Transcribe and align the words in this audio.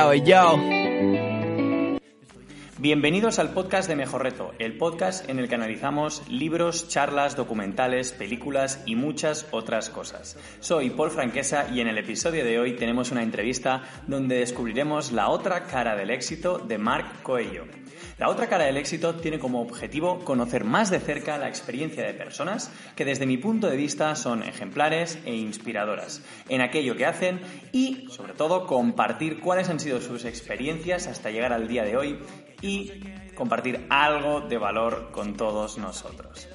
Yo, 0.00 0.14
yo. 0.14 0.58
Bienvenidos 2.78 3.38
al 3.38 3.50
podcast 3.50 3.86
de 3.86 3.96
Mejor 3.96 4.22
Reto, 4.22 4.52
el 4.58 4.78
podcast 4.78 5.28
en 5.28 5.38
el 5.38 5.46
que 5.46 5.56
analizamos 5.56 6.26
libros, 6.26 6.88
charlas, 6.88 7.36
documentales, 7.36 8.12
películas 8.12 8.82
y 8.86 8.96
muchas 8.96 9.46
otras 9.50 9.90
cosas. 9.90 10.38
Soy 10.60 10.88
Paul 10.88 11.10
Franquesa 11.10 11.68
y 11.70 11.80
en 11.80 11.88
el 11.88 11.98
episodio 11.98 12.46
de 12.46 12.58
hoy 12.58 12.76
tenemos 12.76 13.10
una 13.10 13.22
entrevista 13.22 13.82
donde 14.06 14.36
descubriremos 14.36 15.12
la 15.12 15.28
otra 15.28 15.64
cara 15.64 15.94
del 15.96 16.08
éxito 16.08 16.58
de 16.58 16.78
Mark 16.78 17.22
Coelho. 17.22 17.66
La 18.20 18.28
otra 18.28 18.48
cara 18.50 18.66
del 18.66 18.76
éxito 18.76 19.14
tiene 19.14 19.38
como 19.38 19.62
objetivo 19.62 20.18
conocer 20.26 20.64
más 20.64 20.90
de 20.90 21.00
cerca 21.00 21.38
la 21.38 21.48
experiencia 21.48 22.04
de 22.04 22.12
personas 22.12 22.70
que 22.94 23.06
desde 23.06 23.24
mi 23.24 23.38
punto 23.38 23.66
de 23.66 23.78
vista 23.78 24.14
son 24.14 24.42
ejemplares 24.42 25.18
e 25.24 25.34
inspiradoras 25.34 26.22
en 26.50 26.60
aquello 26.60 26.98
que 26.98 27.06
hacen 27.06 27.40
y, 27.72 28.08
sobre 28.10 28.34
todo, 28.34 28.66
compartir 28.66 29.40
cuáles 29.40 29.70
han 29.70 29.80
sido 29.80 30.02
sus 30.02 30.26
experiencias 30.26 31.06
hasta 31.06 31.30
llegar 31.30 31.54
al 31.54 31.66
día 31.66 31.82
de 31.82 31.96
hoy 31.96 32.18
y 32.60 32.92
compartir 33.34 33.86
algo 33.88 34.42
de 34.42 34.58
valor 34.58 35.12
con 35.12 35.38
todos 35.38 35.78
nosotros. 35.78 36.46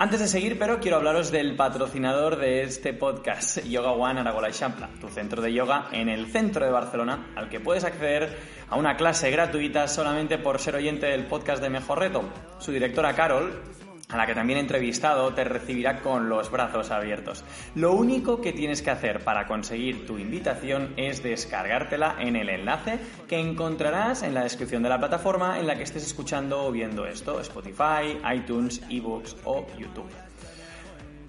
Antes 0.00 0.20
de 0.20 0.28
seguir, 0.28 0.60
pero 0.60 0.78
quiero 0.78 0.98
hablaros 0.98 1.32
del 1.32 1.56
patrocinador 1.56 2.36
de 2.36 2.62
este 2.62 2.92
podcast, 2.92 3.64
Yoga 3.64 3.90
One 3.90 4.20
Aragola 4.20 4.52
Champla, 4.52 4.90
tu 5.00 5.08
centro 5.08 5.42
de 5.42 5.52
yoga 5.52 5.88
en 5.90 6.08
el 6.08 6.28
centro 6.28 6.64
de 6.64 6.70
Barcelona, 6.70 7.32
al 7.34 7.48
que 7.48 7.58
puedes 7.58 7.82
acceder 7.82 8.38
a 8.68 8.76
una 8.76 8.96
clase 8.96 9.28
gratuita 9.32 9.88
solamente 9.88 10.38
por 10.38 10.60
ser 10.60 10.76
oyente 10.76 11.06
del 11.06 11.26
podcast 11.26 11.60
de 11.60 11.70
Mejor 11.70 11.98
Reto. 11.98 12.22
Su 12.60 12.70
directora 12.70 13.12
Carol 13.14 13.60
a 14.08 14.16
la 14.16 14.26
que 14.26 14.34
también 14.34 14.58
he 14.58 14.62
entrevistado, 14.62 15.34
te 15.34 15.44
recibirá 15.44 16.00
con 16.00 16.28
los 16.28 16.50
brazos 16.50 16.90
abiertos. 16.90 17.44
Lo 17.74 17.92
único 17.92 18.40
que 18.40 18.52
tienes 18.52 18.82
que 18.82 18.90
hacer 18.90 19.22
para 19.22 19.46
conseguir 19.46 20.06
tu 20.06 20.18
invitación 20.18 20.94
es 20.96 21.22
descargártela 21.22 22.16
en 22.18 22.36
el 22.36 22.48
enlace 22.48 22.98
que 23.28 23.38
encontrarás 23.38 24.22
en 24.22 24.34
la 24.34 24.42
descripción 24.42 24.82
de 24.82 24.88
la 24.88 24.98
plataforma 24.98 25.58
en 25.58 25.66
la 25.66 25.76
que 25.76 25.82
estés 25.82 26.06
escuchando 26.06 26.66
o 26.66 26.72
viendo 26.72 27.06
esto, 27.06 27.40
Spotify, 27.40 28.18
iTunes, 28.34 28.82
eBooks 28.88 29.36
o 29.44 29.66
YouTube. 29.78 30.27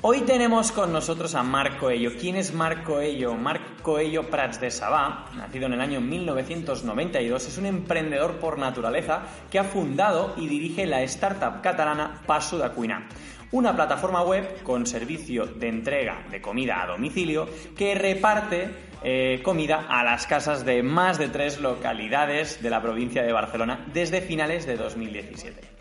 Hoy 0.01 0.21
tenemos 0.21 0.71
con 0.71 0.93
nosotros 0.93 1.35
a 1.35 1.43
Marc 1.43 1.77
Coello. 1.77 2.11
¿Quién 2.17 2.37
es 2.37 2.53
Marc 2.53 2.85
Coello? 2.85 3.33
Marc 3.33 3.81
Coello 3.81 4.29
Prats 4.29 4.61
de 4.61 4.71
Sabá, 4.71 5.25
nacido 5.35 5.65
en 5.65 5.73
el 5.73 5.81
año 5.81 5.99
1992, 5.99 7.45
es 7.49 7.57
un 7.57 7.65
emprendedor 7.65 8.37
por 8.39 8.57
naturaleza 8.57 9.23
que 9.51 9.59
ha 9.59 9.65
fundado 9.65 10.35
y 10.37 10.47
dirige 10.47 10.85
la 10.85 11.01
startup 11.01 11.59
catalana 11.61 12.21
Paso 12.25 12.57
de 12.57 12.69
Cuina, 12.69 13.09
una 13.51 13.75
plataforma 13.75 14.21
web 14.21 14.63
con 14.63 14.85
servicio 14.85 15.45
de 15.45 15.67
entrega 15.67 16.23
de 16.31 16.41
comida 16.41 16.81
a 16.81 16.87
domicilio 16.87 17.49
que 17.75 17.93
reparte 17.93 18.69
eh, 19.03 19.41
comida 19.43 19.85
a 19.89 20.05
las 20.05 20.27
casas 20.27 20.63
de 20.63 20.81
más 20.81 21.17
de 21.17 21.27
tres 21.27 21.59
localidades 21.59 22.63
de 22.63 22.69
la 22.69 22.81
provincia 22.81 23.21
de 23.21 23.33
Barcelona 23.33 23.85
desde 23.93 24.21
finales 24.21 24.65
de 24.65 24.77
2017. 24.77 25.78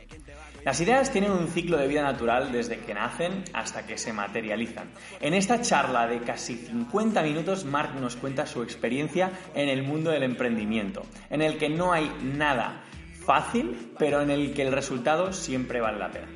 Las 0.64 0.80
ideas 0.80 1.10
tienen 1.12 1.30
un 1.30 1.48
ciclo 1.48 1.76
de 1.76 1.86
vida 1.86 2.02
natural 2.02 2.50
desde 2.50 2.80
que 2.80 2.92
nacen 2.92 3.44
hasta 3.52 3.86
que 3.86 3.96
se 3.96 4.12
materializan. 4.12 4.90
En 5.20 5.32
esta 5.34 5.60
charla 5.60 6.06
de 6.06 6.20
casi 6.20 6.56
50 6.56 7.22
minutos, 7.22 7.64
Mark 7.64 7.94
nos 8.00 8.16
cuenta 8.16 8.44
su 8.44 8.62
experiencia 8.62 9.30
en 9.54 9.68
el 9.68 9.84
mundo 9.84 10.10
del 10.10 10.24
emprendimiento, 10.24 11.02
en 11.30 11.42
el 11.42 11.58
que 11.58 11.68
no 11.68 11.92
hay 11.92 12.10
nada 12.22 12.82
fácil, 13.24 13.92
pero 13.98 14.20
en 14.20 14.30
el 14.30 14.52
que 14.52 14.62
el 14.62 14.72
resultado 14.72 15.32
siempre 15.32 15.80
vale 15.80 15.98
la 15.98 16.10
pena. 16.10 16.28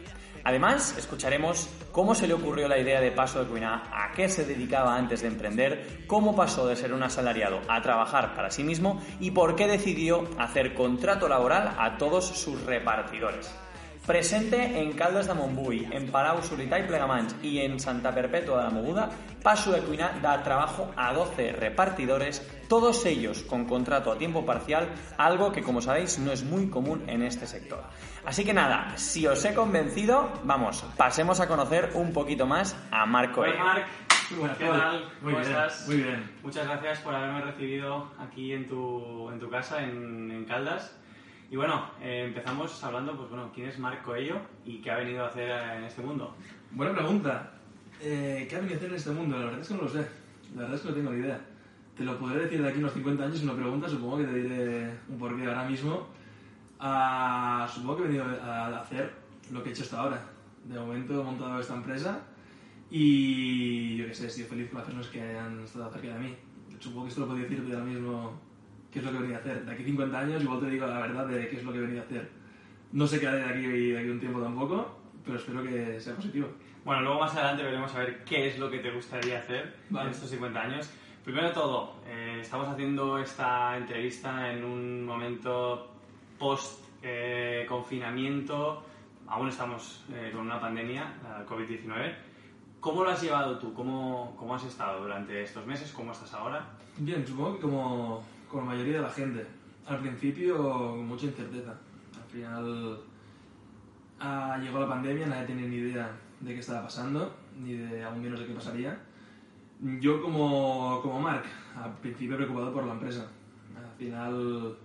Además, 0.45 0.97
escucharemos 0.99 1.69
cómo 1.93 2.15
se 2.15 2.27
le 2.27 2.35
ocurrió 2.35 2.69
la 2.69 2.79
idea 2.79 3.01
de 3.01 3.13
Paso 3.13 3.43
de 3.43 3.49
Cuina, 3.49 3.85
a 3.93 4.13
qué 4.13 4.29
se 4.29 4.45
dedicaba 4.45 4.97
antes 4.97 5.23
de 5.23 5.29
emprender, 5.29 6.05
cómo 6.07 6.35
pasó 6.35 6.67
de 6.67 6.77
ser 6.77 6.93
un 6.93 7.03
asalariado 7.03 7.61
a 7.69 7.81
trabajar 7.81 8.35
para 8.35 8.51
sí 8.51 8.65
mismo 8.65 9.01
y 9.21 9.31
por 9.31 9.57
qué 9.57 9.67
decidió 9.67 10.29
hacer 10.39 10.75
contrato 10.75 11.29
laboral 11.29 11.75
a 11.79 11.97
todos 11.97 12.27
sus 12.27 12.61
repartidores. 12.65 13.53
Presente 14.07 14.81
en 14.83 14.95
Caldas 14.95 15.29
de 15.29 15.35
Montbui, 15.35 15.89
en 15.93 16.11
Palau, 16.11 16.43
Solità 16.43 16.77
y 16.81 16.83
Plegamans 16.89 17.37
y 17.41 17.61
en 17.61 17.79
Santa 17.79 18.13
Perpetua 18.13 18.59
de 18.59 18.65
la 18.65 18.71
Moguda, 18.71 19.11
Paso 19.45 19.71
de 19.71 19.81
Cuina 19.81 20.19
da 20.21 20.43
trabajo 20.43 20.91
a 20.97 21.13
12 21.13 21.53
repartidores, 21.53 22.43
todos 22.69 23.07
ellos 23.07 23.45
con 23.45 23.65
contrato 23.65 24.11
a 24.11 24.19
tiempo 24.19 24.45
parcial, 24.45 24.89
algo 25.19 25.53
que 25.53 25.63
como 25.63 25.81
sabéis 25.81 26.19
no 26.19 26.33
es 26.33 26.43
muy 26.43 26.69
común 26.69 27.05
en 27.07 27.23
este 27.23 27.47
sector. 27.47 27.85
Así 28.25 28.45
que 28.45 28.53
nada, 28.53 28.93
si 28.97 29.25
os 29.29 29.45
he 29.45 29.55
convencido, 29.55 30.33
vamos, 30.43 30.85
pasemos 30.97 31.39
a 31.39 31.47
conocer 31.47 31.91
un 31.95 32.13
poquito 32.13 32.45
más 32.45 32.77
a 32.91 33.07
Marco 33.07 33.43
Hola 33.43 33.55
E. 33.55 33.59
Marc, 33.59 33.87
buenas, 34.37 34.59
¿qué 34.59 34.67
tal? 34.67 35.01
Muy 35.21 35.33
¿Cómo 35.33 35.37
bien, 35.39 35.43
estás? 35.43 35.87
muy 35.87 35.97
bien. 35.99 36.31
Muchas 36.43 36.67
gracias 36.67 36.99
por 37.01 37.15
haberme 37.15 37.41
recibido 37.43 38.11
aquí 38.19 38.53
en 38.53 38.67
tu, 38.67 39.31
en 39.31 39.39
tu 39.39 39.49
casa, 39.49 39.81
en, 39.83 40.31
en 40.33 40.45
Caldas. 40.45 40.97
Y 41.53 41.57
bueno, 41.57 41.85
eh, 42.01 42.25
empezamos 42.29 42.83
hablando, 42.83 43.15
pues 43.15 43.29
bueno, 43.29 43.51
¿quién 43.55 43.69
es 43.69 43.79
Marc 43.79 44.03
Coello 44.03 44.41
y 44.65 44.79
qué 44.79 44.91
ha 44.91 44.97
venido 44.97 45.23
a 45.23 45.29
hacer 45.29 45.51
en 45.51 45.85
este 45.85 46.01
mundo? 46.01 46.35
Buena 46.71 46.95
pregunta. 46.95 47.53
Eh, 48.01 48.47
¿Qué 48.49 48.57
ha 48.57 48.61
venido 48.61 48.77
a 48.77 48.79
hacer 48.79 48.89
en 48.89 48.97
este 48.97 49.11
mundo? 49.11 49.39
La 49.39 49.45
verdad 49.45 49.61
es 49.61 49.69
que 49.69 49.75
no 49.75 49.83
lo 49.83 49.89
sé. 49.91 50.09
La 50.55 50.63
verdad 50.63 50.77
es 50.77 50.81
que 50.81 50.89
no 50.89 50.95
tengo 50.95 51.11
ni 51.11 51.21
idea. 51.21 51.39
Te 51.95 52.05
lo 52.05 52.19
podré 52.19 52.45
decir 52.45 52.63
de 52.63 52.71
aquí 52.71 52.79
unos 52.79 52.95
50 52.95 53.25
años 53.25 53.43
lo 53.43 53.55
preguntas, 53.55 53.91
supongo 53.91 54.17
que 54.17 54.25
te 54.25 54.33
diré 54.33 54.99
un 55.11 55.19
porqué 55.19 55.45
ahora 55.45 55.65
mismo. 55.65 56.07
Ah, 56.81 57.71
supongo 57.71 57.99
que 57.99 58.03
he 58.05 58.07
venido 58.07 58.25
a 58.25 58.81
hacer 58.81 59.13
lo 59.51 59.63
que 59.63 59.69
he 59.69 59.73
hecho 59.73 59.83
hasta 59.83 60.01
ahora. 60.01 60.25
De 60.65 60.81
momento 60.81 61.21
he 61.21 61.23
montado 61.23 61.61
esta 61.61 61.75
empresa 61.75 62.19
y 62.91 63.99
yo 63.99 64.07
qué 64.07 64.15
sé, 64.15 64.29
estoy 64.29 64.45
feliz 64.45 64.71
con 64.71 64.79
las 64.79 64.87
personas 64.87 65.09
que 65.09 65.21
han 65.21 65.61
estado 65.61 65.93
cerca 65.93 66.15
de 66.15 66.19
mí. 66.19 66.35
Supongo 66.79 67.03
que 67.03 67.09
esto 67.11 67.21
lo 67.21 67.27
podría 67.27 67.45
decir 67.47 67.63
de 67.63 67.75
ahora 67.75 67.85
mismo 67.85 68.52
qué 68.93 68.99
es 68.99 69.05
lo 69.05 69.11
que 69.11 69.17
he 69.17 69.21
venido 69.21 69.39
a 69.39 69.41
hacer. 69.41 69.65
De 69.65 69.73
aquí 69.73 69.83
a 69.83 69.87
50 69.87 70.19
años 70.19 70.43
igual 70.43 70.61
te 70.61 70.67
digo 70.67 70.87
la 70.87 71.01
verdad 71.01 71.27
de 71.27 71.49
qué 71.49 71.57
es 71.57 71.65
lo 71.65 71.73
que 71.73 71.79
he 71.79 71.83
venido 71.83 72.03
a 72.03 72.05
hacer. 72.05 72.29
No 72.93 73.07
sé 73.07 73.19
qué 73.19 73.27
haré 73.27 73.39
de 73.39 73.47
aquí, 73.47 73.67
de 73.91 73.99
aquí 73.99 74.11
un 74.11 74.21
tiempo 74.21 74.39
tampoco, 74.41 74.99
pero 75.25 75.39
espero 75.39 75.63
que 75.63 75.99
sea 75.99 76.15
positivo. 76.15 76.49
Bueno, 76.85 77.01
luego 77.03 77.21
más 77.21 77.33
adelante 77.35 77.63
veremos 77.63 77.95
a 77.95 78.01
ver 78.01 78.23
qué 78.25 78.49
es 78.49 78.59
lo 78.59 78.69
que 78.71 78.81
te 78.81 78.91
gustaría 78.91 79.39
hacer 79.39 79.77
Vale. 79.89 80.09
en 80.09 80.15
estos 80.15 80.29
50 80.31 80.61
años. 80.61 80.91
Primero 81.25 81.49
de 81.49 81.55
todo, 81.55 81.95
eh, 82.07 82.41
estamos 82.43 82.69
haciendo 82.69 83.19
esta 83.19 83.75
entrevista 83.77 84.53
en 84.53 84.65
un 84.65 85.07
momento 85.07 85.93
post-confinamiento. 86.39 88.85
Aún 89.29 89.49
estamos 89.49 90.05
eh, 90.13 90.31
con 90.33 90.41
una 90.43 90.61
pandemia, 90.61 91.15
la 91.23 91.47
COVID-19. 91.47 92.15
¿Cómo 92.81 93.05
lo 93.05 93.11
has 93.11 93.23
llevado 93.23 93.57
tú? 93.59 93.73
¿Cómo, 93.73 94.35
¿Cómo 94.37 94.57
has 94.57 94.65
estado 94.65 95.01
durante 95.01 95.41
estos 95.41 95.65
meses? 95.65 95.93
¿Cómo 95.93 96.11
estás 96.11 96.35
ahora? 96.35 96.67
Bien, 96.99 97.25
supongo 97.25 97.55
que 97.55 97.61
como, 97.63 98.25
como 98.53 98.67
la 98.67 98.73
mayoría 98.73 98.97
de 98.97 99.03
la 99.03 99.11
gente. 99.11 99.47
Al 99.87 99.99
principio, 99.99 100.57
con 100.59 101.09
mucha 101.09 101.27
incerteza. 101.27 101.71
Al 101.71 102.31
final, 102.31 103.01
ah, 104.21 104.59
llegó 104.63 104.79
la 104.79 104.89
pandemia, 104.89 105.27
nadie 105.27 105.47
tenía 105.47 105.67
ni 105.67 105.77
idea 105.77 106.11
de 106.41 106.53
qué 106.53 106.61
estaba 106.61 106.83
pasando, 106.83 107.35
ni 107.59 107.75
de 107.75 108.05
aún 108.05 108.23
menos 108.23 108.39
de 108.39 108.47
qué 108.47 108.53
pasaría. 108.53 109.01
Yo, 110.01 110.23
como, 110.23 111.01
como 111.03 111.21
Mark, 111.21 111.45
al 111.75 111.97
principio 111.97 112.37
preocupado 112.37 112.73
por 112.73 112.85
la 112.85 112.93
empresa. 112.93 113.27
Al 113.75 113.97
final, 113.99 114.77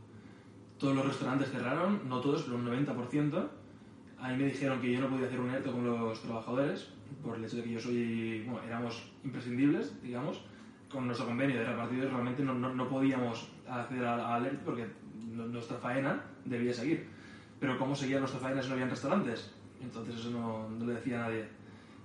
todos 0.79 0.95
los 0.95 1.05
restaurantes 1.05 1.51
cerraron, 1.51 2.07
no 2.07 2.21
todos, 2.21 2.43
pero 2.43 2.55
un 2.55 2.65
90%. 2.65 3.47
Ahí 4.19 4.35
me 4.37 4.45
dijeron 4.45 4.79
que 4.79 4.93
yo 4.93 5.01
no 5.01 5.09
podía 5.09 5.27
hacer 5.27 5.39
un 5.39 5.49
ERTO 5.49 5.73
con 5.73 5.85
los 5.85 6.21
trabajadores, 6.21 6.89
por 7.23 7.37
el 7.37 7.45
hecho 7.45 7.57
de 7.57 7.63
que 7.63 7.71
yo 7.73 7.79
soy, 7.79 8.43
bueno, 8.43 8.65
éramos 8.65 9.11
imprescindibles, 9.23 10.01
digamos. 10.01 10.41
Con 10.89 11.05
nuestro 11.05 11.27
convenio 11.27 11.57
de 11.57 11.65
repartidores 11.65 12.11
realmente 12.11 12.43
no, 12.43 12.53
no, 12.53 12.73
no 12.73 12.87
podíamos 12.87 13.49
acceder 13.69 14.05
al, 14.05 14.19
al 14.21 14.45
ERTO 14.45 14.65
porque 14.65 14.87
nuestra 15.35 15.77
faena 15.77 16.21
debía 16.45 16.73
seguir. 16.73 17.07
Pero 17.59 17.77
¿cómo 17.77 17.95
seguía 17.95 18.19
nuestra 18.19 18.39
faena 18.39 18.61
si 18.61 18.67
no 18.69 18.73
habían 18.75 18.89
restaurantes? 18.89 19.51
Entonces 19.81 20.15
eso 20.15 20.29
no, 20.31 20.69
no 20.69 20.85
le 20.85 20.93
decía 20.93 21.23
a 21.23 21.27
nadie. 21.29 21.45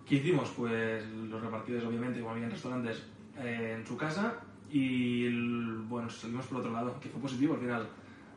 ¿Qué 0.07 0.17
hicimos? 0.17 0.51
Pues 0.57 1.07
los 1.09 1.41
repartidores, 1.41 1.87
obviamente, 1.87 2.21
como 2.21 2.33
habían 2.33 2.51
restaurantes, 2.51 3.03
eh, 3.39 3.77
en 3.79 3.87
su 3.87 3.97
casa 3.97 4.35
y, 4.71 5.27
el- 5.27 5.83
bueno, 5.89 6.09
salimos 6.11 6.47
por 6.47 6.59
otro 6.59 6.73
lado, 6.73 6.99
que 7.01 7.09
fue 7.09 7.21
positivo 7.21 7.55
al 7.55 7.61
final. 7.61 7.87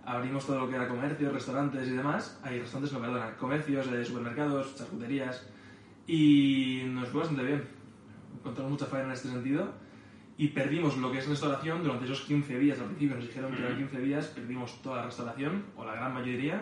Abrimos 0.05 0.45
todo 0.45 0.59
lo 0.59 0.69
que 0.69 0.75
era 0.75 0.87
comercio, 0.87 1.31
restaurantes 1.31 1.87
y 1.87 1.91
demás. 1.91 2.39
Hay 2.43 2.59
restaurantes, 2.59 2.93
no, 2.93 2.99
perdona, 3.01 3.35
comercios, 3.37 3.87
eh, 3.87 4.05
supermercados, 4.05 4.75
charcuterías. 4.75 5.47
Y 6.07 6.83
nos 6.87 7.09
fue 7.09 7.21
bastante 7.21 7.43
bien. 7.43 7.63
Encontramos 8.37 8.71
mucha 8.73 8.85
faena 8.85 9.07
en 9.07 9.11
este 9.13 9.29
sentido. 9.29 9.73
Y 10.37 10.49
perdimos 10.49 10.97
lo 10.97 11.11
que 11.11 11.19
es 11.19 11.27
restauración 11.29 11.81
durante 11.83 12.05
esos 12.05 12.21
15 12.21 12.59
días. 12.59 12.79
Al 12.79 12.87
principio 12.87 13.15
nos 13.15 13.25
dijeron 13.27 13.53
que 13.53 13.61
eran 13.63 13.77
15 13.77 13.99
días, 14.01 14.27
perdimos 14.27 14.81
toda 14.81 14.97
la 14.97 15.05
restauración, 15.05 15.63
o 15.77 15.85
la 15.85 15.93
gran 15.95 16.13
mayoría. 16.13 16.61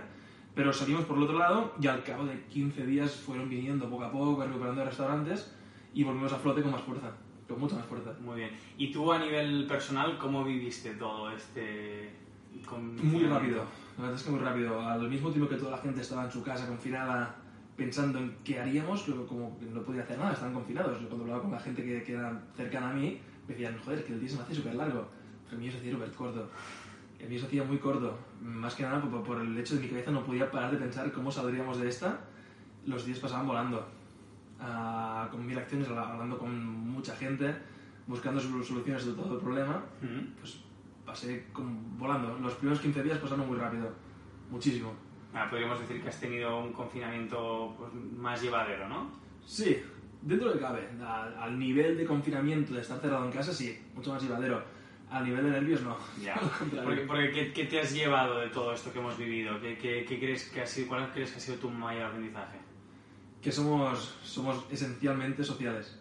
Pero 0.54 0.72
salimos 0.72 1.06
por 1.06 1.18
el 1.18 1.24
otro 1.24 1.40
lado 1.40 1.74
y 1.81 1.88
al 1.88 2.04
cabo 2.04 2.25
de 2.25 2.40
15 2.50 2.86
días 2.86 3.16
fueron 3.16 3.50
viniendo 3.50 3.90
poco 3.90 4.04
a 4.04 4.12
poco, 4.12 4.44
recuperando 4.46 4.86
restaurantes 4.86 5.52
y 5.96 6.04
volvimos 6.04 6.31
a 6.31 6.38
flote 6.38 6.62
con 6.62 6.72
más 6.72 6.81
fuerza, 6.81 7.10
con 7.48 7.60
mucha 7.60 7.75
más 7.75 7.86
fuerza. 7.88 8.12
Muy 8.22 8.36
bien. 8.38 8.52
¿Y 8.78 8.92
tú 8.92 9.12
a 9.12 9.18
nivel 9.18 9.66
personal 9.66 10.20
cómo 10.20 10.44
viviste 10.44 10.92
todo 10.94 11.31
este... 11.31 12.12
con- 12.70 12.96
Muy 13.04 13.24
rápido, 13.24 13.66
la 13.98 14.04
verdad 14.04 14.20
es 14.20 14.24
que 14.24 14.30
muy 14.31 14.40
rápido. 14.40 14.80
Al 14.80 15.10
mismo 15.10 15.31
tiempo 15.31 15.50
que 15.50 15.56
toda 15.56 15.72
la 15.72 15.78
gente 15.80 16.02
estaba 16.02 16.25
en 16.25 16.31
su 16.31 16.44
casa 16.44 16.68
confinada 16.68 17.36
pensando 17.75 18.20
en 18.20 18.36
qué 18.44 18.60
haríamos, 18.60 19.02
como 19.28 19.58
no 19.74 19.81
podía 19.81 20.04
hacer 20.04 20.20
nada, 20.20 20.34
estaban 20.34 20.54
confinados. 20.54 21.02
Yo 21.02 21.08
cuando 21.08 21.24
hablaba 21.24 21.42
con 21.42 21.52
la 21.52 21.60
gente 21.60 21.84
que, 21.84 22.04
que 22.04 22.14
era 22.14 22.40
cercana 22.56 22.92
a 22.92 22.94
mí, 22.94 23.20
me 23.48 23.54
decían, 23.54 23.78
joder, 23.84 24.04
que 24.04 24.13
el 24.13 24.19
día 24.19 24.30
se 24.30 24.36
me 24.38 24.44
hace 24.44 24.56
súper 24.56 24.75
largo. 24.75 25.07
El 25.51 25.57
mío 25.57 25.72
se 25.72 25.78
hacía 25.78 25.92
súper 25.94 26.12
corto. 26.12 26.50
el 27.19 27.30
mío 27.30 27.40
se 27.40 27.45
hacía 27.45 27.63
muy 27.63 27.78
corto, 27.78 28.18
más 28.42 28.75
que 28.75 28.84
nada 28.84 29.01
por, 29.01 29.24
por 29.24 29.40
el 29.40 29.57
hecho 29.57 29.75
de 29.75 29.81
que 29.81 29.88
mi 29.88 29.92
cabeza 29.94 30.12
no 30.12 30.25
podía 30.25 30.50
parar 30.51 30.72
de 30.72 30.78
pensar 30.78 31.12
cómo 31.12 31.31
saldríamos 31.31 31.80
de 31.80 31.88
esta. 31.88 32.19
Los 32.86 33.06
días 33.06 33.19
pasaban 33.19 33.48
volando, 33.48 33.88
ah, 34.60 35.28
con 35.31 35.45
mil 35.45 35.57
acciones, 35.57 35.88
hablando 35.88 36.38
con 36.38 36.54
mucha 36.66 37.16
gente, 37.16 37.56
buscando 38.07 38.42
sol- 38.42 38.63
soluciones 38.66 39.06
de 39.06 39.13
todo 39.13 39.36
el 39.36 39.40
problema. 39.42 39.84
Ujú. 40.01 40.25
Pues 40.39 40.60
pasé 41.06 41.46
volando. 41.98 42.38
Los 42.39 42.56
primeros 42.56 42.81
15 42.81 43.04
días 43.04 43.19
pasaron 43.19 43.48
muy 43.48 43.57
rápido, 43.57 43.89
muchísimo. 44.50 44.92
Ah, 45.34 45.48
podríamos 45.50 45.80
decir 45.80 46.01
que 46.01 46.10
has 46.10 46.19
tenido 46.19 46.60
un 46.60 46.74
confinamiento 46.74 47.74
pues, 47.78 47.92
más 48.18 48.42
llevadero, 48.42 48.88
¿no? 48.89 49.10
Sí, 49.46 49.81
dentro 50.24 50.52
de 50.54 50.60
cabe. 50.60 50.88
Al, 51.06 51.38
al 51.38 51.60
nivel 51.60 51.98
de 51.98 52.06
confinamiento, 52.06 52.74
de 52.74 52.81
estar 52.81 53.00
cerrado 53.00 53.25
en 53.25 53.31
casa, 53.31 53.54
sí, 53.54 53.78
mucho 53.96 54.12
más 54.14 54.24
llevadero. 54.24 54.64
Al 55.12 55.24
nivel 55.25 55.44
de 55.46 55.52
nervios, 55.52 55.81
no. 55.81 55.96
Ya. 56.22 56.34
Porque, 56.84 57.02
porque 57.02 57.31
¿qué, 57.31 57.54
qué 57.54 57.66
te 57.66 57.80
has 57.80 57.94
llevado 57.94 58.40
de 58.40 58.48
todo 58.48 58.74
esto 58.74 58.92
que 58.92 58.98
hemos 59.00 59.16
vivido? 59.18 59.60
¿Qué, 59.62 59.78
qué- 59.78 60.06
qué 60.08 60.20
crees 60.20 60.50
que 60.50 60.62
ha 60.62 60.66
sido, 60.66 60.88
¿Cuál 60.88 61.12
crees 61.14 61.31
que 61.31 61.38
ha 61.38 61.40
sido 61.40 61.58
tu 61.60 61.70
mayor 61.70 62.04
aprendizaje? 62.06 62.58
Que 63.42 63.52
somos, 63.52 64.18
somos 64.24 64.66
esencialmente 64.72 65.44
sociales. 65.44 66.00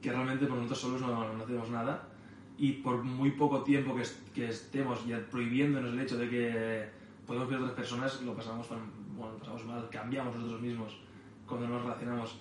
Que 0.00 0.12
realmente 0.12 0.46
por 0.46 0.56
nosotros 0.58 0.78
solos 0.80 1.00
no, 1.00 1.32
no 1.34 1.42
hacemos 1.42 1.68
nada. 1.70 2.08
Y 2.56 2.74
por 2.74 3.02
muy 3.02 3.32
poco 3.32 3.64
tiempo 3.64 3.96
que, 3.96 4.02
est- 4.02 4.28
que 4.32 4.48
estemos 4.48 5.04
ya 5.04 5.18
prohibiéndonos 5.28 5.92
el 5.92 5.98
hecho 6.00 6.16
de 6.16 6.28
que 6.30 6.88
podemos 7.26 7.48
ver 7.48 7.58
a 7.58 7.62
otras 7.62 7.74
personas, 7.76 8.22
lo 8.22 8.36
pasamos, 8.36 8.68
bueno, 8.68 9.32
lo 9.32 9.38
pasamos 9.38 9.64
mal, 9.64 9.88
cambiamos 9.90 10.36
nosotros 10.36 10.60
mismos 10.60 10.96
cuando 11.46 11.66
nos 11.66 11.82
relacionamos. 11.82 12.38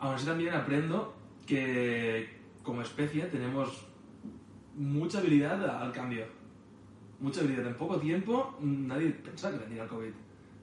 Aún 0.00 0.14
así 0.14 0.26
también 0.26 0.54
aprendo 0.54 1.14
que 1.46 2.40
como 2.62 2.82
especie 2.82 3.24
tenemos 3.26 3.86
mucha 4.74 5.18
habilidad 5.18 5.82
al 5.82 5.92
cambio. 5.92 6.24
Mucha 7.20 7.40
habilidad. 7.40 7.66
En 7.66 7.74
poco 7.74 7.98
tiempo 7.98 8.56
mm, 8.60 8.86
nadie 8.86 9.10
pensaba 9.10 9.54
que 9.54 9.60
vendría 9.60 9.82
el 9.82 9.88
COVID. 9.88 10.12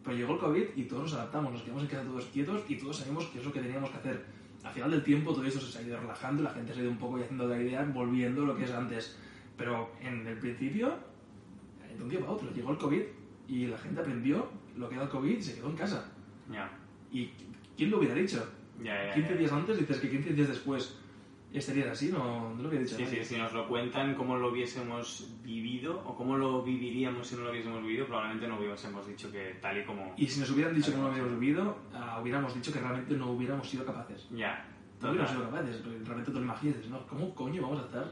Pero 0.04 0.18
llegó 0.18 0.34
el 0.34 0.40
COVID 0.40 0.64
y 0.76 0.84
todos 0.84 1.04
nos 1.04 1.14
adaptamos, 1.14 1.54
nos 1.54 1.62
quedamos 1.62 1.84
en 1.84 1.90
casa 1.90 2.04
todos 2.04 2.26
quietos 2.26 2.64
y 2.68 2.76
todos 2.76 2.98
sabemos 2.98 3.26
que 3.26 3.40
es 3.40 3.46
lo 3.46 3.54
que 3.54 3.60
teníamos 3.60 3.90
que 3.92 3.98
hacer. 3.98 4.26
Al 4.64 4.74
final 4.74 4.92
del 4.92 5.04
tiempo 5.04 5.34
todo 5.34 5.46
eso 5.46 5.60
se 5.60 5.78
ha 5.78 5.82
ido 5.82 6.00
relajando, 6.00 6.44
la 6.44 6.50
gente 6.50 6.74
se 6.74 6.80
ha 6.80 6.84
ido 6.84 6.92
un 6.92 6.98
poco 6.98 7.20
y 7.20 7.22
haciendo 7.22 7.48
la 7.48 7.62
idea, 7.62 7.84
volviendo 7.84 8.44
a 8.44 8.48
lo 8.48 8.58
que 8.58 8.64
es 8.64 8.72
antes. 8.72 9.18
Pero 9.56 9.92
en 10.02 10.26
el 10.26 10.38
principio, 10.38 10.96
eh, 11.84 11.96
de 11.96 12.04
un 12.04 12.10
día 12.10 12.20
para 12.20 12.32
otro, 12.32 12.50
llegó 12.52 12.72
el 12.72 12.78
COVID 12.78 13.02
y 13.48 13.68
la 13.68 13.78
gente 13.78 14.02
aprendió 14.02 14.48
lo 14.76 14.90
que 14.90 14.96
era 14.96 15.04
el 15.04 15.10
COVID 15.10 15.38
y 15.38 15.42
se 15.42 15.56
quedó 15.56 15.70
en 15.70 15.76
casa. 15.76 16.12
Ya, 16.52 16.72
¿Y 17.12 17.30
quién 17.76 17.92
lo 17.92 18.00
hubiera 18.00 18.16
dicho? 18.16 18.44
Ya, 18.82 19.08
ya. 19.08 19.14
15 19.14 19.32
ya. 19.32 19.38
días 19.38 19.52
antes 19.52 19.78
dices 19.80 20.00
que 20.00 20.10
15 20.10 20.34
días 20.34 20.48
después 20.50 20.98
estaría 21.54 21.92
así, 21.92 22.12
no, 22.12 22.54
no 22.54 22.62
lo 22.62 22.70
hubiera 22.70 22.84
dicho 22.84 22.98
Sí, 22.98 23.06
sí, 23.06 23.24
si 23.24 23.38
nos 23.38 23.54
lo 23.54 23.68
cuentan, 23.68 24.16
cómo 24.16 24.38
lo 24.38 24.52
hubiésemos 24.52 25.34
vivido 25.44 26.02
o 26.06 26.16
cómo 26.16 26.38
lo 26.38 26.62
viviríamos 26.62 27.28
si 27.28 27.36
no 27.36 27.44
lo 27.44 27.52
hubiésemos 27.52 27.82
vivido, 27.82 28.06
probablemente 28.06 28.48
no 28.48 28.60
hubiésemos 28.60 29.08
dicho 29.08 29.32
que 29.32 29.58
tal 29.62 29.78
y 29.78 29.86
como... 29.86 30.14
Y 30.18 30.28
si 30.28 30.40
nos 30.40 30.52
hubieran 30.52 30.76
dicho 30.76 30.92
que 30.92 30.98
no 30.98 31.04
lo 31.04 31.12
habíamos 31.12 31.40
vivido, 31.40 31.78
ah, 31.94 32.20
hubiéramos 32.22 32.54
dicho 32.54 32.72
que 32.72 32.80
realmente 32.80 33.16
no 33.16 33.32
hubiéramos 33.32 33.70
sido 33.70 33.86
capaces. 33.86 34.28
Ya, 34.32 34.68
No 35.02 35.10
hubiéramos 35.10 35.32
sido 35.32 35.46
capaces, 35.46 35.84
realmente 35.84 36.32
te 36.32 36.38
lo 36.38 36.44
imaginas, 36.44 36.86
¿no? 36.88 37.08
¿Cómo 37.08 37.34
coño 37.34 37.62
vamos 37.62 37.80
a 37.80 37.86
estar 37.86 38.12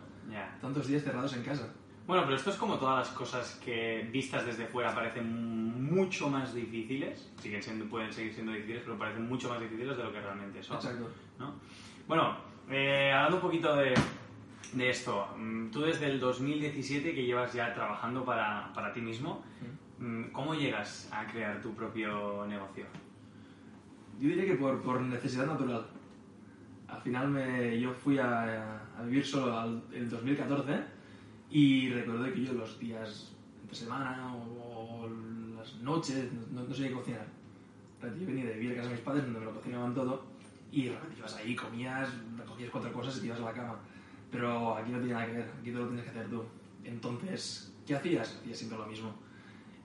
tantos 0.62 0.88
días 0.88 1.04
cerrados 1.04 1.36
en 1.36 1.44
casa? 1.44 1.74
Bueno, 2.08 2.24
pero 2.24 2.36
esto 2.36 2.52
es 2.52 2.58
como 2.58 2.78
todas 2.78 3.08
las 3.08 3.18
cosas 3.18 3.60
que 3.66 4.08
vistas 4.12 4.46
desde 4.46 4.68
fuera 4.68 4.94
parecen 4.94 5.92
mucho 5.92 6.30
más 6.30 6.54
difíciles, 6.54 7.32
siguen 7.42 7.64
siendo, 7.64 7.86
pueden 7.86 8.14
seguir 8.14 8.32
siendo 8.32 8.52
difíciles, 8.52 8.84
pero 8.86 8.98
parecen 8.98 9.28
mucho 9.28 9.50
más 9.50 9.60
difíciles 9.60 9.98
de 9.98 10.04
lo 10.04 10.12
que 10.12 10.22
realmente 10.22 10.62
son. 10.62 10.76
Exacto. 10.78 11.10
¿no? 11.40 11.56
Bueno, 12.08 12.38
eh, 12.70 13.12
hablando 13.12 13.38
un 13.38 13.42
poquito 13.42 13.76
de, 13.76 13.96
de 14.74 14.90
esto, 14.90 15.30
mm, 15.36 15.72
tú 15.72 15.82
desde 15.82 16.06
el 16.06 16.20
2017 16.20 17.16
que 17.16 17.26
llevas 17.26 17.54
ya 17.54 17.74
trabajando 17.74 18.24
para, 18.24 18.72
para 18.74 18.94
ti 18.94 19.02
mismo, 19.02 19.44
mm, 19.98 20.26
¿cómo 20.26 20.54
llegas 20.54 21.10
a 21.12 21.26
crear 21.26 21.60
tu 21.60 21.74
propio 21.74 22.46
negocio? 22.46 22.86
Yo 24.20 24.30
diría 24.30 24.46
que 24.46 24.56
por, 24.56 24.80
por 24.84 25.02
necesidad 25.02 25.48
natural. 25.48 25.88
Al 26.88 27.02
final 27.02 27.30
me, 27.30 27.80
yo 27.80 27.92
fui 27.94 28.20
a, 28.20 28.80
a 28.96 29.02
vivir 29.02 29.26
solo 29.26 29.58
al, 29.58 29.82
en 29.92 30.04
el 30.04 30.10
2014 30.12 30.95
y 31.50 31.90
recuerdo 31.90 32.34
que 32.34 32.44
yo 32.44 32.54
los 32.54 32.80
días 32.80 33.32
entre 33.62 33.76
semana 33.76 34.36
o, 34.36 35.10
las 35.58 35.76
noches 35.82 36.26
no, 36.52 36.64
no 36.64 36.74
sabía 36.74 36.94
cocinar. 36.94 37.26
Realmente 38.02 38.26
Yo 38.26 38.36
venía 38.36 38.52
de 38.52 38.60
vivir 38.60 38.74
a 38.74 38.76
casa 38.76 38.90
de 38.90 38.96
mis 38.96 39.04
padres 39.04 39.24
donde 39.24 39.40
me 39.40 39.46
lo 39.46 39.54
cocinaban 39.54 39.94
todo 39.94 40.24
y 40.72 40.90
realmente 40.90 41.18
ibas 41.18 41.36
ahí, 41.36 41.56
comías, 41.56 42.10
recogías 42.38 42.70
cuatro 42.70 42.92
cosas 42.92 43.18
y 43.18 43.22
te 43.22 43.26
ibas 43.28 43.40
a 43.40 43.46
la 43.46 43.54
cama. 43.54 43.80
Pero 44.32 44.76
aquí 44.76 44.92
no 44.92 45.00
tiene 45.00 45.14
nada 45.14 45.26
que 45.26 45.34
ver, 45.34 45.52
aquí 45.60 45.72
todo 45.72 45.84
lo 45.84 45.88
tienes 45.88 46.04
que 46.06 46.12
hacer 46.12 46.30
tú. 46.30 46.44
Entonces, 46.84 47.74
¿qué 47.88 47.96
hacías? 47.96 48.38
Hacías 48.42 48.58
siempre 48.58 48.78
lo 48.78 48.86
mismo. 48.86 49.14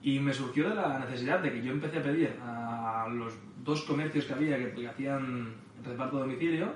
Y 0.03 0.19
me 0.19 0.33
surgió 0.33 0.69
de 0.69 0.75
la 0.75 0.99
necesidad 0.99 1.39
de 1.39 1.51
que 1.51 1.63
yo 1.63 1.71
empecé 1.71 1.99
a 1.99 2.03
pedir 2.03 2.35
a 2.41 3.07
los 3.09 3.33
dos 3.63 3.83
comercios 3.83 4.25
que 4.25 4.33
había 4.33 4.73
que, 4.73 4.87
hacían 4.87 5.53
reparto 5.83 6.17
a 6.17 6.21
domicilio 6.21 6.73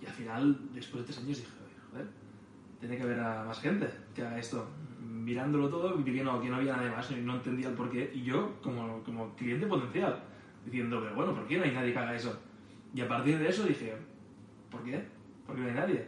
y 0.00 0.06
al 0.06 0.12
final, 0.12 0.58
después 0.74 1.02
de 1.02 1.12
tres 1.12 1.24
años, 1.24 1.38
dije, 1.38 1.50
"Oye, 1.50 1.55
joder, 1.55 1.55
tiene 2.80 2.96
que 2.96 3.02
haber 3.02 3.20
a 3.20 3.44
más 3.44 3.60
gente 3.60 3.88
que 4.14 4.22
haga 4.22 4.38
esto. 4.38 4.68
Mirándolo 5.00 5.68
todo, 5.68 5.96
vi 5.96 6.14
que 6.14 6.22
no, 6.22 6.40
que 6.40 6.48
no 6.48 6.56
había 6.56 6.76
nadie 6.76 6.90
más 6.90 7.10
y 7.10 7.16
no 7.16 7.34
entendía 7.34 7.68
el 7.68 7.74
porqué. 7.74 8.10
Y 8.14 8.22
yo, 8.22 8.54
como, 8.62 9.02
como 9.02 9.34
cliente 9.34 9.66
potencial, 9.66 10.22
diciendo, 10.64 11.00
pero 11.02 11.14
bueno, 11.16 11.34
¿por 11.34 11.46
qué 11.46 11.58
no 11.58 11.64
hay 11.64 11.72
nadie 11.72 11.92
que 11.92 11.98
haga 11.98 12.14
eso? 12.14 12.38
Y 12.94 13.00
a 13.00 13.08
partir 13.08 13.38
de 13.38 13.48
eso 13.48 13.64
dije, 13.64 13.94
¿por 14.70 14.82
qué? 14.84 15.02
¿Por 15.46 15.56
qué 15.56 15.62
no 15.62 15.68
hay 15.68 15.74
nadie? 15.74 16.06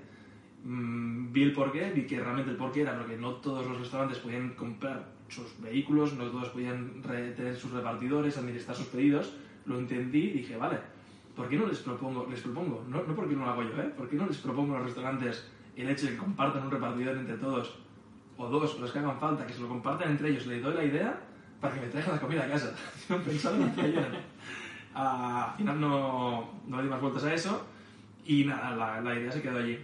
Mm, 0.65 1.33
vi 1.33 1.43
el 1.43 1.53
porqué, 1.53 1.93
vi 1.93 2.07
que 2.07 2.21
realmente 2.21 2.51
el 2.51 2.57
porqué 2.57 2.83
era 2.83 2.97
porque 2.99 3.17
no 3.17 3.35
todos 3.35 3.67
los 3.67 3.79
restaurantes 3.79 4.19
podían 4.19 4.51
comprar 4.51 5.19
sus 5.29 5.61
vehículos, 5.61 6.15
no 6.15 6.25
todos 6.31 6.49
podían 6.51 7.03
tener 7.03 7.55
sus 7.55 7.73
repartidores, 7.73 8.39
administrar 8.39 8.77
sus 8.77 8.87
pedidos. 8.87 9.35
Lo 9.67 9.79
entendí 9.79 10.19
y 10.19 10.33
dije, 10.33 10.57
vale, 10.57 10.79
¿por 11.37 11.49
qué 11.49 11.57
no 11.57 11.67
les 11.67 11.79
propongo? 11.81 12.27
Les 12.31 12.41
propongo, 12.41 12.85
no, 12.89 13.03
no 13.03 13.15
porque 13.15 13.35
no 13.35 13.45
lo 13.45 13.51
hago 13.51 13.63
yo, 13.63 13.83
¿eh? 13.83 13.93
¿Por 13.97 14.09
qué 14.09 14.17
no 14.17 14.27
les 14.27 14.39
propongo 14.39 14.75
a 14.75 14.79
los 14.79 14.87
restaurantes 14.87 15.51
el 15.83 15.91
hecho 15.91 16.07
de 16.07 16.13
que 16.13 16.19
compartan 16.19 16.65
un 16.65 16.71
repartidor 16.71 17.17
entre 17.17 17.37
todos? 17.37 17.79
O 18.37 18.49
dos, 18.49 18.79
los 18.79 18.93
que 18.93 18.99
hagan 19.01 19.19
falta, 19.19 19.47
que 19.47 19.53
se 19.53 19.61
lo 19.61 19.69
compartan 19.69 20.11
entre 20.13 20.31
ellos. 20.31 20.47
Les 20.47 20.63
doy 20.63 20.75
la 20.75 20.85
idea 20.85 21.21
para 21.61 21.75
que 21.75 21.81
me 21.81 21.87
traigan 21.89 22.13
la 22.15 22.21
comida 22.21 22.45
a 22.45 22.49
casa. 22.49 22.73
pensando 23.25 23.67
en 23.67 23.73
que 23.75 23.81
hayan. 23.83 24.13
Ah, 24.95 25.51
al 25.51 25.57
final 25.57 25.81
no, 25.81 26.55
no 26.67 26.77
le 26.79 26.83
di 26.85 26.89
más 26.89 27.01
vueltas 27.01 27.25
a 27.25 27.35
eso 27.35 27.67
y 28.25 28.45
nada, 28.45 28.77
la, 28.77 29.01
la 29.01 29.15
idea 29.19 29.33
se 29.33 29.43
quedó 29.43 29.59
allí. 29.59 29.79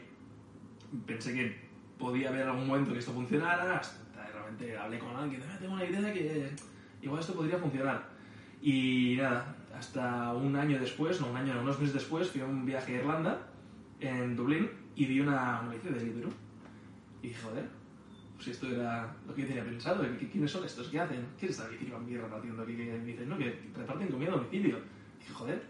Pensé 1.06 1.34
que 1.34 1.64
podía 1.98 2.28
haber 2.28 2.48
algún 2.48 2.66
momento 2.66 2.92
que 2.92 2.98
esto 2.98 3.12
funcionara, 3.12 3.78
hasta 3.78 4.26
realmente 4.32 4.76
hablé 4.76 4.98
con 4.98 5.16
alguien, 5.16 5.42
"Ah, 5.48 5.56
tengo 5.58 5.74
una 5.74 5.84
idea 5.84 6.12
que 6.12 6.50
igual 7.02 7.20
esto 7.20 7.34
podría 7.34 7.58
funcionar. 7.58 8.06
Y 8.60 9.16
nada, 9.18 9.56
hasta 9.76 10.32
un 10.32 10.54
año 10.56 10.78
después, 10.78 11.20
no 11.20 11.28
un 11.28 11.36
año, 11.36 11.54
no, 11.54 11.62
unos 11.62 11.78
meses 11.78 11.94
después, 11.94 12.30
fui 12.30 12.40
a 12.40 12.44
un 12.46 12.64
viaje 12.64 12.96
a 12.96 12.98
Irlanda, 13.00 13.38
en 14.00 14.36
Dublín, 14.36 14.70
y 14.96 15.06
vi 15.06 15.20
una 15.20 15.62
noticia 15.62 15.90
de 15.90 15.98
Deliveroo. 15.98 16.32
Y 17.22 17.28
dije, 17.28 17.42
joder, 17.42 17.68
pues 18.36 18.48
esto 18.48 18.68
era 18.68 19.14
lo 19.26 19.34
que 19.34 19.42
yo 19.42 19.48
tenía 19.48 19.64
pensado, 19.64 20.04
¿qui- 20.04 20.30
¿quiénes 20.30 20.50
son 20.50 20.64
estos? 20.64 20.88
¿Qué 20.88 21.00
hacen? 21.00 21.26
¿Qué 21.38 21.46
es 21.46 21.52
esta 21.52 21.64
domicilio 21.64 21.96
aquí 21.96 22.16
repartiendo? 22.16 22.62
aquí? 22.62 22.76
Que 22.76 22.84
me 22.92 23.04
dicen, 23.04 23.28
no, 23.28 23.38
que 23.38 23.58
reparten 23.76 24.08
comida 24.08 24.30
a 24.30 24.36
domicilio. 24.36 24.76
Y 24.78 25.20
dije, 25.20 25.32
joder, 25.32 25.62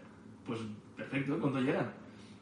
pues 0.45 0.59
perfecto, 0.97 1.39
¿cuándo 1.39 1.61
llegan? 1.61 1.91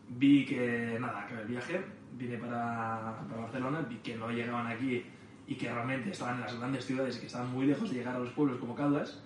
Vi 0.09 0.45
que, 0.45 0.97
nada, 0.99 1.21
acabé 1.23 1.41
el 1.43 1.47
viaje, 1.47 1.81
vine 2.17 2.37
para, 2.37 3.23
para 3.29 3.41
Barcelona, 3.41 3.81
vi 3.89 3.97
que 3.97 4.15
no 4.15 4.29
llegaban 4.31 4.67
aquí 4.67 5.03
y 5.47 5.55
que 5.55 5.71
realmente 5.73 6.09
estaban 6.11 6.35
en 6.35 6.41
las 6.41 6.57
grandes 6.57 6.85
ciudades 6.85 7.17
y 7.17 7.21
que 7.21 7.27
estaban 7.27 7.51
muy 7.51 7.65
lejos 7.67 7.89
de 7.89 7.97
llegar 7.97 8.15
a 8.15 8.19
los 8.19 8.29
pueblos 8.31 8.57
como 8.59 8.75
Caldas. 8.75 9.21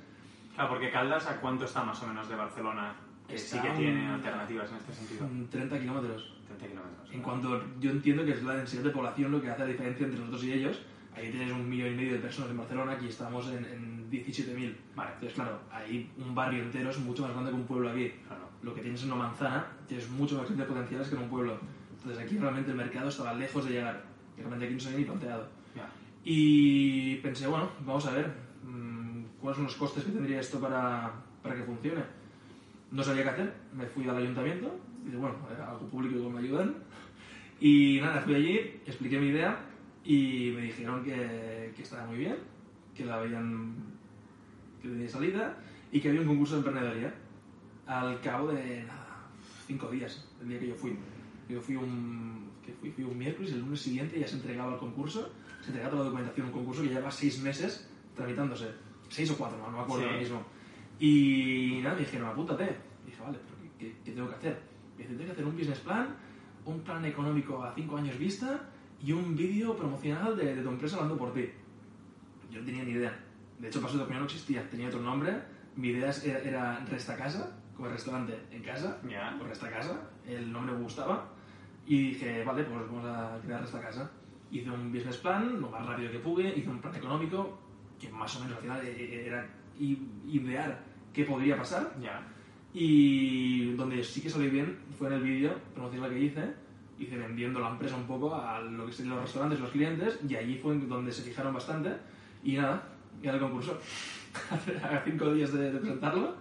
Claro, 0.56 0.70
porque 0.72 0.90
Caldas, 0.92 1.28
¿a 1.28 1.40
cuánto 1.40 1.66
está 1.66 1.84
más 1.84 2.02
o 2.04 2.08
menos 2.08 2.28
de 2.28 2.36
Barcelona? 2.36 2.96
Que 3.28 3.38
sí 3.38 3.60
que 3.60 3.68
Está 3.68 3.78
tiene 3.80 4.08
alternativas 4.08 4.70
en 4.72 4.78
este 4.78 4.94
sentido. 4.94 5.28
mm, 5.28 5.46
30 5.50 5.80
kilómetros. 5.80 6.37
30 6.58 6.68
kilómetros. 6.68 7.10
En 7.12 7.22
cuanto 7.22 7.64
yo 7.80 7.92
entiendo 7.92 8.26
que 8.26 8.32
es 8.32 8.44
la 8.44 8.56
densidad 8.56 8.84
de 8.84 8.90
población 8.90 9.32
lo 9.32 9.42
que 9.42 9.50
hace 9.50 9.62
la 9.62 9.68
diferencia 9.68 10.06
entre 10.06 10.20
nosotros 10.20 10.44
y 10.44 10.54
ellos. 10.54 10.82
Ahí 11.16 11.32
tienes 11.32 11.52
un 11.52 11.68
millón 11.68 11.94
y 11.94 11.96
medio 11.96 12.14
de 12.14 12.20
personas 12.20 12.52
en 12.52 12.58
Barcelona, 12.58 12.92
aquí 12.92 13.08
estamos 13.08 13.48
en, 13.48 13.66
en 13.66 14.12
17.000. 14.12 14.76
Vale, 14.96 15.12
Entonces, 15.14 15.34
claro, 15.34 15.60
ahí 15.72 16.12
un 16.18 16.36
barrio 16.36 16.62
entero 16.62 16.92
es 16.92 17.00
mucho 17.00 17.24
más 17.24 17.32
grande 17.32 17.50
que 17.50 17.56
un 17.56 17.66
pueblo 17.66 17.90
aquí. 17.90 18.12
claro. 18.28 18.48
Lo 18.62 18.74
que 18.74 18.82
tienes 18.82 19.02
en 19.04 19.12
una 19.12 19.24
manzana 19.24 19.66
tienes 19.88 20.10
mucho 20.10 20.38
más 20.38 20.48
gente 20.48 20.64
potenciales 20.64 21.08
que 21.08 21.16
en 21.16 21.22
un 21.24 21.30
pueblo. 21.30 21.58
Entonces 21.98 22.24
aquí 22.24 22.38
realmente 22.38 22.72
el 22.72 22.78
mercado 22.78 23.10
estaba 23.10 23.34
lejos 23.34 23.66
de 23.66 23.72
llegar. 23.72 24.04
Y 24.36 24.42
realmente 24.42 24.66
aquí 24.66 24.74
no 24.76 24.80
se 24.80 24.88
había 24.88 25.00
ni 25.00 25.06
planteado. 25.06 25.48
Y 26.24 27.16
pensé, 27.18 27.48
bueno, 27.48 27.70
vamos 27.86 28.06
a 28.06 28.12
ver 28.12 28.34
mm, 28.66 29.24
cuáles 29.40 29.56
son 29.56 29.64
los 29.64 29.76
costes 29.76 30.04
que 30.04 30.12
tendría 30.12 30.42
esto 30.42 30.60
para, 30.60 31.10
para 31.42 31.56
que 31.56 31.64
funcione. 31.64 32.04
No 32.92 33.02
sabía 33.02 33.24
qué 33.24 33.30
hacer, 33.30 33.54
me 33.74 33.86
fui 33.86 34.08
al 34.10 34.18
ayuntamiento, 34.18 34.78
y 35.12 35.16
bueno, 35.16 35.36
algo 35.68 35.88
público 35.88 36.22
que 36.24 36.30
me 36.34 36.40
ayudan. 36.40 36.76
Y 37.60 38.00
nada, 38.02 38.22
fui 38.22 38.36
allí, 38.36 38.58
expliqué 38.86 39.20
mi 39.20 39.28
idea 39.28 39.58
y 40.04 40.52
me 40.56 40.62
dijeron 40.64 41.04
que, 41.04 41.74
que 41.76 41.82
estaba 41.84 42.06
muy 42.06 42.18
bien, 42.18 42.36
que 42.96 43.06
la 43.06 43.16
habían 43.20 43.74
que 44.82 44.90
tenía 44.90 45.10
salida 45.10 45.58
y 45.92 46.00
que 46.00 46.10
había 46.10 46.22
un 46.22 46.28
concurso 46.28 46.54
de 46.56 46.60
emprendedoría 46.68 47.14
al 47.88 48.20
cabo 48.22 48.50
de 48.50 48.84
nada, 48.84 49.26
cinco 49.66 49.90
días, 49.90 50.28
el 50.42 50.50
día 50.50 50.60
que 50.60 50.68
yo 50.68 50.76
fui. 50.76 50.96
Yo 51.50 51.62
fui 51.62 51.76
un, 51.78 52.50
que 52.64 52.74
fui, 52.74 52.92
fui 52.92 53.04
un 53.06 53.18
miércoles 53.18 53.54
el 53.54 53.60
lunes 53.62 53.80
siguiente 53.80 54.20
ya 54.20 54.28
se 54.28 54.36
entregaba 54.36 54.74
el 54.74 54.80
concurso, 54.80 55.32
se 55.62 55.68
entregaba 55.68 55.92
toda 55.92 56.04
la 56.04 56.10
documentación, 56.10 56.48
un 56.48 56.54
concurso 56.54 56.82
que 56.84 56.90
lleva 56.90 57.10
seis 57.10 57.40
meses 57.42 57.90
tramitándose. 58.16 58.68
Seis 59.10 59.32
o 59.32 59.38
cuatro, 59.38 59.58
no, 59.58 59.72
no 59.72 59.78
me 59.78 59.84
acuerdo 59.84 60.04
Sí. 60.04 60.10
ahora 60.10 60.20
mismo. 60.20 60.44
Y 61.00 61.80
nada, 61.82 61.96
me 61.96 62.02
dijeron, 62.02 62.28
apúntate. 62.28 62.64
Y 63.06 63.10
dije, 63.12 63.22
vale, 63.24 63.38
pero 63.46 63.56
¿qué, 63.80 63.86
qué- 63.88 63.96
qué 64.04 64.12
tengo 64.12 64.28
que 64.30 64.36
hacer? 64.36 64.60
Dice, 64.98 65.10
tengo 65.10 65.25
que 65.25 65.32
hacer 65.32 65.46
un 65.46 65.56
business 65.56 65.80
plan, 65.80 66.16
un 66.66 66.80
plan 66.82 67.06
económico 67.06 67.63
a 67.63 67.74
cinco 67.74 67.98
años 67.98 68.18
vista 68.18 68.70
y 69.01 69.12
un 69.12 69.36
vídeo 69.36 69.75
promocional 69.75 70.36
de, 70.36 70.56
de 70.56 70.62
tu 70.62 70.70
empresa 70.70 70.96
hablando 70.98 71.18
por 71.18 71.34
ti. 71.34 71.50
Yo 72.51 72.60
no 72.60 72.66
tenía 72.66 72.84
ni 72.84 72.92
idea. 72.92 73.18
De 73.60 73.68
hecho, 73.68 73.82
Paso 73.82 73.98
de 73.98 74.04
Opinión 74.04 74.22
no 74.22 74.25
existía, 74.25 74.68
tenía 74.70 74.88
otro 74.88 75.01
nombre. 75.01 75.34
Mi 75.75 75.89
idea 75.89 76.12
era, 76.24 76.39
era 76.39 76.86
Resta 76.86 77.16
Casa, 77.16 77.58
como 77.75 77.88
el 77.88 77.94
restaurante 77.94 78.38
en 78.51 78.63
casa, 78.63 79.00
Ya. 79.08 79.38
o 79.39 79.44
Resta 79.44 79.70
Casa. 79.70 80.10
El 80.27 80.51
nombre 80.51 80.74
me 80.74 80.82
gustaba. 80.82 81.30
Y 81.86 82.10
dije, 82.10 82.44
vale, 82.44 82.63
pues 82.63 82.88
vamos 82.88 83.06
a 83.06 83.39
crear 83.44 83.62
Resta 83.62 83.80
Casa. 83.82 84.12
Hice 84.51 84.70
un 84.72 84.92
business 84.92 85.18
plan, 85.18 85.60
lo 85.62 85.70
más 85.70 85.86
rápido 85.86 86.12
que 86.12 86.20
pude, 86.20 86.58
hice 86.58 86.70
un 86.70 86.80
plan 86.80 86.96
económico, 86.96 87.60
que 88.00 88.10
más 88.10 88.36
o 88.38 88.39
menos 88.42 88.58
al 88.58 88.63
final 88.63 88.86
eh, 88.86 88.96
eh, 88.98 89.25
era 89.27 89.48
idear 89.77 90.84
qué 91.13 91.25
podría 91.25 91.58
pasar. 91.58 91.96
Ya. 92.01 92.25
Y 92.74 93.74
donde 93.74 94.04
sí 94.04 94.22
que 94.22 94.30
salió 94.30 94.52
bien 94.52 94.78
fue 94.98 95.08
en 95.08 95.14
el 95.14 95.24
vídeo 95.24 95.54
promocional 95.74 96.10
que 96.12 96.20
hice. 96.20 96.54
Hice 97.00 97.16
vendiendo 97.18 97.60
la 97.60 97.70
empresa 97.70 97.96
un 97.96 98.08
poco 98.08 98.34
a 98.36 98.60
lo 98.60 98.86
que 98.88 99.04
los 99.04 99.22
restaurantes, 99.22 99.60
los 99.60 99.70
clientes, 99.70 100.20
y 100.28 100.36
allí 100.36 100.58
fue 100.58 100.76
donde 100.78 101.12
se 101.12 101.22
fijaron 101.22 101.54
bastante. 101.54 101.92
Y 102.44 102.54
nada, 102.58 102.84
y 103.22 103.28
el 103.28 103.40
concurso. 103.40 103.80
a 104.84 105.02
cinco 105.06 105.34
días 105.34 105.54
de, 105.54 105.72
de 105.72 105.80
presentarlo. 105.80 106.36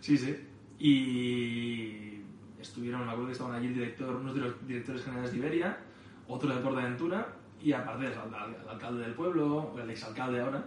Sí, 0.00 0.16
sí. 0.18 0.36
Y 0.78 2.20
estuvieron, 2.60 3.00
me 3.04 3.06
acuerdo 3.12 3.26
que 3.26 3.32
estaban 3.32 3.54
allí 3.54 3.68
el 3.68 3.74
director, 3.74 4.14
unos 4.16 4.34
de 4.34 4.40
los 4.42 4.66
directores 4.66 5.02
generales 5.04 5.32
de 5.32 5.38
Iberia, 5.38 5.78
otro 6.28 6.54
de 6.54 6.60
Portaventura, 6.60 7.26
y 7.62 7.72
aparte 7.72 8.06
el, 8.06 8.12
al- 8.12 8.34
al 8.34 8.68
alcalde 8.68 9.02
del 9.02 9.14
pueblo, 9.14 9.74
el 9.82 9.88
exalcalde 9.90 10.40
ahora, 10.40 10.64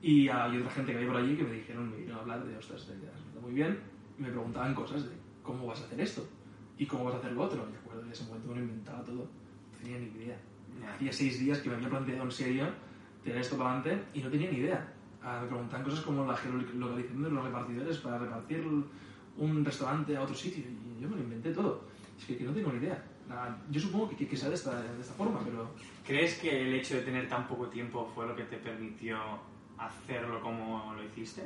y 0.00 0.28
hay 0.28 0.56
otra 0.58 0.70
gente 0.70 0.92
que 0.92 0.98
había 0.98 1.10
por 1.12 1.20
allí 1.20 1.36
que 1.36 1.44
me 1.44 1.52
dijeron, 1.52 1.90
me 1.90 1.96
vinieron 1.96 2.18
a 2.18 2.22
hablar 2.22 2.44
de, 2.44 2.56
ostras, 2.56 2.80
está 2.80 3.40
muy 3.40 3.52
bien, 3.52 3.78
me 4.18 4.28
preguntaban 4.28 4.74
cosas 4.74 5.04
de 5.04 5.10
cómo 5.42 5.66
vas 5.66 5.80
a 5.80 5.84
hacer 5.84 6.00
esto 6.00 6.26
y 6.78 6.86
cómo 6.86 7.04
vas 7.04 7.14
a 7.14 7.18
hacer 7.18 7.32
lo 7.32 7.42
otro. 7.42 7.66
Y 7.68 7.72
recuerdo 7.74 8.00
que 8.02 8.06
en 8.06 8.12
ese 8.12 8.24
momento 8.24 8.48
me 8.48 8.54
lo 8.56 8.60
inventaba 8.62 9.02
todo, 9.04 9.16
no 9.72 9.78
tenía 9.80 9.98
ni 9.98 10.06
idea. 10.06 10.38
Hacía 10.94 11.12
seis 11.12 11.38
días 11.38 11.58
que 11.58 11.68
me 11.68 11.76
había 11.76 11.88
planteado 11.90 12.22
en 12.22 12.32
serio 12.32 12.66
tener 13.22 13.38
esto 13.38 13.56
para 13.56 13.78
adelante 13.78 14.04
y 14.14 14.22
no 14.22 14.30
tenía 14.30 14.50
ni 14.50 14.58
idea. 14.58 14.92
Ah, 15.22 15.40
me 15.42 15.48
preguntaban 15.48 15.84
cosas 15.84 16.00
como 16.00 16.26
la 16.26 16.36
geolocalización 16.36 17.22
de 17.22 17.30
los 17.30 17.44
repartidores 17.44 17.98
para 17.98 18.18
repartir 18.18 18.66
un 19.36 19.64
restaurante 19.64 20.16
a 20.16 20.22
otro 20.22 20.34
sitio 20.34 20.64
y 20.64 21.00
yo 21.00 21.08
me 21.08 21.16
lo 21.16 21.22
inventé 21.22 21.52
todo. 21.52 21.84
Es 22.18 22.24
que, 22.24 22.36
que 22.36 22.44
no 22.44 22.52
tengo 22.52 22.72
ni 22.72 22.78
idea. 22.78 23.04
Ah, 23.30 23.56
Yo 23.70 23.80
supongo 23.80 24.08
que, 24.10 24.16
que, 24.16 24.28
que 24.28 24.36
sea 24.36 24.48
de 24.48 24.56
esta, 24.56 24.82
de 24.82 25.00
esta 25.00 25.14
forma, 25.14 25.40
pero 25.44 25.70
¿Crees 26.06 26.38
que 26.40 26.62
el 26.62 26.74
hecho 26.74 26.96
de 26.96 27.02
tener 27.02 27.28
tan 27.28 27.46
poco 27.46 27.68
tiempo 27.68 28.10
fue 28.12 28.26
lo 28.26 28.34
que 28.34 28.42
te 28.42 28.56
permitió 28.56 29.16
hacerlo 29.78 30.40
como 30.40 30.92
lo 30.94 31.04
hiciste? 31.04 31.42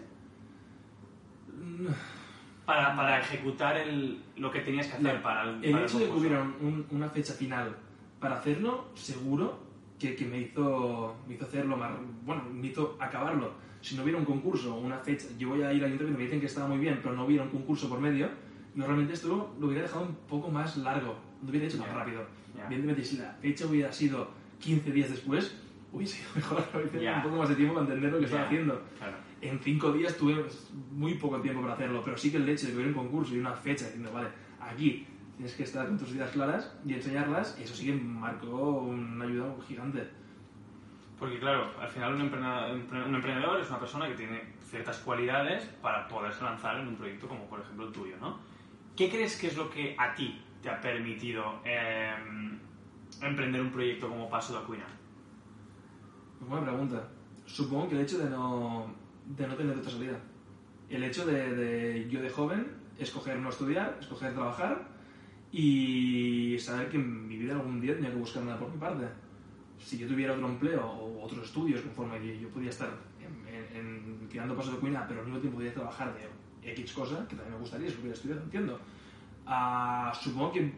Para, 2.66 2.96
para 2.96 3.20
ejecutar 3.20 3.76
el, 3.76 4.20
lo 4.36 4.50
que 4.50 4.60
tenías 4.60 4.88
que 4.88 4.94
hacer 4.96 5.22
para 5.22 5.44
el, 5.44 5.64
el 5.64 5.70
para 5.72 5.84
hecho 5.84 5.98
de 6.00 6.06
que 6.06 6.10
hubiera 6.10 6.40
un- 6.42 6.84
una 6.90 7.08
fecha 7.08 7.32
final 7.32 7.76
para 8.18 8.38
hacerlo, 8.38 8.88
seguro 8.94 9.58
que, 10.00 10.16
que 10.16 10.24
me, 10.24 10.40
hizo, 10.40 11.14
me 11.28 11.34
hizo 11.36 11.44
hacerlo 11.44 11.76
más. 11.76 11.92
Bueno, 12.24 12.42
me 12.52 12.66
hizo 12.66 12.96
acabarlo. 13.00 13.52
Si 13.80 13.94
no 13.94 14.02
hubiera 14.02 14.18
un 14.18 14.24
concurso, 14.24 14.74
una 14.74 14.98
fecha, 14.98 15.26
yo 15.38 15.50
voy 15.50 15.62
a 15.62 15.72
ir 15.72 15.80
al 15.84 15.86
ayuntamiento, 15.86 16.18
me 16.18 16.24
dicen 16.24 16.40
que 16.40 16.46
estaba 16.46 16.66
muy 16.66 16.78
bien, 16.78 16.98
pero 17.02 17.14
no 17.14 17.24
hubiera 17.24 17.44
un 17.44 17.50
concurso 17.50 17.88
por 17.88 18.00
medio, 18.00 18.28
yo 18.74 18.84
realmente 18.84 19.12
esto 19.12 19.28
lo, 19.28 19.54
lo 19.60 19.66
hubiera 19.68 19.82
dejado 19.84 20.04
un 20.04 20.14
poco 20.28 20.50
más 20.50 20.76
largo, 20.78 21.16
lo 21.44 21.48
hubiera 21.50 21.66
hecho 21.66 21.78
más 21.78 21.92
rápido. 21.94 22.22
Evidentemente, 22.66 23.04
si 23.04 23.18
la 23.18 23.30
fecha 23.40 23.66
hubiera 23.66 23.92
sido 23.92 24.28
15 24.60 24.90
días 24.90 25.10
después, 25.10 25.56
hubiese 25.92 26.16
sido 26.16 26.30
mejor, 26.34 26.62
tenido 26.90 27.00
Ya. 27.02 27.16
un 27.18 27.22
poco 27.22 27.36
más 27.36 27.48
de 27.48 27.54
tiempo 27.54 27.74
para 27.74 27.86
entender 27.86 28.12
lo 28.12 28.18
que 28.18 28.24
estaba 28.24 28.44
haciendo. 28.46 28.82
Claro. 28.98 29.16
En 29.40 29.58
cinco 29.60 29.92
días 29.92 30.16
tuve 30.16 30.44
muy 30.92 31.14
poco 31.14 31.40
tiempo 31.40 31.60
para 31.60 31.74
hacerlo, 31.74 32.02
pero 32.04 32.16
sí 32.16 32.30
que 32.30 32.38
el 32.38 32.48
hecho 32.48 32.66
de 32.66 32.72
que 32.72 32.78
hubiera 32.78 32.92
un 32.92 33.06
concurso 33.06 33.34
y 33.34 33.38
una 33.38 33.52
fecha 33.52 33.84
diciendo, 33.84 34.10
vale, 34.12 34.28
aquí 34.60 35.06
tienes 35.36 35.54
que 35.54 35.64
estar 35.64 35.86
con 35.86 35.98
tus 35.98 36.10
ideas 36.12 36.30
claras 36.30 36.74
y 36.86 36.94
enseñarlas, 36.94 37.58
eso 37.58 37.74
sí 37.74 37.86
que 37.86 37.92
marcó 37.92 38.80
una 38.80 39.24
ayuda 39.24 39.54
gigante. 39.66 40.08
Porque 41.18 41.38
claro, 41.38 41.70
al 41.80 41.88
final 41.88 42.14
un 42.14 42.20
emprendedor, 42.22 42.70
un 43.06 43.14
emprendedor 43.14 43.60
es 43.60 43.68
una 43.68 43.78
persona 43.78 44.08
que 44.08 44.14
tiene 44.14 44.42
ciertas 44.62 44.98
cualidades 44.98 45.64
para 45.80 46.08
poderse 46.08 46.44
lanzar 46.44 46.78
en 46.80 46.88
un 46.88 46.96
proyecto 46.96 47.28
como 47.28 47.46
por 47.46 47.60
ejemplo 47.60 47.86
el 47.86 47.92
tuyo, 47.92 48.16
¿no? 48.20 48.38
¿Qué 48.96 49.10
crees 49.10 49.38
que 49.38 49.48
es 49.48 49.56
lo 49.56 49.70
que 49.70 49.94
a 49.98 50.14
ti 50.14 50.42
te 50.62 50.70
ha 50.70 50.80
permitido 50.80 51.60
eh, 51.64 52.14
emprender 53.20 53.60
un 53.60 53.70
proyecto 53.70 54.08
como 54.08 54.28
Paso 54.28 54.54
de 54.54 54.58
Acuina? 54.60 54.86
Buena 56.40 56.66
pregunta. 56.66 57.08
Supongo 57.46 57.88
que 57.88 57.94
el 57.96 58.02
hecho 58.02 58.18
de 58.18 58.28
no, 58.28 58.94
de 59.26 59.46
no 59.48 59.54
tener 59.54 59.76
otra 59.76 59.90
salida. 59.90 60.18
El 60.88 61.02
hecho 61.04 61.26
de, 61.26 61.54
de 61.54 62.08
yo 62.08 62.20
de 62.22 62.30
joven 62.30 62.66
escoger 62.98 63.38
no 63.38 63.48
estudiar, 63.50 63.96
escoger 64.00 64.32
trabajar 64.34 64.88
y 65.52 66.56
saber 66.58 66.88
que 66.88 66.96
en 66.96 67.28
mi 67.28 67.36
vida 67.36 67.54
algún 67.54 67.80
día 67.80 67.94
tenía 67.94 68.10
que 68.10 68.16
buscar 68.16 68.42
nada 68.44 68.58
por 68.58 68.70
mi 68.70 68.78
parte. 68.78 69.06
Si 69.78 69.98
yo 69.98 70.06
tuviera 70.06 70.32
otro 70.32 70.48
empleo 70.48 70.84
o 70.84 71.24
otros 71.24 71.44
estudios 71.46 71.80
conforme 71.82 72.38
yo 72.40 72.48
podía 72.48 72.70
estar 72.70 72.88
en, 73.20 73.54
en, 73.54 73.76
en 73.76 74.28
creando 74.28 74.56
pasos 74.56 74.74
de 74.74 74.78
cuina, 74.80 75.06
pero 75.06 75.20
al 75.20 75.26
mismo 75.26 75.40
tiempo 75.40 75.58
podía 75.58 75.72
trabajar 75.74 76.14
de 76.62 76.70
X 76.72 76.92
cosa, 76.92 77.26
que 77.28 77.36
también 77.36 77.54
me 77.54 77.60
gustaría 77.60 77.88
si 77.90 77.96
hubiera 77.98 78.14
estudiado, 78.14 78.42
entiendo. 78.42 78.78
Ah, 79.46 80.12
supongo 80.20 80.52
que 80.52 80.72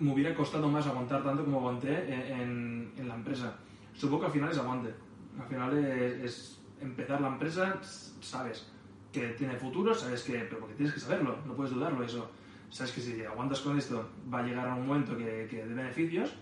me 0.00 0.12
hubiera 0.12 0.34
costado 0.34 0.68
más 0.68 0.86
aguantar 0.86 1.22
tanto 1.22 1.44
como 1.44 1.58
aguanté 1.58 1.92
en, 2.12 2.90
en- 2.96 3.08
la 3.08 3.14
empresa. 3.14 3.56
Supongo 3.94 4.20
que 4.20 4.26
al 4.26 4.32
final 4.32 4.50
es 4.50 4.58
aguante. 4.58 4.90
Al 5.38 5.46
final 5.46 5.76
es 5.78 6.55
empezar 6.80 7.20
la 7.20 7.28
empresa, 7.28 7.78
sabes 8.20 8.70
que 9.12 9.28
tiene 9.30 9.56
futuro, 9.56 9.94
sabes 9.94 10.22
que, 10.22 10.38
pero 10.40 10.60
porque 10.60 10.74
tienes 10.74 10.94
que 10.94 11.00
saberlo, 11.00 11.38
no 11.46 11.54
puedes 11.54 11.72
dudarlo 11.72 12.04
eso. 12.04 12.30
Sabes 12.68 12.92
que 12.92 13.00
si 13.00 13.24
aguantas 13.24 13.60
con 13.60 13.78
esto 13.78 14.10
va 14.32 14.40
a 14.40 14.42
llegar 14.42 14.68
a 14.68 14.74
un 14.74 14.86
momento 14.86 15.16
que, 15.16 15.46
que 15.48 15.64
de 15.64 15.74
beneficios, 15.74 16.34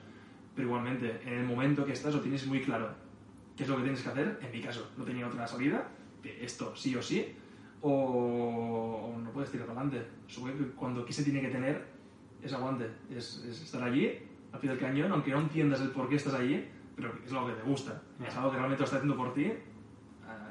pero 0.54 0.68
igualmente 0.68 1.20
en 1.24 1.34
el 1.34 1.44
momento 1.44 1.84
que 1.84 1.92
estás 1.92 2.14
lo 2.14 2.20
tienes 2.20 2.46
muy 2.46 2.62
claro 2.62 2.90
qué 3.56 3.62
es 3.62 3.68
lo 3.68 3.76
que 3.76 3.82
tienes 3.82 4.02
que 4.02 4.08
hacer. 4.08 4.38
En 4.42 4.50
mi 4.50 4.60
caso, 4.60 4.90
no 4.96 5.04
tenía 5.04 5.26
otra 5.26 5.46
salida, 5.46 5.88
de 6.22 6.44
esto 6.44 6.74
sí 6.74 6.96
o 6.96 7.02
sí, 7.02 7.36
o, 7.82 7.90
o 7.92 9.18
no 9.18 9.30
puedes 9.30 9.50
tirar 9.50 9.66
para 9.66 9.80
adelante. 9.80 10.08
Supongo 10.26 10.58
que 10.58 10.64
cuando 10.70 11.04
qué 11.04 11.12
se 11.12 11.22
tiene 11.22 11.40
que 11.40 11.48
tener 11.48 11.84
es 12.42 12.52
aguante, 12.52 12.90
es, 13.10 13.44
es 13.48 13.62
estar 13.62 13.82
allí, 13.82 14.18
al 14.52 14.60
pie 14.60 14.70
del 14.70 14.78
cañón, 14.78 15.12
aunque 15.12 15.30
no 15.30 15.40
entiendas 15.40 15.80
el 15.80 15.90
por 15.90 16.08
qué 16.08 16.16
estás 16.16 16.34
allí, 16.34 16.68
pero 16.94 17.12
es 17.24 17.32
lo 17.32 17.46
que 17.46 17.52
te 17.52 17.62
gusta, 17.62 18.02
es 18.26 18.36
algo 18.36 18.50
que 18.50 18.56
realmente 18.56 18.80
lo 18.80 18.84
está 18.84 18.96
haciendo 18.96 19.16
por 19.16 19.34
ti, 19.34 19.52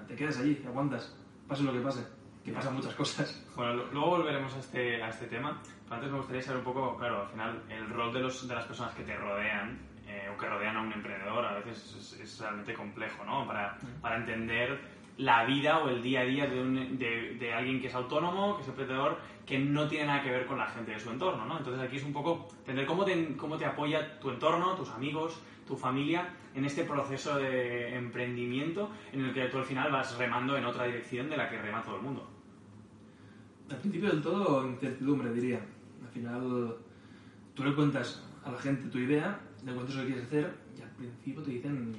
te 0.08 0.16
quedas 0.16 0.38
allí, 0.40 0.62
aguantas, 0.66 1.16
pase 1.48 1.64
lo 1.64 1.74
que 1.74 1.80
pase, 1.80 2.06
que 2.44 2.52
Ya. 2.52 2.58
pasan 2.58 2.76
muchas 2.76 2.94
cosas. 2.96 3.46
Bueno, 3.56 3.74
lo- 3.74 3.86
luego 3.92 4.10
volveremos 4.12 4.54
a 4.56 4.60
este, 4.60 5.02
a 5.04 5.10
este 5.10 5.28
tema, 5.28 5.62
pero 5.84 5.96
antes 5.96 6.12
me 6.12 6.18
gustaría 6.18 6.42
saber 6.42 6.60
un 6.60 6.64
poco, 6.66 6.98
claro, 6.98 7.22
al 7.24 7.28
final, 7.30 7.62
el 7.70 7.90
rol 7.90 8.14
de, 8.14 8.20
los, 8.22 8.48
de 8.48 8.56
las 8.56 8.66
personas 8.66 8.94
que 8.96 9.04
te 9.04 9.16
rodean 9.16 9.80
eh, 10.08 10.30
o 10.34 10.38
que 10.38 10.48
rodean 10.48 10.78
a 10.78 10.82
un 10.82 10.92
emprendedor 10.92 11.46
a 11.46 11.54
veces 11.56 11.96
es, 11.98 12.20
es 12.20 12.40
realmente 12.40 12.74
complejo, 12.74 13.24
¿no? 13.26 13.46
Para, 13.48 13.78
para 14.02 14.18
entender 14.18 14.80
la 15.18 15.46
vida 15.46 15.78
o 15.80 15.90
el 15.90 16.02
día 16.02 16.22
a 16.22 16.24
día 16.26 16.48
de, 16.48 16.60
un- 16.60 16.98
de, 16.98 17.36
de 17.40 17.54
alguien 17.54 17.80
que 17.80 17.88
es 17.88 17.94
autónomo, 17.96 18.56
que 18.56 18.64
es 18.64 18.68
emprendedor, 18.68 19.18
que 19.46 19.60
no 19.60 19.88
tiene 19.88 20.08
nada 20.08 20.24
que 20.24 20.32
ver 20.32 20.46
con 20.46 20.58
la 20.58 20.68
gente 20.68 20.92
de 20.92 21.00
su 21.00 21.10
entorno, 21.12 21.46
¿no? 21.46 21.58
Entonces 21.60 21.82
aquí 21.86 21.98
es 21.98 22.04
un 22.04 22.14
poco 22.14 22.48
entender 22.60 22.86
cómo 22.86 23.06
te, 23.06 23.38
cómo 23.38 23.58
te 23.58 23.66
apoya 23.66 24.20
tu 24.20 24.30
entorno, 24.32 24.74
tus 24.76 24.90
amigos, 24.90 25.40
tu 25.66 25.76
familia 25.76 26.30
en 26.54 26.66
este 26.66 26.84
proceso 26.84 27.38
de 27.38 27.96
emprendimiento 27.96 28.92
en 29.12 29.26
el 29.26 29.34
que 29.34 29.46
tú 29.46 29.58
al 29.58 29.66
final 29.66 29.92
vas 29.92 30.18
remando 30.18 30.58
en 30.58 30.66
otra 30.66 30.86
dirección 30.86 31.30
de 31.30 31.38
la 31.38 31.50
que 31.50 31.62
rema 31.62 31.82
todo 31.84 31.98
el 31.98 32.02
mundo. 32.02 32.28
Al 33.70 33.78
principio 33.78 34.10
del 34.10 34.22
todo, 34.22 34.68
incertidumbre, 34.68 35.34
diría. 35.34 35.60
Al 36.04 36.10
final, 36.10 36.76
tú 37.54 37.64
le 37.64 37.74
cuentas 37.74 38.24
a 38.44 38.52
la 38.52 38.60
gente 38.60 38.90
tu 38.90 39.00
idea, 39.00 39.40
le 39.66 39.74
cuentas 39.74 39.96
lo 39.96 40.02
que 40.02 40.08
quieres 40.08 40.26
hacer, 40.26 40.54
y 40.78 40.82
al 40.82 40.90
principio 40.90 41.42
te 41.42 41.52
dicen, 41.52 41.96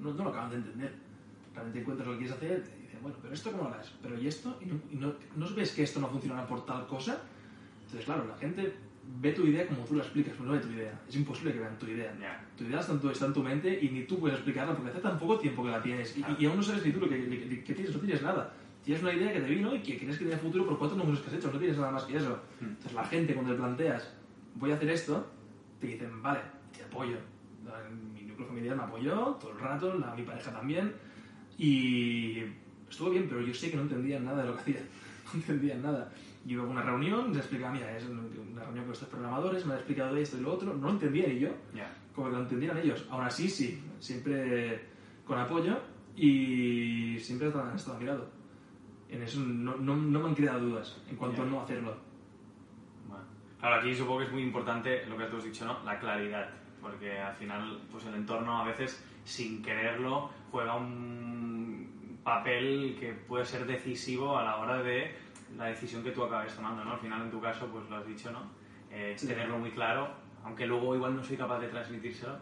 no, 0.00 0.14
no 0.14 0.24
lo 0.24 0.30
acaban 0.30 0.50
de 0.50 0.56
entender. 0.56 0.94
Realmente 1.54 1.82
cuentas 1.82 2.06
lo 2.06 2.12
que 2.12 2.18
quieres 2.20 2.36
hacer, 2.36 2.62
te 2.62 2.76
dicen, 2.82 3.00
bueno, 3.02 3.16
pero 3.20 3.34
esto 3.34 3.50
cómo 3.50 3.64
lo 3.64 3.70
harás, 3.70 3.92
pero 4.00 4.18
y 4.18 4.28
esto, 4.28 4.58
no, 4.92 5.08
y 5.08 5.36
¿no 5.36 5.54
ves 5.54 5.72
que 5.72 5.82
esto 5.82 6.00
no 6.00 6.08
funcionará 6.08 6.46
por 6.46 6.64
tal 6.64 6.86
cosa. 6.86 7.20
Entonces, 7.84 8.04
claro, 8.04 8.26
la 8.26 8.36
gente 8.36 8.74
ve 9.20 9.32
tu 9.32 9.46
idea 9.46 9.66
como 9.66 9.84
tú 9.84 9.94
la 9.96 10.02
explicas, 10.02 10.34
pero 10.36 10.46
no 10.50 10.52
ve 10.52 10.60
tu 10.60 10.68
idea. 10.70 11.00
Es 11.08 11.16
imposible 11.16 11.52
que 11.52 11.60
vean 11.60 11.78
tu 11.78 11.86
idea. 11.86 12.14
Ya. 12.20 12.44
Tu 12.56 12.64
idea 12.64 12.80
está 12.80 12.92
en, 12.92 13.00
tu, 13.00 13.10
está 13.10 13.26
en 13.26 13.32
tu 13.32 13.42
mente 13.42 13.78
y 13.82 13.88
ni 13.88 14.02
tú 14.04 14.18
puedes 14.20 14.36
explicarla 14.36 14.74
porque 14.74 14.90
hace 14.90 15.00
tan 15.00 15.18
poco 15.18 15.38
tiempo 15.38 15.64
que 15.64 15.70
la 15.70 15.82
tienes. 15.82 16.16
Y, 16.16 16.24
y 16.38 16.46
aún 16.46 16.56
no 16.56 16.62
sabes 16.62 16.84
ni 16.84 16.92
tú 16.92 17.00
lo 17.00 17.08
que, 17.08 17.16
que- 17.28 17.64
que 17.64 17.74
tienes, 17.74 17.94
no 17.94 18.00
tienes 18.00 18.22
nada. 18.22 18.52
Tienes 18.84 19.02
una 19.02 19.12
idea 19.12 19.32
que 19.32 19.40
te 19.40 19.48
vino 19.48 19.74
y 19.74 19.80
que 19.80 19.98
crees 19.98 20.18
que 20.18 20.24
tiene 20.24 20.40
futuro 20.40 20.64
por 20.66 20.78
cuatro 20.78 20.96
números 20.96 21.20
que 21.20 21.28
has 21.28 21.34
hecho, 21.34 21.50
no 21.52 21.58
tienes 21.58 21.76
nada 21.78 21.90
más 21.92 22.04
que 22.04 22.16
eso. 22.16 22.40
Mm. 22.60 22.64
Entonces 22.66 22.92
la 22.94 23.04
gente 23.04 23.34
cuando 23.34 23.52
le 23.52 23.58
planteas, 23.58 24.14
voy 24.54 24.70
a 24.70 24.74
hacer 24.76 24.88
esto, 24.90 25.26
te 25.80 25.86
dicen, 25.88 26.22
vale, 26.22 26.40
te 26.76 26.84
apoyo. 26.84 27.16
Mi 28.14 28.22
núcleo 28.22 28.46
familiar 28.48 28.76
me 28.76 28.82
apoyó 28.84 29.12
todo 29.40 29.52
el 29.52 29.58
rato, 29.58 29.98
la, 29.98 30.14
mi 30.14 30.22
pareja 30.22 30.52
también. 30.52 30.92
Y 31.58 32.38
estuvo 32.88 33.10
bien, 33.10 33.26
pero 33.28 33.40
yo 33.42 33.52
sé 33.52 33.70
que 33.70 33.76
no 33.76 33.82
entendían 33.82 34.24
nada 34.24 34.42
de 34.42 34.48
lo 34.48 34.54
que 34.54 34.60
hacía. 34.62 34.80
No 35.34 35.40
entendían 35.40 35.82
nada. 35.82 36.10
Yo 36.44 36.54
iba 36.54 36.64
a 36.64 36.66
una 36.68 36.82
reunión, 36.82 37.28
les 37.28 37.38
explicaba, 37.38 37.72
mira, 37.72 37.96
es 37.96 38.04
una 38.06 38.22
reunión 38.64 38.84
con 38.84 38.92
estos 38.94 39.08
programadores, 39.08 39.66
me 39.66 39.72
han 39.72 39.78
explicado 39.78 40.16
esto 40.16 40.38
y 40.38 40.40
lo 40.40 40.54
otro, 40.54 40.72
no 40.74 40.86
lo 40.86 40.90
entendía 40.90 41.26
ni 41.28 41.38
yo 41.40 41.50
Ya. 41.74 41.94
como 42.14 42.28
que 42.28 42.34
lo 42.36 42.42
entendieran 42.42 42.78
ellos. 42.78 43.04
Aún 43.10 43.24
así, 43.24 43.48
sí, 43.48 43.82
siempre 43.98 44.86
con 45.26 45.38
apoyo 45.38 45.78
y 46.16 47.18
siempre 47.20 47.48
han 47.48 47.76
estado 47.76 47.96
a 47.96 48.00
mi 48.00 48.06
lado. 48.06 48.30
En 49.10 49.22
eso 49.22 49.40
no, 49.40 49.76
no, 49.76 49.96
no 49.96 50.20
me 50.20 50.28
han 50.28 50.34
creado 50.34 50.60
dudas 50.60 50.96
en 51.10 51.16
cuanto 51.16 51.38
Ya. 51.38 51.42
a 51.42 51.50
no 51.50 51.60
hacerlo. 51.62 51.96
Bueno, 53.08 53.24
claro, 53.60 53.76
aquí 53.80 53.94
supongo 53.94 54.20
que 54.20 54.24
es 54.26 54.32
muy 54.32 54.42
importante 54.42 55.04
lo 55.06 55.16
que 55.18 55.24
tú 55.24 55.36
has 55.38 55.44
dicho, 55.44 55.64
¿no? 55.66 55.82
La 55.84 55.98
claridad, 55.98 56.48
porque 56.80 57.18
al 57.18 57.34
final, 57.36 57.80
pues 57.90 58.04
el 58.06 58.14
entorno 58.14 58.62
a 58.62 58.64
veces, 58.64 59.04
sin 59.24 59.62
quererlo, 59.62 60.30
juega 60.50 60.76
un 60.76 61.47
papel 62.28 62.96
que 63.00 63.12
puede 63.14 63.44
ser 63.46 63.64
decisivo 63.66 64.36
a 64.38 64.42
la 64.44 64.56
hora 64.56 64.82
de 64.82 65.14
la 65.56 65.64
decisión 65.66 66.02
que 66.02 66.10
tú 66.10 66.22
acabes 66.24 66.54
tomando, 66.54 66.84
¿no? 66.84 66.92
Al 66.92 66.98
final, 66.98 67.22
en 67.22 67.30
tu 67.30 67.40
caso, 67.40 67.66
pues 67.72 67.88
lo 67.88 67.96
has 67.96 68.06
dicho, 68.06 68.30
¿no? 68.30 68.42
Eh, 68.90 69.14
Sí. 69.16 69.26
Tenerlo 69.28 69.58
muy 69.58 69.70
claro, 69.70 70.08
aunque 70.44 70.66
luego 70.66 70.94
igual 70.94 71.16
no 71.16 71.24
soy 71.24 71.36
capaz 71.38 71.58
de 71.60 71.68
transmitírselo, 71.68 72.36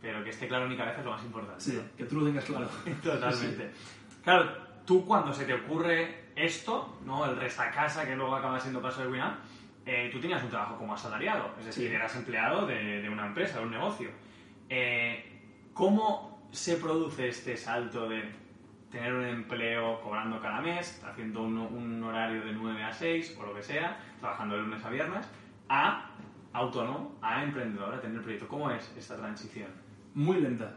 pero 0.00 0.22
que 0.22 0.30
esté 0.30 0.46
claro 0.46 0.64
en 0.64 0.70
mi 0.70 0.76
cabeza 0.76 1.00
es 1.00 1.04
lo 1.04 1.10
más 1.10 1.24
importante. 1.24 1.60
Sí, 1.60 1.72
¿no? 1.76 1.96
que 1.96 2.04
tú 2.04 2.20
lo 2.20 2.26
tengas 2.26 2.44
claro. 2.44 2.68
Totalmente. 3.02 3.70
Claro, 4.22 4.44
tú 4.86 5.04
cuando 5.04 5.32
se 5.32 5.44
te 5.44 5.54
ocurre 5.54 6.26
esto, 6.36 6.98
¿no? 7.04 7.24
El 7.26 7.36
resta 7.36 7.70
casa 7.72 8.04
que 8.06 8.14
luego 8.14 8.36
acaba 8.36 8.60
siendo 8.60 8.80
paso 8.80 9.02
de 9.02 9.08
Winamp, 9.08 9.38
eh, 9.84 10.08
tú 10.12 10.20
tenías 10.20 10.42
un 10.44 10.50
trabajo 10.50 10.76
como 10.78 10.94
asalariado, 10.94 11.50
es 11.58 11.66
decir, 11.66 11.88
Sí. 11.88 11.94
eras 11.94 12.14
empleado 12.14 12.64
de, 12.66 13.02
de 13.02 13.08
una 13.08 13.26
empresa, 13.26 13.58
de 13.58 13.64
un 13.64 13.72
negocio. 13.72 14.08
Eh, 14.68 15.28
¿Cómo 15.74 16.48
se 16.52 16.76
produce 16.76 17.26
este 17.28 17.56
salto 17.56 18.08
de 18.08 18.22
tener 18.92 19.14
un 19.14 19.24
empleo 19.24 20.00
cobrando 20.02 20.40
cada 20.40 20.60
mes, 20.60 21.02
haciendo 21.04 21.42
un, 21.42 21.56
un 21.58 22.04
horario 22.04 22.44
de 22.44 22.52
9 22.52 22.82
a 22.84 22.92
6 22.92 23.36
o 23.40 23.46
lo 23.46 23.54
que 23.54 23.62
sea, 23.62 23.98
trabajando 24.20 24.56
de 24.56 24.62
lunes 24.62 24.84
a 24.84 24.90
viernes, 24.90 25.26
a 25.68 26.10
autónomo, 26.52 27.16
a 27.22 27.42
emprendedor, 27.42 27.94
a 27.94 28.00
tener 28.00 28.20
proyecto? 28.20 28.46
¿Cómo 28.46 28.70
es 28.70 28.92
esta 28.96 29.16
transición? 29.16 29.70
Muy 30.14 30.40
lenta, 30.40 30.76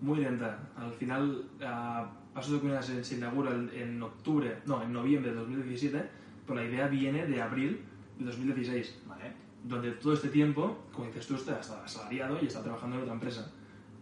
muy 0.00 0.20
lenta. 0.20 0.58
Al 0.76 0.92
final, 0.92 1.44
a 1.62 2.08
Paso 2.32 2.54
de 2.54 2.60
Cuinas 2.60 2.86
se, 2.86 3.02
se 3.02 3.16
inaugura 3.16 3.50
en, 3.50 3.70
en 3.74 4.02
octubre, 4.02 4.58
no, 4.66 4.82
en 4.82 4.92
noviembre 4.92 5.32
de 5.32 5.36
2017, 5.36 6.08
pero 6.46 6.60
la 6.60 6.64
idea 6.64 6.86
viene 6.86 7.26
de 7.26 7.42
abril 7.42 7.84
de 8.18 8.24
2016, 8.24 9.02
¿Vale? 9.06 9.32
donde 9.64 9.90
todo 9.92 10.14
este 10.14 10.28
tiempo, 10.28 10.86
como 10.92 11.06
dices 11.08 11.26
tú, 11.26 11.34
estás 11.34 11.70
asalariado 11.70 12.38
y 12.40 12.46
estás 12.46 12.62
trabajando 12.62 12.96
en 12.96 13.02
otra 13.02 13.14
empresa. 13.14 13.52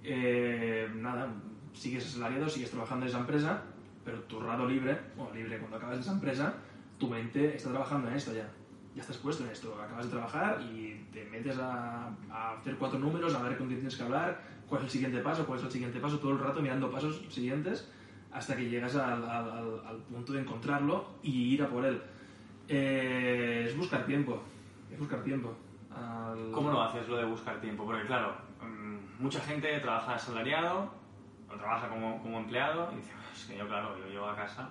Eh, 0.05 0.89
nada, 0.95 1.29
sigues 1.73 2.07
asalariado, 2.07 2.49
sigues 2.49 2.71
trabajando 2.71 3.07
en 3.07 3.11
esa 3.11 3.21
empresa, 3.21 3.63
pero 4.05 4.21
tu 4.23 4.41
rato 4.41 4.67
libre, 4.67 4.99
o 5.17 5.33
libre 5.35 5.59
cuando 5.59 5.77
acabas 5.77 5.97
de 5.97 6.03
esa 6.03 6.13
empresa, 6.13 6.55
tu 6.99 7.09
mente 7.09 7.57
está 7.57 7.71
trabajando 7.71 8.09
en 8.09 8.15
esto 8.15 8.33
ya. 8.33 8.49
Ya 8.95 9.03
estás 9.03 9.19
puesto 9.19 9.45
en 9.45 9.51
esto, 9.51 9.81
acabas 9.81 10.07
de 10.07 10.11
trabajar 10.11 10.61
y 10.61 11.07
te 11.13 11.25
metes 11.27 11.59
a, 11.59 12.09
a 12.31 12.53
hacer 12.59 12.77
cuatro 12.77 12.99
números, 12.99 13.35
a 13.35 13.43
ver 13.43 13.57
con 13.57 13.69
quién 13.69 13.79
tienes 13.79 13.97
que 13.97 14.03
hablar, 14.03 14.41
cuál 14.69 14.81
es 14.81 14.87
el 14.87 14.91
siguiente 14.91 15.21
paso, 15.21 15.47
cuál 15.47 15.59
es 15.59 15.65
el 15.65 15.71
siguiente 15.71 16.01
paso, 16.01 16.19
todo 16.19 16.33
el 16.33 16.39
rato 16.39 16.61
mirando 16.61 16.91
pasos 16.91 17.23
siguientes 17.29 17.89
hasta 18.33 18.57
que 18.57 18.69
llegas 18.69 18.95
al, 18.97 20.03
punto 20.11 20.33
de 20.33 20.41
encontrarlo 20.41 21.07
y 21.23 21.55
ir 21.55 21.63
a 21.63 21.69
por 21.69 21.85
él. 21.85 22.01
Eh, 22.69 23.65
es 23.69 23.77
buscar 23.77 24.05
tiempo, 24.05 24.43
es 24.93 24.99
buscar 24.99 25.23
tiempo. 25.23 25.55
¿Cómo 26.53 26.71
lo 26.71 26.83
haces 26.83 27.09
lo 27.09 27.17
de 27.17 27.25
buscar 27.25 27.61
tiempo? 27.61 27.85
Porque 27.85 28.07
claro, 28.07 28.35
mm, 28.61 29.23
mucha 29.23 29.41
gente 29.41 29.79
trabaja 29.81 30.15
asalariado 30.15 30.93
o 31.53 31.57
trabaja 31.57 31.89
como, 31.89 32.21
como 32.23 32.39
empleado 32.39 32.91
y 32.93 32.97
dice, 32.97 33.13
es 33.35 33.45
que 33.45 33.59
yo 33.59 33.67
claro, 33.67 33.97
yo 33.99 34.07
llego 34.07 34.27
a 34.27 34.37
casa 34.37 34.71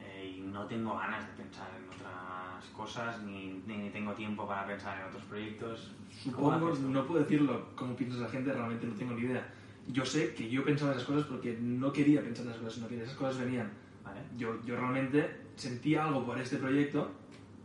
eh, 0.00 0.36
y 0.38 0.40
no 0.40 0.66
tengo 0.66 0.96
ganas 0.96 1.26
de 1.26 1.42
pensar 1.42 1.68
en 1.76 1.88
otras 1.88 2.64
cosas 2.76 3.22
ni, 3.22 3.62
ni 3.66 3.90
tengo 3.90 4.12
tiempo 4.12 4.46
para 4.46 4.66
pensar 4.66 4.98
en 4.98 5.06
otros 5.06 5.24
proyectos. 5.24 5.92
¿Cómo 6.34 6.52
Supongo, 6.52 6.88
no 6.88 7.06
puedo 7.06 7.20
decirlo 7.20 7.74
como 7.74 7.94
piensa 7.96 8.18
la 8.18 8.28
gente, 8.28 8.52
realmente 8.52 8.86
no 8.86 8.94
tengo 8.94 9.14
ni 9.14 9.22
idea. 9.22 9.46
Yo 9.88 10.04
sé 10.04 10.34
que 10.34 10.48
yo 10.48 10.64
pensaba 10.64 10.92
esas 10.92 11.04
cosas 11.04 11.26
porque 11.26 11.58
no 11.60 11.92
quería 11.92 12.22
pensar 12.22 12.44
en 12.44 12.50
esas 12.50 12.62
cosas, 12.62 12.74
sino 12.74 12.88
que 12.88 13.02
esas 13.02 13.16
cosas 13.16 13.38
venían. 13.38 13.70
¿Vale? 14.04 14.20
Yo, 14.36 14.62
yo 14.64 14.76
realmente 14.76 15.46
sentía 15.56 16.04
algo 16.04 16.24
por 16.24 16.38
este 16.38 16.56
proyecto, 16.58 17.10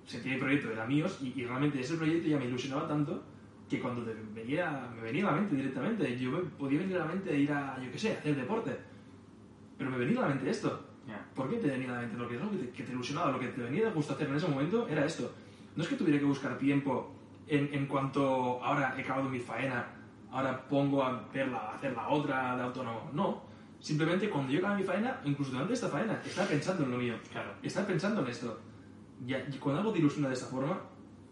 sentía 0.05 0.33
el 0.33 0.39
proyecto 0.39 0.71
era 0.71 0.85
mío 0.85 1.05
y, 1.21 1.39
y 1.39 1.45
realmente 1.45 1.79
ese 1.79 1.95
proyecto 1.95 2.27
ya 2.27 2.37
me 2.37 2.45
ilusionaba 2.45 2.87
tanto 2.87 3.23
que 3.71 3.79
cuando 3.79 4.03
te 4.03 4.13
venía, 4.35 4.89
me 4.95 5.01
venía 5.01 5.27
a 5.27 5.31
la 5.31 5.37
mente 5.37 5.55
directamente, 5.55 6.17
yo 6.19 6.29
me 6.31 6.39
podía 6.39 6.79
venir 6.79 6.97
a 6.97 6.99
la 6.99 7.05
mente 7.05 7.29
de 7.31 7.39
ir 7.39 7.51
a, 7.53 7.81
yo 7.81 7.89
qué 7.91 7.97
sé, 7.97 8.15
a 8.15 8.19
hacer 8.19 8.35
deporte. 8.35 8.77
Pero 9.77 9.89
me 9.89 9.97
venía 9.97 10.19
a 10.19 10.23
la 10.23 10.27
mente 10.27 10.49
esto. 10.49 10.87
Ya. 11.07 11.25
¿Por 11.33 11.49
qué 11.49 11.55
te 11.57 11.67
venía 11.67 11.89
a 11.89 11.93
la 11.95 12.01
mente? 12.01 12.17
Lo 12.17 12.27
que 12.27 12.35
es 12.35 12.41
algo 12.41 12.51
que 12.51 12.57
te, 12.65 12.69
que 12.71 12.83
te 12.83 12.91
ilusionaba, 12.91 13.31
lo 13.31 13.39
que 13.39 13.47
te 13.47 13.61
venía 13.61 13.85
de 13.85 13.91
gusto 13.91 14.13
hacer 14.13 14.27
en 14.27 14.35
ese 14.35 14.47
momento 14.47 14.87
era 14.89 15.05
esto. 15.05 15.33
No 15.75 15.83
es 15.83 15.89
que 15.89 15.95
tuviera 15.95 16.19
que 16.19 16.25
buscar 16.25 16.57
tiempo 16.57 17.13
en, 17.47 17.69
en 17.73 17.85
cuanto 17.87 18.61
ahora 18.61 18.93
he 18.97 19.01
acabado 19.01 19.29
mi 19.29 19.39
faena, 19.39 19.85
ahora 20.31 20.67
pongo 20.67 21.01
a, 21.03 21.27
ver 21.33 21.47
la- 21.47 21.71
a 21.71 21.75
hacer 21.75 21.93
la 21.95 22.09
otra 22.09 22.57
de 22.57 22.63
autónomo. 22.63 23.09
No. 23.13 23.41
Simplemente 23.79 24.29
cuando 24.29 24.51
yo 24.51 24.59
acababa 24.59 24.77
mi 24.79 24.85
faena, 24.85 25.21
incluso 25.23 25.51
durante 25.53 25.73
esta 25.73 25.87
faena, 25.87 26.21
estaba 26.25 26.47
pensando 26.47 26.83
en 26.83 26.91
lo 26.91 26.97
mío. 26.97 27.15
Claro. 27.31 27.53
Estaba 27.63 27.87
pensando 27.87 28.21
en 28.21 28.27
esto. 28.27 28.59
Y, 29.25 29.33
y 29.33 29.57
cuando 29.59 29.79
algo 29.81 29.93
te 29.93 29.99
ilusiona 29.99 30.27
de 30.27 30.33
esta 30.35 30.47
forma, 30.47 30.77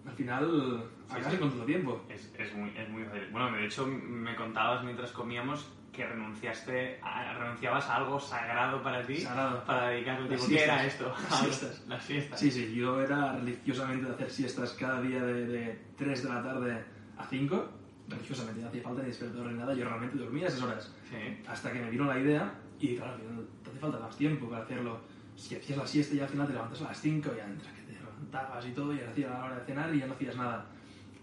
al 0.05 0.13
final 0.13 0.83
acabas 1.15 1.31
sí. 1.31 1.35
encontrando 1.37 1.65
tiempo. 1.65 2.05
Es, 2.09 2.33
es 2.37 2.53
muy, 2.55 2.69
es 2.77 2.89
muy 2.89 3.03
fácil. 3.05 3.27
Bueno, 3.31 3.51
de 3.51 3.65
hecho 3.65 3.85
me 3.87 4.35
contabas 4.35 4.83
mientras 4.83 5.11
comíamos 5.11 5.67
que 5.91 6.05
renunciaste 6.05 6.99
a- 7.01 7.33
renunciabas 7.33 7.85
a 7.89 7.95
algo 7.97 8.19
sagrado 8.19 8.81
para 8.83 9.05
ti 9.05 9.17
Sagrado. 9.17 9.63
para 9.65 9.89
dedicarle 9.89 10.29
Las 10.29 10.45
tiempo. 10.45 10.47
¿Qué 10.57 10.63
era 10.63 10.79
siestas. 10.81 10.93
esto? 10.93 11.29
Las 11.29 11.39
siestas. 11.39 11.87
Las 11.87 12.05
fiestas. 12.05 12.39
Sí, 12.39 12.51
sí, 12.51 12.73
yo 12.75 13.01
era 13.01 13.33
religiosamente 13.33 14.05
de 14.05 14.13
hacer 14.13 14.29
siestas 14.29 14.73
cada 14.73 15.01
día 15.01 15.21
de, 15.23 15.45
de 15.47 15.81
3 15.97 16.23
de 16.23 16.29
la 16.29 16.43
tarde 16.43 16.83
a 17.17 17.25
5. 17.25 17.69
Religiosamente, 18.07 18.61
no 18.61 18.67
hacía 18.69 18.81
falta 18.81 19.01
ni 19.01 19.07
despertador 19.09 19.51
ni 19.51 19.59
nada, 19.59 19.73
yo 19.73 19.85
realmente 19.85 20.17
dormía 20.17 20.47
esas 20.47 20.61
horas. 20.63 20.95
Sí. 21.09 21.43
Hasta 21.47 21.71
que 21.71 21.79
me 21.79 21.89
vino 21.91 22.05
la 22.05 22.17
idea 22.19 22.53
y 22.79 22.95
claro, 22.95 23.17
te 23.63 23.69
hace 23.69 23.79
falta 23.79 23.99
más 23.99 24.15
tiempo 24.17 24.49
para 24.49 24.63
hacerlo. 24.63 24.99
Si 25.35 25.55
hacías 25.55 25.77
la 25.77 25.85
siesta 25.87 26.15
y 26.15 26.19
al 26.19 26.27
final 26.29 26.47
te 26.47 26.53
levantas 26.53 26.81
a 26.81 26.85
las 26.85 26.99
5 27.01 27.29
y 27.35 27.39
entre 27.39 27.71
que 27.71 27.81
te 27.83 27.93
levantabas 27.93 28.65
y 28.65 28.71
todo 28.71 28.93
y 28.93 28.99
hacía 29.01 29.29
la 29.29 29.45
hora 29.45 29.55
de 29.59 29.65
cenar 29.65 29.93
y 29.93 29.99
ya 29.99 30.07
no 30.07 30.13
hacías 30.13 30.35
nada. 30.37 30.65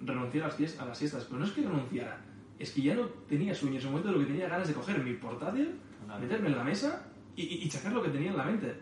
Renuncié 0.04 0.42
a 0.42 0.48
las, 0.48 0.80
a 0.80 0.84
las 0.86 0.98
siestas, 0.98 1.24
pero 1.24 1.38
no 1.40 1.46
es 1.46 1.52
que 1.52 1.62
renunciara, 1.62 2.20
es 2.58 2.70
que 2.72 2.82
ya 2.82 2.94
no 2.94 3.06
tenía 3.28 3.54
sueño. 3.54 3.74
En 3.74 3.78
ese 3.80 3.88
momento 3.88 4.12
lo 4.12 4.18
que 4.18 4.26
tenía 4.26 4.48
ganas 4.48 4.68
de 4.68 4.74
coger 4.74 5.02
mi 5.02 5.14
portátil, 5.14 5.76
meterme 6.20 6.48
en 6.48 6.56
la 6.56 6.64
mesa 6.64 7.06
y, 7.34 7.42
y, 7.42 7.54
y 7.64 7.70
sacar 7.70 7.92
lo 7.92 8.02
que 8.02 8.10
tenía 8.10 8.30
en 8.30 8.36
la 8.36 8.44
mente. 8.44 8.74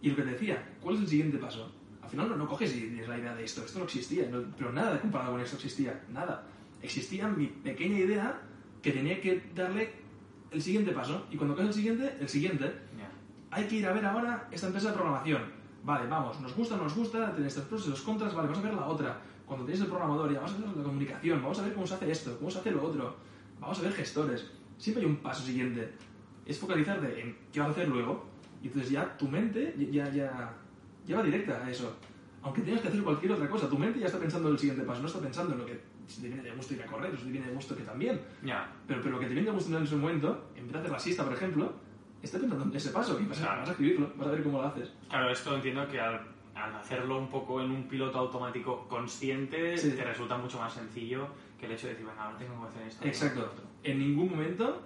Y 0.00 0.10
lo 0.10 0.16
que 0.16 0.22
te 0.22 0.30
decía, 0.30 0.62
¿cuál 0.80 0.96
es 0.96 1.02
el 1.02 1.08
siguiente 1.08 1.38
paso? 1.38 1.72
Al 2.02 2.08
final 2.08 2.28
no, 2.28 2.36
no 2.36 2.48
coges 2.48 2.74
y 2.76 2.80
tienes 2.80 3.08
la 3.08 3.18
idea 3.18 3.34
de 3.34 3.44
esto, 3.44 3.64
esto 3.64 3.78
no 3.78 3.84
existía, 3.86 4.28
no- 4.28 4.42
pero 4.56 4.72
nada 4.72 5.00
comparado 5.00 5.32
con 5.32 5.40
esto 5.40 5.56
existía, 5.56 6.02
nada. 6.12 6.44
Existía 6.82 7.28
mi 7.28 7.46
pequeña 7.46 7.98
idea 7.98 8.40
que 8.82 8.90
tenía 8.92 9.20
que 9.20 9.50
darle 9.54 9.92
el 10.50 10.60
siguiente 10.60 10.90
paso 10.92 11.26
y 11.30 11.36
cuando 11.36 11.54
coges 11.54 11.68
el 11.68 11.74
siguiente, 11.74 12.16
el 12.20 12.28
siguiente. 12.28 12.64
Ya. 12.98 13.10
Hay 13.50 13.66
que 13.66 13.76
ir 13.76 13.86
a 13.86 13.92
ver 13.92 14.04
ahora 14.04 14.48
esta 14.50 14.66
empresa 14.66 14.88
de 14.88 14.94
programación. 14.94 15.42
Vale, 15.84 16.08
vamos, 16.08 16.40
nos 16.40 16.54
gusta, 16.56 16.76
no 16.76 16.84
nos 16.84 16.94
gusta, 16.96 17.32
tenéis 17.34 17.52
estos 17.54 17.68
pros 17.68 17.86
y 17.86 17.90
los 17.90 18.00
contras, 18.02 18.34
vale, 18.34 18.48
vamos 18.48 18.64
a 18.64 18.68
ver 18.68 18.74
la 18.74 18.86
otra. 18.86 19.20
Cuando 19.52 19.66
tenéis 19.66 19.84
el 19.84 19.90
programador, 19.90 20.32
ya 20.32 20.40
vamos 20.40 20.54
a 20.54 20.66
ver 20.66 20.76
la 20.78 20.82
comunicación, 20.82 21.42
vamos 21.42 21.58
a 21.58 21.62
ver 21.64 21.74
cómo 21.74 21.86
se 21.86 21.92
hace 21.92 22.10
esto, 22.10 22.38
cómo 22.38 22.50
se 22.50 22.58
hace 22.58 22.70
lo 22.70 22.82
otro, 22.82 23.14
vamos 23.60 23.78
a 23.78 23.82
ver 23.82 23.92
gestores. 23.92 24.50
Siempre 24.78 25.04
hay 25.04 25.10
un 25.10 25.16
paso 25.16 25.44
siguiente. 25.44 25.92
Es 26.46 26.58
focalizarte 26.58 27.20
en 27.20 27.36
qué 27.52 27.60
vas 27.60 27.68
a 27.68 27.72
hacer 27.72 27.88
luego 27.88 28.24
y 28.62 28.68
entonces 28.68 28.90
ya 28.90 29.14
tu 29.18 29.28
mente 29.28 29.74
ya, 29.92 30.10
ya, 30.10 30.54
ya 31.06 31.16
va 31.18 31.22
directa 31.22 31.62
a 31.62 31.70
eso. 31.70 31.94
Aunque 32.40 32.62
tengas 32.62 32.80
que 32.80 32.88
hacer 32.88 33.02
cualquier 33.02 33.32
otra 33.32 33.46
cosa, 33.50 33.68
tu 33.68 33.76
mente 33.76 34.00
ya 34.00 34.06
está 34.06 34.18
pensando 34.18 34.48
en 34.48 34.54
el 34.54 34.58
siguiente 34.58 34.84
paso, 34.84 35.02
no 35.02 35.06
está 35.06 35.20
pensando 35.20 35.52
en 35.52 35.58
lo 35.58 35.66
que 35.66 35.78
si 36.06 36.22
te 36.22 36.28
viene 36.28 36.42
de 36.44 36.52
gusto 36.52 36.72
ir 36.72 36.82
a 36.82 36.86
correr, 36.86 37.14
si 37.14 37.24
te 37.24 37.30
viene 37.30 37.46
de 37.48 37.52
gusto 37.52 37.76
que 37.76 37.82
también. 37.82 38.22
Ya. 38.42 38.72
Pero, 38.86 39.02
pero 39.02 39.16
lo 39.16 39.20
que 39.20 39.26
te 39.26 39.34
viene 39.34 39.50
de 39.50 39.54
gusto 39.54 39.76
en 39.76 39.84
ese 39.84 39.96
momento, 39.96 40.48
en 40.56 40.62
vez 40.62 40.72
de 40.72 40.78
hacer 40.78 40.90
la 40.92 40.98
siesta, 40.98 41.24
por 41.24 41.34
ejemplo, 41.34 41.74
está 42.22 42.38
pensando 42.38 42.64
en 42.64 42.74
ese 42.74 42.88
paso 42.88 43.20
y 43.20 43.26
vas 43.26 43.42
a, 43.42 43.56
vas 43.56 43.68
a 43.68 43.72
escribirlo, 43.72 44.14
vas 44.16 44.28
a 44.28 44.30
ver 44.30 44.42
cómo 44.42 44.62
lo 44.62 44.68
haces. 44.68 44.94
Claro, 45.10 45.30
esto 45.30 45.54
entiendo 45.54 45.86
que 45.88 46.00
al, 46.00 46.31
al 46.64 46.74
hacerlo 46.76 47.18
un 47.18 47.28
poco 47.28 47.60
en 47.60 47.70
un 47.70 47.84
piloto 47.88 48.18
automático 48.18 48.86
consciente 48.88 49.76
Sí. 49.76 49.90
te 49.92 50.04
resulta 50.04 50.36
mucho 50.38 50.58
más 50.58 50.72
sencillo 50.72 51.28
que 51.58 51.66
el 51.66 51.72
hecho 51.72 51.86
de 51.86 51.92
decir, 51.94 52.06
venga, 52.06 52.24
ahora 52.24 52.38
tengo 52.38 52.60
que 52.62 52.68
hacer 52.68 52.86
esto. 52.88 53.04
Exacto. 53.06 53.52
En 53.82 53.98
ningún 53.98 54.30
momento, 54.30 54.82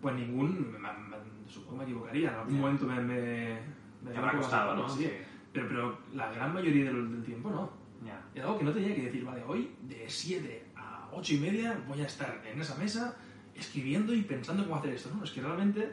pues 0.00 0.14
ningún, 0.14 0.72
me- 0.72 0.78
me- 0.78 1.48
supongo 1.50 1.78
me 1.78 1.84
equivocaría, 1.84 2.28
en 2.30 2.34
algún 2.34 2.60
momento 2.60 2.86
me... 2.86 2.94
me, 3.00 3.60
me 4.02 4.10
Te 4.12 4.18
habrá 4.18 4.32
costado, 4.32 4.76
¿no? 4.76 4.88
sí. 4.88 5.10
Pero, 5.52 5.66
pero 5.68 5.98
la 6.14 6.30
gran 6.32 6.52
mayoría 6.54 6.84
del, 6.84 7.10
del 7.10 7.24
tiempo 7.24 7.50
no. 7.50 7.70
Ya. 8.04 8.22
Era 8.34 8.44
algo 8.46 8.58
que 8.58 8.64
no 8.64 8.72
tenía 8.72 8.94
que 8.94 9.02
decir, 9.02 9.24
vale, 9.24 9.42
hoy 9.46 9.70
de 9.82 10.04
7 10.08 10.66
a 10.76 11.08
8 11.12 11.34
y 11.34 11.38
media 11.38 11.78
voy 11.88 12.00
a 12.02 12.06
estar 12.06 12.42
en 12.46 12.60
esa 12.60 12.76
mesa 12.76 13.16
escribiendo 13.54 14.14
y 14.14 14.22
pensando 14.22 14.62
cómo 14.64 14.76
hacer 14.76 14.92
esto. 14.94 15.10
No, 15.14 15.24
es 15.24 15.30
que 15.32 15.40
realmente 15.40 15.90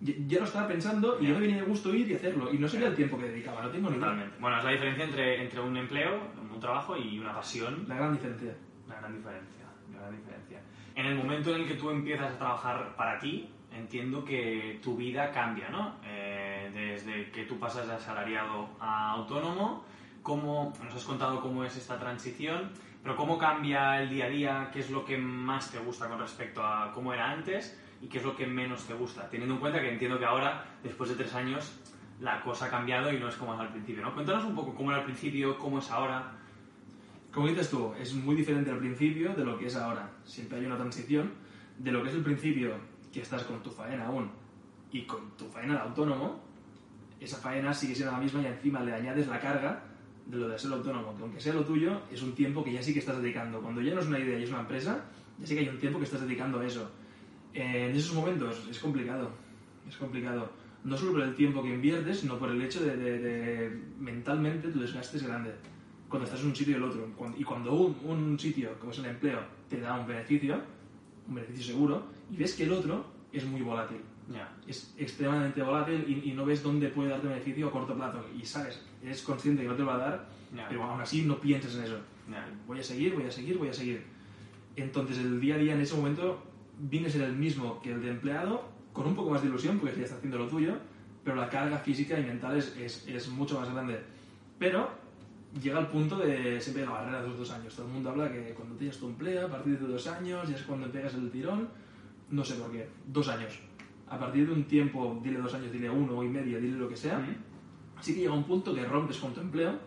ya, 0.00 0.14
ya 0.26 0.38
lo 0.38 0.44
estaba 0.44 0.68
pensando 0.68 1.18
y 1.20 1.24
Ya. 1.24 1.28
ya 1.28 1.34
me 1.34 1.40
venía 1.46 1.62
de 1.62 1.68
gusto 1.68 1.94
ir 1.94 2.10
y 2.10 2.14
hacerlo. 2.14 2.52
Y 2.52 2.58
no 2.58 2.68
sería 2.68 2.88
el 2.88 2.94
tiempo 2.94 3.18
que 3.18 3.26
dedicaba, 3.26 3.62
no 3.62 3.70
tengo 3.70 3.90
ni. 3.90 3.96
Totalmente. 3.96 4.36
Bueno, 4.40 4.58
es 4.58 4.64
la 4.64 4.70
diferencia 4.70 5.04
entre, 5.04 5.42
entre 5.42 5.60
un 5.60 5.76
empleo, 5.76 6.20
un 6.52 6.60
trabajo 6.60 6.96
y 6.96 7.18
una 7.18 7.34
pasión. 7.34 7.84
La 7.88 7.96
gran 7.96 8.12
diferencia. 8.12 8.54
La 8.88 8.96
gran 8.96 9.14
diferencia, 9.14 9.64
la 9.92 9.98
gran 10.00 10.16
diferencia. 10.16 10.60
En 10.94 11.06
el 11.06 11.14
momento 11.16 11.54
en 11.54 11.62
el 11.62 11.68
que 11.68 11.74
tú 11.74 11.90
empiezas 11.90 12.32
a 12.32 12.38
trabajar 12.38 12.96
para 12.96 13.18
ti, 13.18 13.48
entiendo 13.72 14.24
que 14.24 14.80
tu 14.82 14.96
vida 14.96 15.30
cambia, 15.30 15.68
¿no? 15.68 15.96
Eh, 16.04 16.70
desde 16.74 17.30
que 17.30 17.44
tú 17.44 17.58
pasas 17.58 17.86
de 17.86 17.94
asalariado 17.94 18.68
a 18.80 19.12
autónomo, 19.12 19.84
cómo, 20.22 20.72
nos 20.82 20.94
has 20.94 21.04
contado 21.04 21.40
cómo 21.40 21.64
es 21.64 21.76
esta 21.76 21.98
transición, 21.98 22.70
pero 23.02 23.16
cómo 23.16 23.38
cambia 23.38 24.02
el 24.02 24.10
día 24.10 24.26
a 24.26 24.28
día, 24.28 24.70
qué 24.72 24.80
es 24.80 24.90
lo 24.90 25.04
que 25.04 25.16
más 25.16 25.70
te 25.70 25.78
gusta 25.78 26.08
con 26.08 26.18
respecto 26.18 26.62
a 26.62 26.90
cómo 26.92 27.14
era 27.14 27.30
antes 27.30 27.80
y 28.00 28.08
qué 28.08 28.18
es 28.18 28.24
lo 28.24 28.36
que 28.36 28.46
menos 28.46 28.86
te 28.86 28.94
gusta, 28.94 29.28
teniendo 29.28 29.54
en 29.54 29.60
cuenta 29.60 29.80
que 29.80 29.92
entiendo 29.92 30.18
que 30.18 30.24
ahora, 30.24 30.64
después 30.82 31.10
de 31.10 31.16
tres 31.16 31.34
años, 31.34 31.78
la 32.20 32.42
cosa 32.42 32.66
ha 32.66 32.70
cambiado 32.70 33.12
y 33.12 33.18
no 33.18 33.28
es 33.28 33.36
como 33.36 33.54
era 33.54 33.62
al 33.64 33.72
principio, 33.72 34.02
¿no? 34.02 34.14
Cuéntanos 34.14 34.44
un 34.44 34.54
poco 34.54 34.74
cómo 34.74 34.90
era 34.90 35.00
al 35.00 35.06
principio, 35.06 35.58
cómo 35.58 35.78
es 35.78 35.90
ahora. 35.90 36.32
Como 37.32 37.48
dices 37.48 37.70
tú, 37.70 37.92
es 37.98 38.14
muy 38.14 38.34
diferente 38.34 38.70
al 38.70 38.78
principio 38.78 39.34
de 39.34 39.44
lo 39.44 39.58
que 39.58 39.66
es 39.66 39.76
ahora. 39.76 40.10
Siempre 40.24 40.58
hay 40.58 40.66
una 40.66 40.76
transición 40.76 41.32
de 41.78 41.92
lo 41.92 42.02
que 42.02 42.08
es 42.10 42.14
el 42.14 42.22
principio, 42.22 42.74
que 43.12 43.20
estás 43.22 43.44
con 43.44 43.62
tu 43.62 43.70
faena 43.70 44.06
aún, 44.06 44.30
y 44.92 45.02
con 45.02 45.36
tu 45.36 45.46
faena 45.46 45.74
de 45.74 45.80
autónomo, 45.80 46.42
esa 47.20 47.36
faena 47.36 47.72
sigue 47.72 47.94
siendo 47.94 48.12
la 48.12 48.18
misma 48.18 48.42
y 48.42 48.46
encima 48.46 48.80
le 48.80 48.94
añades 48.94 49.28
la 49.28 49.40
carga 49.40 49.84
de 50.26 50.36
lo 50.36 50.48
de 50.48 50.58
ser 50.58 50.72
autónomo, 50.72 51.14
que 51.16 51.22
aunque 51.22 51.40
sea 51.40 51.54
lo 51.54 51.64
tuyo, 51.64 52.02
es 52.10 52.22
un 52.22 52.34
tiempo 52.34 52.64
que 52.64 52.72
ya 52.72 52.82
sí 52.82 52.92
que 52.92 53.00
estás 53.00 53.20
dedicando. 53.20 53.60
Cuando 53.60 53.80
ya 53.80 53.94
no 53.94 54.00
es 54.00 54.06
una 54.06 54.18
idea 54.18 54.38
y 54.38 54.44
es 54.44 54.50
una 54.50 54.60
empresa, 54.60 55.04
ya 55.38 55.46
sí 55.46 55.54
que 55.54 55.60
hay 55.60 55.68
un 55.68 55.78
tiempo 55.78 55.98
que 55.98 56.04
estás 56.04 56.20
dedicando 56.20 56.60
a 56.60 56.66
eso. 56.66 56.90
En 57.52 57.94
esos 57.94 58.14
momentos 58.14 58.66
es 58.70 58.78
complicado, 58.78 59.30
es 59.88 59.96
complicado. 59.96 60.50
No 60.84 60.96
solo 60.96 61.12
por 61.12 61.22
el 61.22 61.34
tiempo 61.34 61.62
que 61.62 61.74
inviertes, 61.74 62.20
sino 62.20 62.38
por 62.38 62.50
el 62.50 62.62
hecho 62.62 62.82
de, 62.82 62.96
de, 62.96 63.18
de 63.18 63.82
mentalmente 63.98 64.68
tu 64.68 64.80
desgaste 64.80 65.18
es 65.18 65.26
grande. 65.26 65.52
Cuando 66.08 66.26
estás 66.26 66.40
en 66.40 66.48
un 66.48 66.56
sitio 66.56 66.74
y 66.74 66.76
el 66.76 66.84
otro. 66.84 67.06
Y 67.36 67.44
cuando 67.44 67.72
un, 67.74 67.96
un 68.04 68.38
sitio, 68.38 68.70
como 68.78 68.92
es 68.92 68.98
el 68.98 69.06
empleo, 69.06 69.40
te 69.68 69.80
da 69.80 69.98
un 70.00 70.06
beneficio, 70.06 70.60
un 71.28 71.34
beneficio 71.34 71.74
seguro, 71.74 72.06
y 72.30 72.36
ves 72.36 72.54
que 72.54 72.64
el 72.64 72.72
otro 72.72 73.04
es 73.32 73.44
muy 73.44 73.60
volátil. 73.60 73.98
Es 74.66 74.94
extremadamente 74.96 75.62
volátil 75.62 76.04
y, 76.06 76.30
y 76.30 76.32
no 76.32 76.44
ves 76.44 76.62
dónde 76.62 76.88
puede 76.88 77.10
darte 77.10 77.26
beneficio 77.26 77.68
a 77.68 77.70
corto 77.72 77.94
plazo. 77.94 78.24
Y 78.40 78.44
sabes, 78.46 78.80
eres 79.02 79.22
consciente 79.22 79.62
que 79.62 79.68
no 79.68 79.74
te 79.74 79.82
lo 79.82 79.88
va 79.88 79.96
a 79.96 79.98
dar, 79.98 80.28
pero 80.68 80.84
aún 80.84 81.00
así 81.00 81.22
no 81.22 81.40
piensas 81.40 81.74
en 81.76 81.84
eso. 81.84 81.98
Voy 82.66 82.78
a 82.78 82.82
seguir, 82.82 83.14
voy 83.14 83.24
a 83.24 83.30
seguir, 83.30 83.58
voy 83.58 83.68
a 83.68 83.72
seguir. 83.72 84.02
Entonces 84.76 85.18
el 85.18 85.40
día 85.40 85.56
a 85.56 85.58
día 85.58 85.74
en 85.74 85.80
ese 85.80 85.96
momento 85.96 86.42
viene 86.80 87.08
a 87.08 87.10
ser 87.10 87.22
el 87.22 87.36
mismo 87.36 87.80
que 87.80 87.92
el 87.92 88.02
de 88.02 88.10
empleado, 88.10 88.64
con 88.92 89.06
un 89.06 89.14
poco 89.14 89.30
más 89.30 89.42
de 89.42 89.48
ilusión, 89.48 89.78
porque 89.78 89.96
ya 89.96 90.04
está 90.04 90.16
haciendo 90.16 90.38
lo 90.38 90.46
tuyo, 90.48 90.74
pero 91.24 91.36
la 91.36 91.48
carga 91.48 91.78
física 91.78 92.18
y 92.18 92.24
mental 92.24 92.56
es, 92.56 92.76
es, 92.76 93.06
es 93.06 93.28
mucho 93.28 93.60
más 93.60 93.70
grande. 93.72 94.00
Pero 94.58 94.88
llega 95.60 95.78
al 95.78 95.88
punto 95.88 96.16
de 96.18 96.60
siempre 96.60 96.84
la 96.84 96.92
barrera 96.92 97.22
de 97.22 97.28
los 97.28 97.38
dos 97.38 97.50
años. 97.50 97.74
Todo 97.74 97.86
el 97.86 97.92
mundo 97.92 98.10
habla 98.10 98.30
que 98.30 98.54
cuando 98.54 98.76
tienes 98.76 98.98
tu 98.98 99.06
empleo, 99.06 99.46
a 99.46 99.50
partir 99.50 99.78
de 99.78 99.86
dos 99.86 100.06
años, 100.06 100.48
ya 100.48 100.56
es 100.56 100.62
cuando 100.62 100.90
pegas 100.90 101.14
el 101.14 101.30
tirón. 101.30 101.68
No 102.30 102.44
sé 102.44 102.54
por 102.54 102.70
qué, 102.70 102.88
dos 103.06 103.28
años. 103.28 103.58
A 104.08 104.18
partir 104.18 104.46
de 104.46 104.52
un 104.52 104.64
tiempo, 104.64 105.20
dile 105.22 105.38
dos 105.38 105.54
años, 105.54 105.72
dile 105.72 105.90
uno 105.90 106.22
y 106.22 106.28
medio, 106.28 106.60
dile 106.60 106.76
lo 106.76 106.88
que 106.88 106.96
sea, 106.96 107.18
Ujú. 107.18 107.32
sí 108.00 108.14
que 108.14 108.20
llega 108.20 108.32
un 108.32 108.44
punto 108.44 108.74
que 108.74 108.84
rompes 108.84 109.18
con 109.18 109.32
tu 109.32 109.40
empleo, 109.40 109.78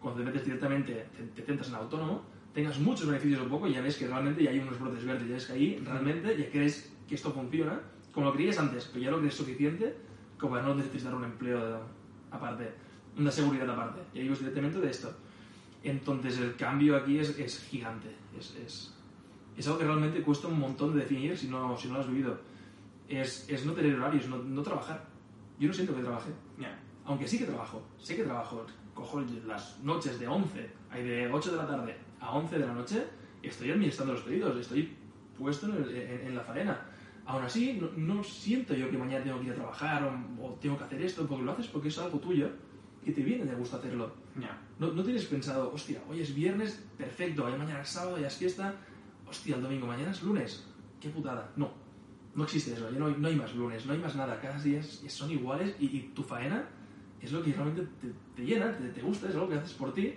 cuando 0.00 0.20
te 0.20 0.26
metes 0.26 0.44
directamente, 0.44 1.06
te, 1.16 1.22
te 1.22 1.42
centras 1.42 1.68
en 1.68 1.76
autónomo, 1.76 2.22
tengas 2.54 2.78
muchos 2.78 3.06
beneficios 3.06 3.42
un 3.42 3.48
poco 3.48 3.66
ya 3.66 3.80
ves 3.80 3.96
que 3.96 4.06
realmente 4.06 4.42
ya 4.42 4.50
hay 4.50 4.60
unos 4.60 4.78
brotes 4.78 5.04
verdes, 5.04 5.28
ya 5.28 5.34
ves 5.34 5.46
que 5.46 5.52
ahí 5.52 5.82
realmente 5.84 6.38
ya 6.38 6.48
crees 6.50 6.92
que 7.08 7.16
esto 7.16 7.32
funciona, 7.32 7.80
como 8.12 8.26
lo 8.26 8.32
creías 8.32 8.58
antes, 8.58 8.88
pero 8.92 9.04
ya 9.04 9.10
lo 9.10 9.18
crees 9.18 9.34
suficiente 9.34 9.94
como 10.38 10.52
para 10.52 10.64
no 10.64 10.74
necesitar 10.76 11.14
un 11.14 11.24
empleo 11.24 11.80
aparte, 12.30 12.70
una 13.18 13.30
seguridad 13.30 13.68
aparte. 13.68 14.00
Ya 14.14 14.22
vives 14.22 14.38
directamente 14.38 14.78
de 14.78 14.90
esto. 14.90 15.12
Entonces 15.82 16.38
el 16.38 16.54
cambio 16.56 16.96
aquí 16.96 17.18
es, 17.18 17.38
es 17.38 17.60
gigante, 17.64 18.08
es, 18.38 18.54
es, 18.64 18.94
es 19.56 19.66
algo 19.66 19.78
que 19.78 19.84
realmente 19.84 20.22
cuesta 20.22 20.46
un 20.48 20.58
montón 20.58 20.94
de 20.94 21.00
definir 21.00 21.36
si 21.36 21.48
no, 21.48 21.76
si 21.76 21.88
no 21.88 21.94
lo 21.94 22.00
has 22.00 22.08
vivido. 22.08 22.38
Es, 23.08 23.46
es 23.48 23.66
no 23.66 23.72
tener 23.72 23.96
horarios, 23.96 24.28
no, 24.28 24.38
no 24.38 24.62
trabajar. 24.62 25.04
Yo 25.58 25.68
no 25.68 25.74
siento 25.74 25.94
que 25.94 26.02
trabaje 26.02 26.30
Ya. 26.58 26.78
aunque 27.04 27.28
sí 27.28 27.38
que 27.38 27.44
trabajo, 27.44 27.82
sé 27.98 28.16
que 28.16 28.24
trabajo, 28.24 28.64
cojo 28.94 29.22
las 29.46 29.78
noches 29.82 30.18
de 30.18 30.26
11, 30.26 30.70
hay 30.90 31.02
de 31.02 31.30
8 31.30 31.50
de 31.50 31.56
la 31.56 31.66
tarde 31.66 32.03
a 32.24 32.32
11 32.32 32.58
de 32.58 32.66
la 32.66 32.72
noche, 32.72 33.04
estoy 33.42 33.70
administrando 33.70 34.14
los 34.14 34.22
pedidos, 34.22 34.56
estoy 34.58 34.96
puesto 35.38 35.66
en, 35.68 35.76
el- 35.84 35.96
en- 35.96 36.26
en 36.28 36.34
la 36.34 36.40
faena. 36.42 36.80
Aún 37.26 37.42
así, 37.44 37.78
no, 37.80 37.88
no 37.96 38.22
siento 38.24 38.74
yo 38.74 38.90
que 38.90 38.98
mañana 38.98 39.24
tengo 39.24 39.38
que 39.40 39.46
ir 39.46 39.52
a 39.52 39.56
trabajar 39.56 40.02
o, 40.04 40.44
o 40.44 40.54
tengo 40.60 40.76
que 40.78 40.84
hacer 40.84 41.00
esto, 41.02 41.26
porque 41.26 41.44
lo 41.44 41.52
haces 41.52 41.66
porque 41.68 41.88
es 41.88 41.98
algo 41.98 42.18
tuyo 42.18 42.48
y 43.04 43.12
te 43.12 43.22
viene 43.22 43.44
de 43.44 43.54
gusto 43.54 43.76
hacerlo. 43.76 44.12
Ya. 44.40 44.58
No, 44.78 44.92
no 44.92 45.02
tienes 45.02 45.24
pensado, 45.26 45.72
hostia, 45.72 46.02
hoy 46.08 46.20
es 46.20 46.34
viernes, 46.34 46.82
perfecto, 46.98 47.44
hoy 47.44 47.52
mañana 47.56 47.80
es 47.82 47.88
sábado, 47.88 48.18
ya 48.18 48.26
es 48.26 48.36
fiesta, 48.36 48.74
hostia, 49.26 49.56
el 49.56 49.62
domingo, 49.62 49.86
mañana 49.86 50.10
es 50.10 50.22
lunes, 50.22 50.66
qué 51.00 51.08
putada. 51.10 51.50
No, 51.56 51.70
no 52.34 52.44
existe 52.44 52.72
eso, 52.72 52.90
ya 52.90 52.98
no 52.98 53.06
hay, 53.06 53.14
no 53.18 53.28
hay 53.28 53.36
más 53.36 53.54
lunes, 53.54 53.86
no 53.86 53.92
hay 53.92 53.98
más 53.98 54.16
nada, 54.16 54.40
cada 54.40 54.58
día 54.60 54.82
son 54.82 55.30
iguales 55.30 55.74
y, 55.78 55.86
y 55.86 56.00
tu 56.14 56.22
faena 56.22 56.64
es 57.22 57.32
lo 57.32 57.42
que 57.42 57.52
realmente 57.52 57.86
te, 58.00 58.08
te 58.36 58.42
llena, 58.46 58.76
te, 58.76 58.88
te 58.88 59.00
gusta, 59.00 59.28
es 59.28 59.34
algo 59.34 59.48
que 59.48 59.54
haces 59.54 59.72
por 59.74 59.94
ti 59.94 60.14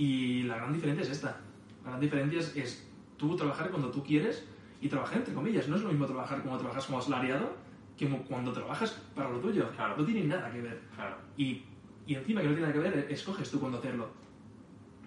y 0.00 0.44
la 0.44 0.56
gran 0.56 0.72
diferencia 0.72 1.02
es 1.02 1.10
esta. 1.10 1.36
La 1.84 1.90
gran 1.90 2.00
diferencia 2.00 2.38
es, 2.38 2.56
es 2.56 2.90
tú 3.18 3.36
trabajar 3.36 3.68
cuando 3.68 3.90
tú 3.90 4.02
quieres 4.02 4.48
y 4.80 4.88
trabajar 4.88 5.18
entre 5.18 5.34
comillas. 5.34 5.68
No 5.68 5.76
es 5.76 5.82
lo 5.82 5.90
mismo 5.90 6.06
trabajar 6.06 6.40
como 6.40 6.56
trabajas 6.56 6.86
como 6.86 7.00
asalariado 7.00 7.52
que 7.98 8.08
cuando 8.08 8.50
trabajas 8.50 8.98
para 9.14 9.28
lo 9.28 9.40
tuyo. 9.40 9.70
Claro. 9.76 9.98
No 9.98 10.04
tiene 10.06 10.24
nada 10.24 10.50
que 10.50 10.62
ver. 10.62 10.80
Claro. 10.96 11.16
Y, 11.36 11.64
y 12.06 12.14
encima 12.14 12.40
que 12.40 12.46
no 12.46 12.54
tiene 12.54 12.68
nada 12.68 12.72
que 12.72 12.90
ver, 12.90 13.06
escoges 13.10 13.50
tú 13.50 13.60
cuándo 13.60 13.76
hacerlo. 13.76 14.08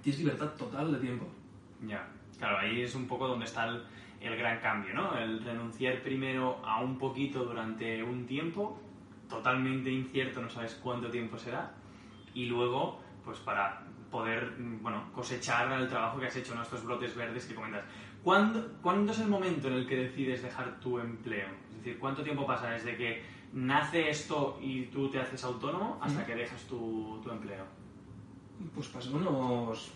Tienes 0.03 0.19
libertad 0.19 0.51
total 0.55 0.91
de 0.91 0.99
tiempo. 0.99 1.25
Ya, 1.87 2.07
claro, 2.37 2.59
ahí 2.59 2.81
es 2.81 2.93
un 2.93 3.07
poco 3.07 3.27
donde 3.27 3.45
está 3.45 3.67
el, 3.67 3.81
el 4.21 4.37
gran 4.37 4.59
cambio, 4.59 4.93
¿no? 4.93 5.17
El 5.17 5.43
renunciar 5.43 6.03
primero 6.03 6.61
a 6.63 6.81
un 6.81 6.99
poquito 6.99 7.43
durante 7.45 8.03
un 8.03 8.27
tiempo, 8.27 8.79
totalmente 9.27 9.89
incierto, 9.89 10.39
no 10.39 10.51
sabes 10.51 10.79
cuánto 10.83 11.09
tiempo 11.09 11.35
será, 11.39 11.73
y 12.35 12.45
luego, 12.45 13.01
pues 13.25 13.39
para 13.39 13.87
poder, 14.13 14.53
mm, 14.57 14.81
bueno, 14.83 15.11
cosechar 15.11 15.69
el 15.81 15.89
trabajo 15.89 16.19
que 16.19 16.27
has 16.27 16.35
hecho, 16.37 16.53
¿no? 16.55 16.61
Estos 16.61 16.83
brotes 16.85 17.15
verdes 17.15 17.45
que 17.45 17.55
comentas. 17.55 17.83
¿Cuándo, 18.23 18.77
¿Cuándo 18.81 19.11
es 19.11 19.19
el 19.19 19.27
momento 19.27 19.67
en 19.67 19.73
el 19.73 19.87
que 19.87 19.97
decides 19.97 20.43
dejar 20.43 20.79
tu 20.79 20.99
empleo? 20.99 21.47
Es 21.71 21.77
decir, 21.79 21.99
¿cuánto 21.99 22.23
tiempo 22.23 22.45
pasa 22.45 22.69
desde 22.69 22.95
que 22.95 23.21
nace 23.51 24.09
esto 24.09 24.57
y 24.61 24.83
tú 24.85 25.09
te 25.09 25.19
haces 25.19 25.43
autónomo 25.43 25.97
hasta 26.01 26.19
Ujú. 26.19 26.27
que 26.27 26.35
dejas 26.35 26.61
tu, 26.63 27.19
tu 27.23 27.29
empleo? 27.31 27.65
Pues 28.75 28.87
pasó 28.87 29.15
unos 29.17 29.91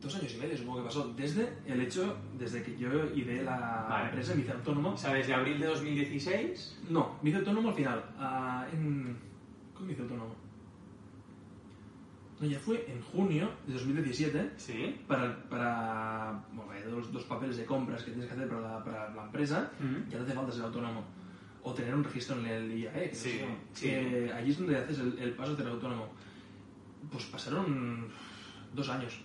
dos 0.00 0.14
años 0.16 0.34
y 0.34 0.38
medio, 0.38 0.56
supongo 0.56 0.78
que 0.78 0.84
pasó. 0.84 1.12
Desde 1.16 1.52
el 1.66 1.80
hecho, 1.80 2.16
desde 2.38 2.62
que 2.62 2.76
yo 2.76 2.88
ideé 3.14 3.42
la 3.42 3.86
Vale. 3.90 4.04
empresa, 4.06 4.34
me 4.34 4.42
hice 4.42 4.52
autónomo. 4.52 4.90
O 4.90 4.96
sea, 4.96 5.12
desde 5.14 5.34
abril 5.34 5.58
de 5.60 5.66
2016 5.66 6.82
No, 6.90 7.16
me 7.22 7.30
hice 7.30 7.38
autónomo 7.40 7.68
al 7.70 7.74
final. 7.74 8.04
ah, 8.18 8.66
en... 8.72 9.16
¿Cómo 9.74 9.86
me 9.86 9.92
hice 9.92 10.02
autónomo? 10.02 10.34
No, 12.44 12.50
ya 12.50 12.58
fue 12.58 12.84
en 12.90 13.00
junio 13.02 13.50
de 13.66 13.72
2017 13.74 14.50
Sí. 14.56 15.00
para, 15.08 15.34
para 15.48 16.44
bueno, 16.52 16.70
hay 16.72 16.82
dos, 16.90 17.10
dos 17.12 17.24
papeles 17.24 17.56
de 17.56 17.64
compras 17.64 18.02
que 18.02 18.10
tienes 18.10 18.28
que 18.28 18.34
hacer 18.34 18.48
para 18.48 18.60
la, 18.60 18.84
para 18.84 19.14
la 19.14 19.22
empresa. 19.24 19.70
Ujú. 19.80 20.10
Ya 20.10 20.18
no 20.18 20.24
hace 20.24 20.34
falta 20.34 20.52
ser 20.52 20.64
autónomo. 20.64 21.04
O 21.62 21.72
tener 21.72 21.94
un 21.94 22.04
registro 22.04 22.38
en 22.40 22.46
el 22.46 22.78
IAE. 22.78 23.08
que 23.10 23.14
Sí, 23.14 23.40
no 23.40 23.56
sí. 23.72 23.86
que 23.86 24.30
allí 24.32 24.50
es 24.50 24.58
donde 24.58 24.76
haces 24.76 24.98
el, 24.98 25.18
el 25.18 25.32
paso 25.32 25.52
de 25.56 25.62
ser 25.62 25.72
autónomo. 25.72 26.08
Pues 27.10 27.24
pasaron 27.24 28.08
dos 28.74 28.88
años. 28.90 29.20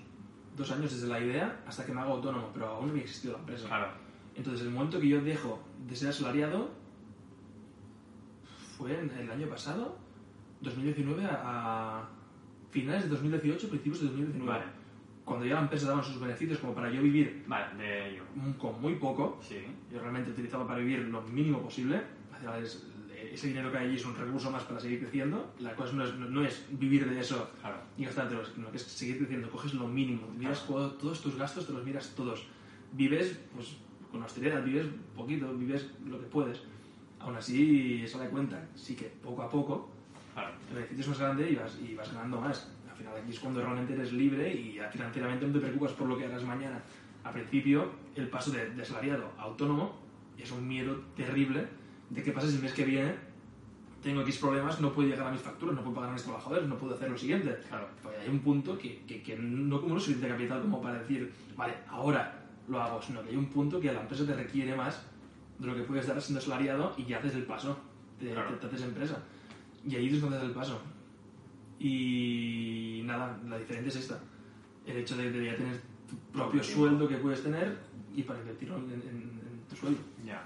Dos 0.55 0.71
años 0.71 0.91
desde 0.93 1.07
la 1.07 1.19
idea 1.19 1.61
hasta 1.67 1.85
que 1.85 1.91
me 1.93 1.99
hago 2.01 2.13
autónomo, 2.13 2.49
pero 2.53 2.67
aún 2.67 2.85
no 2.87 2.91
había 2.91 3.03
existido 3.03 3.33
la 3.33 3.39
empresa. 3.39 3.67
Claro. 3.67 3.87
Entonces, 4.35 4.65
el 4.65 4.71
momento 4.73 4.99
que 4.99 5.07
yo 5.09 5.21
dejo 5.21 5.61
de 5.87 5.95
ser 5.95 6.09
asalariado 6.09 6.69
fue 8.77 8.97
en 8.97 9.09
el 9.11 9.29
año 9.31 9.47
pasado, 9.49 9.97
2019, 10.61 11.25
a, 11.25 11.99
a 11.99 12.09
finales 12.71 13.03
de 13.03 13.09
2018, 13.09 13.69
principios 13.69 14.01
de 14.01 14.07
2019. 14.07 14.51
Vale. 14.51 14.65
Cuando 15.25 15.45
ya 15.45 15.55
la 15.55 15.61
empresa 15.61 15.87
daba 15.89 16.01
sus 16.03 16.19
beneficios 16.19 16.57
como 16.59 16.73
para 16.73 16.89
yo 16.91 17.01
vivir 17.03 17.43
Vale, 17.47 17.75
de 17.77 18.09
ello. 18.11 18.23
con 18.57 18.81
muy 18.81 18.95
poco, 18.95 19.39
Sí. 19.41 19.57
yo 19.91 19.99
realmente 19.99 20.31
utilizaba 20.31 20.65
para 20.65 20.79
vivir 20.79 20.99
lo 21.01 21.21
mínimo 21.21 21.61
posible. 21.61 22.01
Ese 23.31 23.47
dinero 23.47 23.71
que 23.71 23.77
hay 23.77 23.87
allí 23.87 23.95
es 23.97 24.05
un 24.05 24.15
recurso 24.15 24.49
más 24.49 24.63
para 24.63 24.79
seguir 24.79 24.99
creciendo. 25.01 25.53
La 25.59 25.75
cosa 25.75 25.93
no 25.93 26.03
es, 26.05 26.15
no, 26.15 26.43
es 26.43 26.65
vivir 26.71 27.07
de 27.07 27.19
eso 27.19 27.49
Claro. 27.61 27.77
y 27.97 28.05
gastártelo, 28.05 28.43
sino 28.45 28.71
que 28.71 28.77
es 28.77 28.83
seguir 28.83 29.17
creciendo. 29.17 29.49
Coges 29.51 29.73
lo 29.75 29.87
mínimo, 29.87 30.21
miras 30.37 30.61
Claro. 30.61 30.91
todos 30.93 31.21
tus 31.21 31.35
gastos, 31.35 31.67
te 31.67 31.73
los 31.73 31.83
miras 31.85 32.13
todos. 32.15 32.47
Vives 32.93 33.39
pues, 33.53 33.75
con 34.11 34.23
austeridad, 34.23 34.63
vives 34.63 34.87
poquito, 35.15 35.53
vives 35.55 35.91
lo 36.07 36.19
que 36.19 36.25
puedes. 36.25 36.61
Aún 37.19 37.35
así, 37.35 38.01
eso 38.03 38.17
da 38.17 38.29
cuenta, 38.29 38.67
sí 38.75 38.95
que 38.95 39.05
poco 39.21 39.43
a 39.43 39.49
poco 39.49 39.91
Claro. 40.33 40.51
el 40.69 40.75
beneficio 40.75 41.01
es 41.03 41.07
más 41.09 41.19
grande 41.19 41.49
y 41.51 41.55
vas, 41.55 41.77
y 41.81 41.95
vas 41.95 42.13
ganando 42.13 42.39
más. 42.41 42.71
Al 42.89 42.95
final 42.97 43.13
aquí 43.17 43.31
es 43.31 43.39
cuando 43.39 43.61
realmente 43.61 43.93
eres 43.93 44.11
libre 44.13 44.53
y 44.53 44.79
financieramente 44.91 45.45
no 45.47 45.53
te 45.53 45.59
preocupas 45.59 45.91
por 45.93 46.07
lo 46.07 46.17
que 46.17 46.25
harás 46.25 46.43
mañana. 46.43 46.81
Al 47.23 47.33
principio, 47.33 47.91
el 48.15 48.27
paso 48.29 48.51
de, 48.51 48.69
de 48.71 48.81
asalariado 48.81 49.31
a 49.37 49.43
autónomo 49.43 49.95
es 50.37 50.51
un 50.51 50.67
miedo 50.67 50.95
terrible 51.15 51.65
de 52.09 52.23
qué 52.23 52.31
pasa 52.31 52.47
si 52.47 52.55
el 52.55 52.61
mes 52.61 52.73
que 52.73 52.85
viene 52.85 53.13
tengo 54.01 54.21
X 54.21 54.37
problemas, 54.37 54.79
no 54.79 54.93
puedo 54.93 55.09
llegar 55.09 55.27
a 55.27 55.31
mis 55.31 55.41
facturas, 55.41 55.75
no 55.75 55.81
puedo 55.81 55.95
pagar 55.95 56.11
a 56.11 56.13
mis 56.13 56.23
trabajadores, 56.23 56.65
no 56.69 56.77
puedo 56.77 56.95
hacer 56.95 57.09
lo 57.11 57.17
siguiente. 57.17 57.57
Claro. 57.67 57.87
Pues 58.01 58.15
hay 58.17 58.29
un 58.29 58.39
punto 58.39 58.77
que, 58.77 59.01
que, 59.05 59.21
que 59.21 59.35
no 59.37 59.81
como 59.81 59.95
no 59.95 59.99
suficiente 59.99 60.29
capital 60.29 60.61
como 60.61 60.81
para 60.81 60.99
decir, 60.99 61.29
vale, 61.57 61.73
ahora 61.89 62.45
lo 62.69 62.81
hago, 62.81 63.01
sino 63.01 63.21
que 63.21 63.29
hay 63.31 63.35
un 63.35 63.47
punto 63.47 63.79
que 63.81 63.91
la 63.91 63.99
empresa 64.01 64.25
te 64.25 64.33
requiere 64.33 64.73
más 64.75 65.01
de 65.57 65.67
lo 65.67 65.75
que 65.75 65.81
puedes 65.81 66.07
dar 66.07 66.21
siendo 66.21 66.39
asalariado 66.39 66.93
y 66.97 67.03
ya 67.03 67.17
haces 67.17 67.35
el 67.35 67.43
paso, 67.43 67.77
te, 68.17 68.31
Claro. 68.31 68.51
te- 68.51 68.55
te 68.55 68.67
haces 68.67 68.83
empresa. 68.83 69.21
Y 69.87 69.95
ahí 69.95 70.07
haces 70.07 70.23
el 70.43 70.51
paso. 70.51 70.81
Y 71.79 73.01
nada, 73.05 73.39
la 73.47 73.57
diferencia 73.57 73.89
es 73.89 73.95
esta. 73.95 74.19
El 74.85 74.97
hecho 74.97 75.15
de, 75.17 75.31
de 75.31 75.45
ya 75.45 75.55
tener 75.55 75.79
tu 76.09 76.17
propio 76.31 76.61
tiempo. 76.61 76.79
sueldo 76.81 77.07
que 77.07 77.15
puedes 77.17 77.41
tener 77.43 77.77
y 78.15 78.23
para 78.23 78.39
invertirlo 78.39 78.77
en, 78.77 78.83
en- 78.91 79.01
en 79.01 79.61
tu 79.69 79.75
sueldo. 79.75 79.99
Ya, 80.25 80.43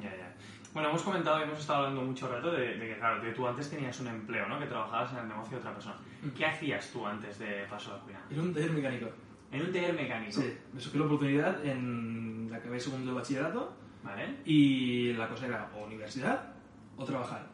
ya, 0.00 0.16
ya. 0.16 0.34
Bueno, 0.72 0.88
hemos 0.90 1.02
comentado 1.02 1.40
y 1.40 1.42
hemos 1.42 1.58
estado 1.58 1.80
hablando 1.80 2.02
mucho 2.02 2.28
rato 2.28 2.52
de, 2.52 2.76
de 2.78 2.88
que, 2.88 2.96
claro, 2.96 3.20
que 3.20 3.32
tú 3.32 3.46
antes 3.46 3.68
tenías 3.68 3.98
un 4.00 4.06
empleo, 4.06 4.48
¿no? 4.48 4.58
Que 4.60 4.66
trabajabas 4.66 5.12
en 5.12 5.18
el 5.18 5.28
negocio 5.28 5.52
de 5.52 5.58
otra 5.58 5.74
persona. 5.74 5.96
¿Qué 6.36 6.46
hacías 6.46 6.90
tú 6.92 7.04
antes 7.06 7.38
de 7.40 7.64
Paso 7.68 7.94
de 7.94 8.00
Cuina? 8.02 8.20
Era 8.30 8.40
un 8.42 8.54
taller 8.54 8.70
mecánico. 8.70 9.06
En 9.50 9.62
un 9.62 9.72
taller 9.72 9.94
mecánico. 9.94 10.40
Sí, 10.40 10.54
me 10.72 10.80
surgió 10.80 11.00
la 11.00 11.06
oportunidad 11.06 11.64
en 11.66 12.48
la 12.50 12.60
que 12.62 12.68
había 12.68 12.78
segundo 12.80 13.10
de 13.10 13.16
bachillerato 13.16 13.74
¿Vale? 14.04 14.36
y 14.44 15.12
la 15.14 15.28
cosa 15.28 15.46
era 15.46 15.68
o 15.76 15.84
universidad 15.86 16.52
o 16.96 17.04
trabajar. 17.04 17.49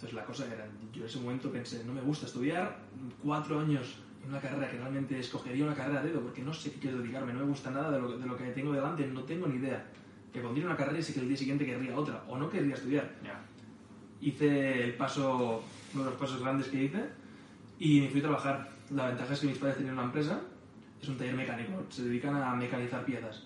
Entonces 0.00 0.16
la 0.16 0.24
cosa 0.24 0.46
era, 0.46 0.66
yo 0.94 1.02
en 1.02 1.06
ese 1.06 1.20
momento 1.20 1.52
pensé, 1.52 1.84
no 1.84 1.92
me 1.92 2.00
gusta 2.00 2.24
estudiar 2.24 2.74
cuatro 3.22 3.60
años 3.60 3.96
en 4.24 4.30
una 4.30 4.40
carrera 4.40 4.70
que 4.70 4.78
realmente 4.78 5.18
escogería 5.18 5.62
una 5.62 5.74
carrera 5.74 6.00
a 6.00 6.02
dedo 6.02 6.22
porque 6.22 6.40
no 6.40 6.54
sé 6.54 6.72
qué 6.72 6.78
quiero 6.78 7.02
dedicarme, 7.02 7.34
no 7.34 7.40
me 7.40 7.44
gusta 7.44 7.70
nada 7.70 7.90
de 7.90 8.00
lo, 8.00 8.16
de 8.16 8.26
lo 8.26 8.34
que 8.34 8.44
tengo 8.44 8.72
delante, 8.72 9.06
no 9.06 9.24
tengo 9.24 9.46
ni 9.46 9.56
idea. 9.56 9.84
Que 10.32 10.40
pondría 10.40 10.64
una 10.64 10.76
carrera 10.76 10.98
y 10.98 11.02
sé 11.02 11.12
que 11.12 11.20
el 11.20 11.28
día 11.28 11.36
siguiente 11.36 11.66
querría 11.66 11.94
otra 11.94 12.24
o 12.28 12.38
no 12.38 12.48
querría 12.48 12.76
estudiar. 12.76 13.14
Ya. 13.22 13.42
Hice 14.22 14.84
el 14.84 14.94
paso, 14.94 15.62
uno 15.92 16.04
de 16.04 16.10
los 16.10 16.18
pasos 16.18 16.40
grandes 16.40 16.68
que 16.68 16.84
hice 16.84 17.04
y 17.78 18.00
me 18.00 18.08
fui 18.08 18.20
a 18.20 18.22
trabajar. 18.22 18.70
La 18.94 19.08
ventaja 19.08 19.34
es 19.34 19.40
que 19.40 19.48
mis 19.48 19.58
padres 19.58 19.76
tenían 19.76 19.96
una 19.96 20.04
empresa, 20.04 20.40
es 21.02 21.08
un 21.10 21.18
taller 21.18 21.34
mecánico, 21.34 21.72
se 21.90 22.04
dedican 22.04 22.36
a 22.36 22.54
mecanizar 22.54 23.04
piezas. 23.04 23.44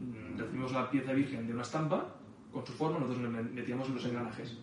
Mm, 0.00 0.38
Recibimos 0.40 0.72
la 0.72 0.90
pieza 0.90 1.12
virgen 1.12 1.46
de 1.46 1.52
una 1.52 1.62
estampa 1.62 2.16
con 2.52 2.66
su 2.66 2.72
forma, 2.72 2.98
nosotros 2.98 3.30
metíamos 3.52 3.88
los 3.90 4.04
engranajes. 4.04 4.58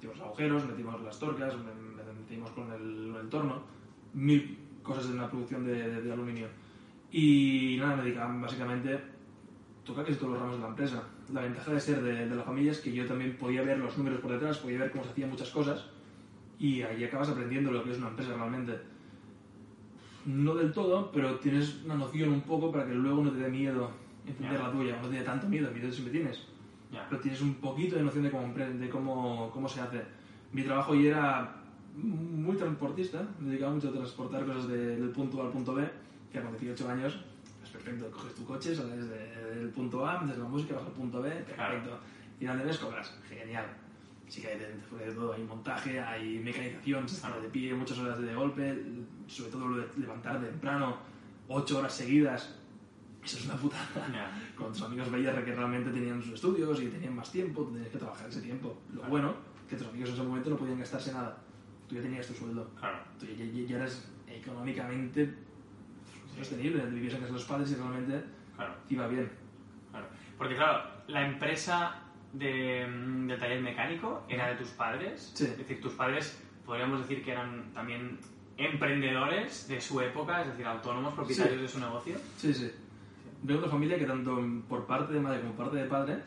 Metimos 0.00 0.20
agujeros, 0.20 0.66
metimos 0.66 1.00
las 1.02 1.18
torcas, 1.18 1.54
me- 1.58 1.74
me- 1.74 2.12
metimos 2.20 2.50
con 2.52 2.72
el, 2.72 3.14
entorno, 3.20 3.60
mil 4.14 4.56
cosas 4.82 5.08
de 5.08 5.12
una 5.14 5.28
producción 5.28 5.66
de, 5.66 5.74
de- 5.74 6.00
de 6.00 6.12
aluminio. 6.12 6.46
Y 7.12 7.76
nada, 7.78 7.96
me 7.96 8.04
dedicaban 8.04 8.40
básicamente 8.40 8.98
toca 9.84 10.02
casi 10.04 10.16
todos 10.16 10.32
los 10.32 10.40
ramos 10.40 10.56
de 10.56 10.62
la 10.62 10.68
empresa. 10.68 11.02
La 11.34 11.42
ventaja 11.42 11.72
de 11.72 11.80
ser 11.80 12.02
de, 12.02 12.26
de 12.28 12.34
la 12.34 12.42
familia 12.44 12.72
es 12.72 12.80
que 12.80 12.92
yo 12.92 13.04
también 13.06 13.36
podía 13.36 13.60
ver 13.62 13.76
los 13.78 13.96
números 13.98 14.20
por 14.20 14.32
detrás, 14.32 14.56
podía 14.58 14.78
ver 14.78 14.90
cómo 14.90 15.04
se 15.04 15.10
hacían 15.10 15.28
muchas 15.30 15.50
cosas 15.50 15.84
y 16.58 16.80
ahí 16.80 17.04
acabas 17.04 17.28
aprendiendo 17.28 17.70
lo 17.70 17.84
que 17.84 17.90
es 17.90 17.98
una 17.98 18.08
empresa 18.08 18.34
realmente. 18.34 18.78
No 20.24 20.54
del 20.54 20.72
todo, 20.72 21.10
pero 21.12 21.36
tienes 21.40 21.82
una 21.84 21.94
noción 21.96 22.30
un 22.30 22.42
poco 22.42 22.70
para 22.72 22.86
que 22.86 22.94
luego 22.94 23.22
no 23.22 23.30
te 23.32 23.38
dé 23.38 23.50
miedo 23.50 23.90
encender 24.26 24.58
Ya. 24.60 24.66
la 24.66 24.72
tuya, 24.72 24.98
no 25.02 25.08
te 25.08 25.16
dé 25.16 25.22
tanto 25.24 25.46
miedo, 25.48 25.70
miedo 25.72 25.90
siempre 25.92 26.12
tienes, 26.12 26.46
Ya. 26.92 27.06
pero 27.08 27.20
tienes 27.20 27.40
un 27.40 27.54
poquito 27.54 27.96
de 27.96 28.02
noción 28.02 28.24
de 28.24 28.30
cómo, 28.30 28.52
de 28.54 28.88
cómo, 28.88 29.50
cómo 29.52 29.68
se 29.68 29.80
hace. 29.80 30.02
Mi 30.52 30.62
trabajo 30.64 30.94
ya 30.94 31.08
era 31.08 31.56
muy 31.94 32.56
transportista, 32.56 33.22
me 33.38 33.50
dedicaba 33.50 33.72
mucho 33.72 33.88
a 33.90 33.92
transportar 33.92 34.44
cosas 34.44 34.68
de- 34.68 34.96
del 34.96 35.10
punto 35.10 35.40
A 35.42 35.46
al 35.46 35.52
punto 35.52 35.74
B, 35.74 35.88
que 36.32 36.40
con 36.40 36.50
18 36.52 36.88
años 36.88 37.20
es 37.62 37.70
perfecto, 37.70 38.10
coges 38.10 38.34
tu 38.34 38.44
coche, 38.44 38.74
sales 38.74 39.08
de- 39.08 39.54
del 39.54 39.68
punto 39.70 40.04
A, 40.06 40.20
metes 40.20 40.38
la 40.38 40.44
música, 40.48 40.74
vas 40.74 40.84
al 40.86 40.92
punto 40.92 41.20
B, 41.22 41.28
perfecto. 41.30 41.54
Claro. 41.54 41.98
Final 42.38 42.58
de 42.58 42.64
mes 42.64 42.78
cobras, 42.78 43.14
genial. 43.28 43.66
Sí 44.26 44.40
que 44.40 44.48
hay 44.48 44.58
de, 44.58 44.66
de 45.06 45.12
todo, 45.12 45.32
hay 45.32 45.42
montaje, 45.44 46.00
hay 46.00 46.38
mecanización, 46.38 47.08
se 47.08 47.16
está 47.16 47.38
de 47.38 47.48
pie, 47.48 47.74
muchas 47.74 47.98
horas 47.98 48.20
de 48.20 48.34
golpe, 48.34 48.82
sobre 49.26 49.50
todo 49.50 49.68
lo 49.68 49.76
de 49.78 49.86
levantar 49.98 50.40
temprano, 50.40 50.96
8 51.48 51.78
horas 51.78 51.92
seguidas, 51.92 52.56
eso 53.24 53.38
es 53.38 53.44
una 53.46 53.56
putada. 53.56 53.86
Ya. 54.12 54.30
Con 54.56 54.72
tus 54.72 54.82
amigos 54.82 55.10
veías 55.10 55.34
que 55.44 55.54
realmente 55.54 55.90
tenían 55.90 56.22
sus 56.22 56.34
estudios 56.34 56.80
y 56.82 56.86
tenían 56.88 57.14
más 57.16 57.30
tiempo, 57.30 57.62
tú 57.64 57.72
tenías 57.72 57.90
que 57.92 57.98
trabajar 57.98 58.28
ese 58.28 58.40
tiempo. 58.40 58.76
Lo 58.94 59.02
bueno, 59.04 59.34
que 59.68 59.76
tus 59.76 59.86
amigos 59.88 60.08
en 60.10 60.14
ese 60.16 60.24
momento 60.24 60.50
no 60.50 60.56
podían 60.56 60.78
gastarse 60.78 61.12
nada. 61.12 61.38
Tú 61.88 61.94
ya 61.96 62.02
tenías 62.02 62.26
tu 62.26 62.34
sueldo. 62.34 62.70
Claro. 62.78 62.98
Tú 63.18 63.26
ya, 63.26 63.44
ya- 63.44 63.66
ya 63.68 63.76
eras 63.76 64.08
económicamente 64.28 65.34
sostenible, 66.38 66.84
vivías 66.86 67.14
en 67.14 67.20
casa 67.20 67.32
de 67.32 67.38
los 67.38 67.44
padres 67.44 67.70
y 67.72 67.74
realmente 67.74 68.24
Claro. 68.56 68.74
iba 68.88 69.06
bien. 69.08 69.30
Claro. 69.90 70.06
Porque, 70.38 70.56
claro, 70.56 70.88
la 71.08 71.26
empresa 71.26 71.96
de, 72.32 72.86
mm, 72.86 73.26
del 73.26 73.38
taller 73.38 73.60
mecánico 73.60 74.24
era 74.28 74.48
de 74.48 74.54
tus 74.56 74.68
padres. 74.68 75.32
Sí. 75.34 75.44
Es 75.44 75.58
decir, 75.58 75.80
tus 75.80 75.92
padres 75.94 76.40
podríamos 76.64 77.00
decir 77.00 77.24
que 77.24 77.32
eran 77.32 77.72
también 77.74 78.18
emprendedores 78.56 79.66
de 79.68 79.80
su 79.80 80.00
época, 80.00 80.42
es 80.42 80.48
decir, 80.48 80.66
autónomos, 80.66 81.14
propietarios 81.14 81.56
Sí. 81.56 81.62
de 81.62 81.68
su 81.68 81.80
negocio. 81.80 82.16
Sí, 82.36 82.54
sí. 82.54 82.70
De 83.42 83.56
una 83.56 83.68
familia 83.68 83.98
que 83.98 84.04
tanto 84.04 84.38
por 84.68 84.86
parte 84.86 85.14
de 85.14 85.20
madre 85.20 85.40
como 85.40 85.54
parte 85.54 85.76
de 85.76 85.84
padre, 85.86 86.18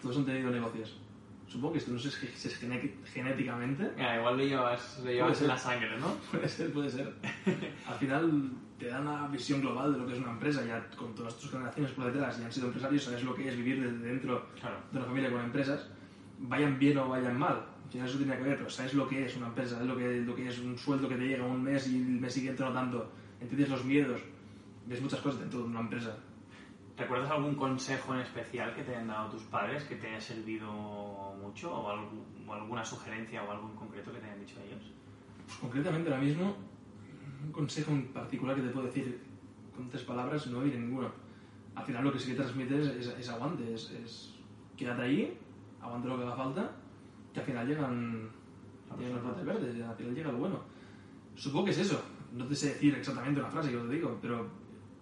todos 0.00 0.16
han 0.18 0.24
tenido 0.24 0.50
negocios. 0.50 0.98
Supongo 1.46 1.72
que 1.72 1.78
esto 1.78 1.92
no 1.92 1.98
sé 1.98 2.10
si 2.10 2.48
es 2.48 2.58
genéticamente, 3.04 3.92
Mira, 3.96 4.16
igual 4.18 4.38
lo 4.38 4.44
llevas, 4.44 5.00
lo 5.04 5.10
llevas 5.10 5.40
en 5.42 5.48
la 5.48 5.58
sangre, 5.58 5.98
¿no? 6.00 6.08
Puede 6.30 6.48
ser, 6.48 6.72
puede 6.72 6.88
ser. 6.90 7.14
Al 7.86 7.94
final 7.98 8.50
te 8.78 8.86
dan 8.88 9.02
una 9.06 9.28
visión 9.28 9.60
global 9.60 9.92
de 9.92 9.98
lo 9.98 10.06
que 10.06 10.14
es 10.14 10.18
una 10.18 10.30
empresa, 10.30 10.64
ya 10.64 10.88
con 10.96 11.14
todas 11.14 11.36
tus 11.38 11.50
generaciones 11.50 11.92
por 11.92 12.06
detrás, 12.06 12.38
ya 12.38 12.46
han 12.46 12.52
sido 12.52 12.68
empresarios, 12.68 13.04
sabes 13.04 13.22
lo 13.22 13.34
que 13.34 13.46
es 13.48 13.56
vivir 13.56 13.80
desde 13.82 13.98
dentro 14.08 14.46
Claro. 14.58 14.76
de 14.90 14.98
una 14.98 15.06
familia 15.06 15.30
con 15.30 15.40
empresas, 15.42 15.86
vayan 16.38 16.78
bien 16.78 16.96
o 16.98 17.08
vayan 17.10 17.38
mal. 17.38 17.62
Al 17.84 17.90
final 17.90 18.08
eso 18.08 18.18
tiene 18.18 18.36
que 18.36 18.42
ver, 18.42 18.56
pero 18.56 18.70
sabes 18.70 18.94
lo 18.94 19.06
que 19.06 19.26
es 19.26 19.36
una 19.36 19.46
empresa, 19.48 19.74
sabes 19.74 19.86
lo 19.86 19.96
que, 19.96 20.20
lo 20.22 20.34
que 20.34 20.48
es 20.48 20.58
un 20.58 20.76
sueldo 20.78 21.08
que 21.08 21.16
te 21.16 21.26
llega 21.28 21.44
un 21.44 21.62
mes 21.62 21.86
y 21.88 21.96
el 21.98 22.20
mes 22.20 22.32
siguiente 22.32 22.64
no 22.64 22.72
tanto, 22.72 23.10
entiendes 23.40 23.68
los 23.68 23.84
miedos, 23.84 24.20
ves 24.86 25.00
muchas 25.00 25.20
cosas 25.20 25.40
dentro 25.40 25.60
de 25.60 25.66
una 25.66 25.80
empresa. 25.80 26.16
¿Recuerdas 26.96 27.30
algún 27.30 27.56
consejo 27.56 28.14
en 28.14 28.20
especial 28.20 28.72
que 28.74 28.84
te 28.84 28.94
hayan 28.94 29.08
dado 29.08 29.30
tus 29.30 29.42
padres 29.44 29.82
que 29.84 29.96
te 29.96 30.06
haya 30.08 30.20
servido 30.20 30.70
mucho? 31.42 31.74
¿O, 31.74 31.90
algu- 31.90 32.46
o 32.48 32.54
alguna 32.54 32.84
sugerencia 32.84 33.42
o 33.42 33.50
algo 33.50 33.68
en 33.68 33.74
concreto 33.76 34.12
que 34.12 34.18
te 34.20 34.26
hayan 34.26 34.38
dicho 34.40 34.60
ellos? 34.60 34.80
Pues 35.46 35.58
concretamente 35.58 36.08
ahora 36.10 36.22
mismo, 36.22 36.54
un 37.44 37.50
consejo 37.52 37.90
en 37.90 38.06
particular 38.08 38.54
que 38.54 38.62
te 38.62 38.68
puedo 38.68 38.86
decir 38.86 39.20
con 39.74 39.88
tres 39.88 40.04
palabras, 40.04 40.46
no 40.46 40.60
hay 40.60 40.70
ninguno. 40.70 41.10
Al 41.74 41.84
final 41.84 42.04
lo 42.04 42.12
que 42.12 42.20
sí 42.20 42.30
que 42.30 42.36
transmites 42.36 42.86
es, 42.86 43.06
es 43.08 43.28
aguante, 43.28 43.74
es, 43.74 43.90
es 43.90 44.34
quédate 44.76 45.02
ahí, 45.02 45.38
aguante 45.82 46.06
lo 46.06 46.16
que 46.16 46.22
haga 46.22 46.36
falta, 46.36 46.70
que 47.32 47.40
al 47.40 47.46
final 47.46 47.66
llegan, 47.66 48.30
llegan 48.96 49.14
los 49.14 49.22
brotes 49.24 49.44
verdes, 49.44 49.82
al 49.82 49.96
final 49.96 50.14
llega 50.14 50.30
lo 50.30 50.38
bueno. 50.38 50.60
Supongo 51.34 51.64
que 51.64 51.70
es 51.72 51.78
eso, 51.78 52.00
no 52.32 52.46
te 52.46 52.54
sé 52.54 52.68
decir 52.68 52.94
exactamente 52.94 53.40
una 53.40 53.50
frase 53.50 53.70
que 53.70 53.76
os 53.78 53.90
digo, 53.90 54.16
pero 54.22 54.46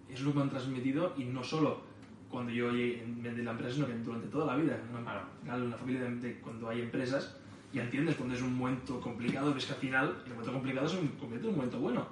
es 0.09 0.21
lo 0.21 0.31
que 0.31 0.37
me 0.37 0.43
han 0.43 0.49
transmitido 0.49 1.13
y 1.17 1.23
no 1.25 1.43
solo 1.43 1.81
cuando 2.29 2.51
yo 2.51 2.69
en 2.71 3.21
de 3.21 3.43
la 3.43 3.51
empresa, 3.51 3.75
sino 3.75 3.87
que 3.87 3.93
durante 3.93 4.27
toda 4.27 4.45
la 4.47 4.55
vida. 4.55 4.79
Una, 4.91 5.01
Claro. 5.03 5.21
final, 5.41 5.61
una 5.63 5.77
familia 5.77 6.01
de, 6.03 6.15
de- 6.15 6.39
cuando 6.39 6.69
hay 6.69 6.81
empresas, 6.81 7.37
ya 7.71 7.83
entiendes 7.83 8.15
cuando 8.15 8.33
es 8.35 8.41
un 8.41 8.55
momento 8.57 8.99
complicado, 8.99 9.53
ves 9.53 9.65
que 9.67 9.73
al 9.73 9.79
final 9.79 10.17
el 10.25 10.31
momento 10.31 10.53
complicado 10.53 10.87
convierte 11.19 11.47
en 11.47 11.49
un 11.53 11.55
momento 11.55 11.79
bueno. 11.79 12.07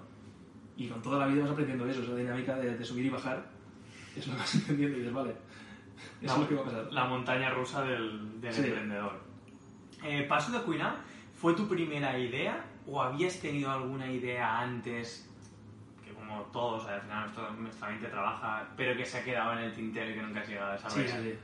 Y 0.78 0.88
con 0.88 1.02
toda 1.02 1.20
la 1.20 1.28
vida 1.28 1.42
vas 1.44 1.52
aprendiendo 1.52 1.88
eso, 1.88 2.02
esa 2.04 2.16
dinámica 2.16 2.56
de, 2.56 2.78
de 2.78 2.86
subir 2.86 3.06
y 3.06 3.10
bajar, 3.10 3.50
es 4.16 4.26
lo 4.28 4.34
que 4.34 4.40
vas 4.40 4.56
entendiendo 4.62 4.96
y 4.98 5.00
dices, 5.02 5.14
vale, 5.14 5.36
eso 6.22 6.34
es 6.34 6.40
lo 6.40 6.48
que 6.48 6.56
va 6.56 6.62
a 6.62 6.66
pasar. 6.66 6.94
La 6.94 7.06
montaña 7.06 7.50
rusa 7.52 7.84
del, 7.84 8.40
del 8.42 8.54
Sí. 8.54 8.62
emprendedor. 8.64 9.20
Eh, 10.04 10.26
Paso 10.28 10.52
de 10.52 10.64
Cuina, 10.64 10.98
¿fue 11.36 11.54
tu 11.56 11.68
primera 11.68 12.18
idea 12.18 12.64
o 12.88 13.02
habías 13.02 13.40
tenido 13.40 13.70
alguna 13.72 14.12
idea 14.12 14.60
antes? 14.60 15.31
Como 16.32 16.44
todos, 16.46 16.88
al 16.88 17.02
final 17.02 17.24
nuestra, 17.24 17.50
nuestra 17.52 17.90
mente 17.90 18.08
trabaja, 18.08 18.66
pero 18.78 18.96
que 18.96 19.06
se 19.06 19.18
ha 19.18 19.24
quedado 19.24 19.54
en 19.54 19.60
el 19.66 19.74
tintero 19.74 20.10
y 20.10 20.14
que 20.14 20.22
nunca 20.22 20.40
has 20.40 20.48
llegado 20.48 20.72
a 20.72 20.78
Sí, 20.78 21.02
desarrollar. 21.02 21.24
sí, 21.24 21.30
sí. 21.32 21.38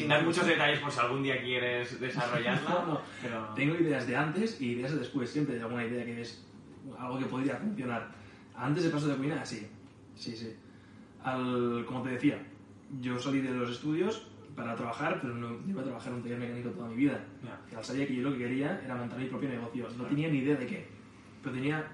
Sin 0.00 0.08
dar 0.08 0.24
muchos 0.24 0.46
detalles 0.46 0.80
por 0.80 0.90
si 0.90 1.00
algún 1.00 1.22
día 1.22 1.40
quieres 1.40 2.00
desarrollarla. 2.00 2.68
No, 2.68 2.86
no. 2.86 3.00
Pero... 3.22 3.44
Tengo 3.54 3.74
ideas 3.76 4.06
de 4.08 4.16
antes 4.16 4.60
y 4.60 4.72
ideas 4.72 4.90
de 4.92 4.98
después. 4.98 5.30
Siempre 5.30 5.54
hay 5.54 5.60
alguna 5.62 5.84
idea 5.84 6.04
que 6.04 6.20
es 6.20 6.44
algo 6.98 7.18
que 7.18 7.26
podría 7.26 7.56
funcionar. 7.56 8.08
Antes 8.56 8.84
de 8.84 8.90
paso 8.90 9.06
de 9.06 9.14
cuina, 9.14 9.44
sí. 9.44 9.68
Sí, 10.16 10.36
sí. 10.36 10.54
Al, 11.22 11.84
como 11.86 12.02
te 12.02 12.10
decía, 12.10 12.42
yo 13.00 13.18
salí 13.18 13.40
de 13.40 13.50
los 13.50 13.70
estudios 13.70 14.26
para 14.56 14.74
trabajar, 14.74 15.20
pero 15.22 15.34
no 15.34 15.58
iba 15.68 15.80
a 15.80 15.84
trabajar 15.84 16.08
en 16.10 16.16
un 16.16 16.22
taller 16.22 16.38
mecánico 16.38 16.70
toda 16.70 16.88
mi 16.88 16.96
vida. 16.96 17.24
Final 17.68 17.84
sabía 17.84 18.06
que 18.06 18.16
yo 18.16 18.22
lo 18.22 18.32
que 18.32 18.38
quería 18.38 18.80
era 18.84 18.96
montar 18.96 19.18
mi 19.18 19.26
propio 19.26 19.48
negocio. 19.48 19.86
No 19.96 20.04
tenía 20.06 20.28
ni 20.28 20.38
idea 20.38 20.56
de 20.56 20.66
qué. 20.66 20.88
Pero 21.42 21.54
tenía, 21.54 21.86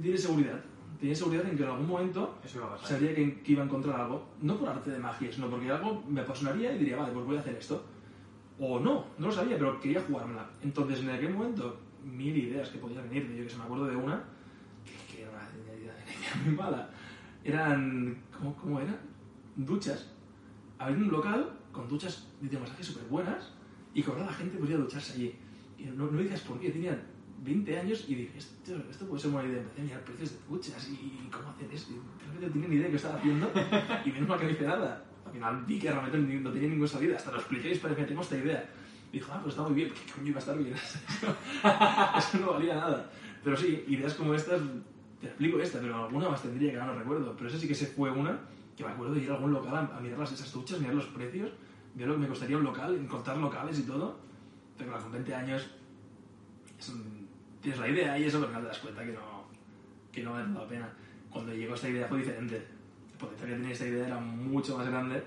tenía 0.00 0.16
seguridad. 0.16 0.60
Tenía 0.98 1.14
seguridad 1.14 1.46
en 1.46 1.56
que 1.56 1.62
en 1.62 1.68
algún 1.68 1.86
momento 1.86 2.38
Eso 2.44 2.58
iba 2.58 2.66
a 2.66 2.70
pasar. 2.70 2.88
sabía 2.88 3.14
que, 3.14 3.40
que 3.40 3.52
iba 3.52 3.62
a 3.62 3.66
encontrar 3.66 4.00
algo, 4.00 4.26
no 4.42 4.56
por 4.56 4.68
arte 4.68 4.90
de 4.90 4.98
magia, 4.98 5.30
sino 5.32 5.48
porque 5.48 5.70
algo 5.70 6.02
me 6.08 6.20
apasionaría 6.22 6.72
y 6.74 6.78
diría, 6.78 6.96
vale, 6.96 7.12
pues 7.12 7.24
voy 7.24 7.36
a 7.36 7.40
hacer 7.40 7.54
esto. 7.54 7.84
O 8.58 8.80
no, 8.80 9.04
no 9.18 9.26
lo 9.28 9.32
sabía, 9.32 9.56
pero 9.56 9.78
quería 9.80 10.00
jugármela. 10.02 10.50
Entonces, 10.62 11.00
en 11.00 11.10
aquel 11.10 11.32
momento, 11.32 11.78
mil 12.04 12.36
ideas 12.36 12.68
que 12.70 12.78
podían 12.78 13.08
venir. 13.08 13.32
Yo 13.36 13.44
que 13.44 13.50
se 13.50 13.56
me 13.56 13.64
acuerdo 13.64 13.86
de 13.86 13.96
una, 13.96 14.24
que, 14.84 15.14
que 15.14 15.22
era 15.22 15.30
una 15.30 15.78
idea, 15.78 15.94
muy 16.44 16.54
mala. 16.56 16.90
Eran, 17.44 18.18
¿cómo, 18.36 18.56
cómo 18.56 18.80
era? 18.80 18.98
Duchas. 19.54 20.10
Había 20.78 20.96
un 20.96 21.08
local 21.08 21.52
con 21.70 21.88
duchas 21.88 22.26
de 22.40 22.58
masaje 22.58 22.82
súper 22.82 23.04
buenas 23.04 23.52
y 23.94 24.02
cobrar 24.02 24.24
a 24.24 24.26
la 24.26 24.32
gente 24.32 24.58
podía 24.58 24.76
ducharse 24.76 25.12
allí. 25.14 25.34
Y 25.78 25.84
no, 25.84 26.10
no 26.10 26.20
dices 26.20 26.40
por 26.40 26.58
qué, 26.58 26.70
tenían 26.70 27.00
20 27.44 27.78
años 27.78 28.04
y 28.08 28.14
dije, 28.14 28.38
esto, 28.38 28.76
esto 28.90 29.06
puede 29.06 29.20
ser 29.22 29.30
buena 29.30 29.48
idea. 29.48 29.60
Empecé 29.60 29.80
a 29.80 29.84
mirar 29.84 30.04
precios 30.04 30.32
de 30.32 30.38
duchas 30.48 30.88
y, 30.88 31.28
cómo 31.30 31.50
hacer 31.50 31.68
esto. 31.72 31.92
Realmente 32.20 32.46
no 32.46 32.52
tenía 32.52 32.68
ni 32.68 32.74
idea 32.76 32.84
de 32.84 32.90
qué 32.90 32.96
estaba 32.96 33.16
haciendo 33.16 33.50
y 34.04 34.12
menos 34.12 34.28
mal 34.28 34.38
que 34.38 34.44
no 34.44 34.50
hice 34.50 34.66
nada. 34.66 35.04
Al 35.24 35.32
final 35.32 35.64
vi 35.66 35.78
que 35.78 35.90
realmente 35.90 36.18
no 36.18 36.50
tenía 36.50 36.68
ninguna 36.68 36.88
salida. 36.88 37.16
Hasta 37.16 37.32
lo 37.32 37.38
expliqué 37.38 37.72
y 37.72 37.78
parecía 37.78 38.04
que 38.04 38.08
tengo 38.08 38.22
esta 38.22 38.36
idea. 38.36 38.70
Y 39.12 39.18
dijo, 39.18 39.32
ah, 39.32 39.40
pues 39.42 39.54
está 39.54 39.62
muy 39.62 39.74
bien. 39.74 39.90
¿Qué 39.90 40.12
coño 40.12 40.28
iba 40.28 40.36
a 40.36 40.40
estar 40.40 40.58
bien? 40.58 40.74
Eso 42.18 42.38
no 42.38 42.52
valía 42.52 42.74
nada. 42.74 43.10
Pero 43.42 43.56
sí, 43.56 43.84
ideas 43.88 44.14
como 44.14 44.34
estas, 44.34 44.60
te 45.20 45.26
explico 45.26 45.58
esta, 45.60 45.80
pero 45.80 46.04
alguna 46.04 46.28
más 46.28 46.42
tendría 46.42 46.72
que 46.72 46.78
ahora 46.78 46.92
no 46.92 46.98
recuerdo. 46.98 47.34
Pero 47.36 47.48
esa 47.48 47.58
sí 47.58 47.68
que 47.68 47.74
se 47.74 47.86
fue 47.86 48.10
una 48.10 48.38
que 48.76 48.84
me 48.84 48.90
acuerdo 48.90 49.14
de 49.14 49.22
ir 49.22 49.30
a 49.30 49.34
algún 49.34 49.52
local 49.52 49.90
a, 49.92 50.00
mirar 50.00 50.18
las, 50.18 50.32
esas 50.32 50.52
duchas, 50.52 50.78
mirar 50.78 50.94
los 50.94 51.06
precios, 51.06 51.50
ver 51.94 52.06
lo 52.06 52.14
que 52.14 52.20
me 52.20 52.28
costaría 52.28 52.56
un 52.56 52.62
local, 52.62 52.94
encontrar 52.94 53.36
locales 53.38 53.78
y 53.78 53.82
todo. 53.82 54.18
Pero 54.76 54.96
con 54.98 55.10
20 55.10 55.34
años 55.34 55.68
es 56.78 56.88
un- 56.90 57.17
tienes 57.60 57.80
la 57.80 57.88
idea 57.88 58.18
y 58.18 58.24
eso, 58.24 58.40
pero 58.40 58.52
no 58.52 58.60
te 58.60 58.66
das 58.66 58.78
cuenta 58.78 59.04
que 59.04 59.12
no, 59.12 59.44
que 60.12 60.22
no 60.22 60.32
vale 60.32 60.52
la 60.52 60.66
pena. 60.66 60.88
Cuando 61.30 61.54
llegó 61.54 61.74
esta 61.74 61.88
idea 61.88 62.08
fue 62.08 62.18
diferente. 62.18 62.56
El 62.56 63.18
potencial 63.18 63.50
que 63.50 63.56
tenía 63.56 63.72
esta 63.72 63.86
idea 63.86 64.06
era 64.06 64.20
mucho 64.20 64.76
más 64.76 64.88
grande 64.88 65.22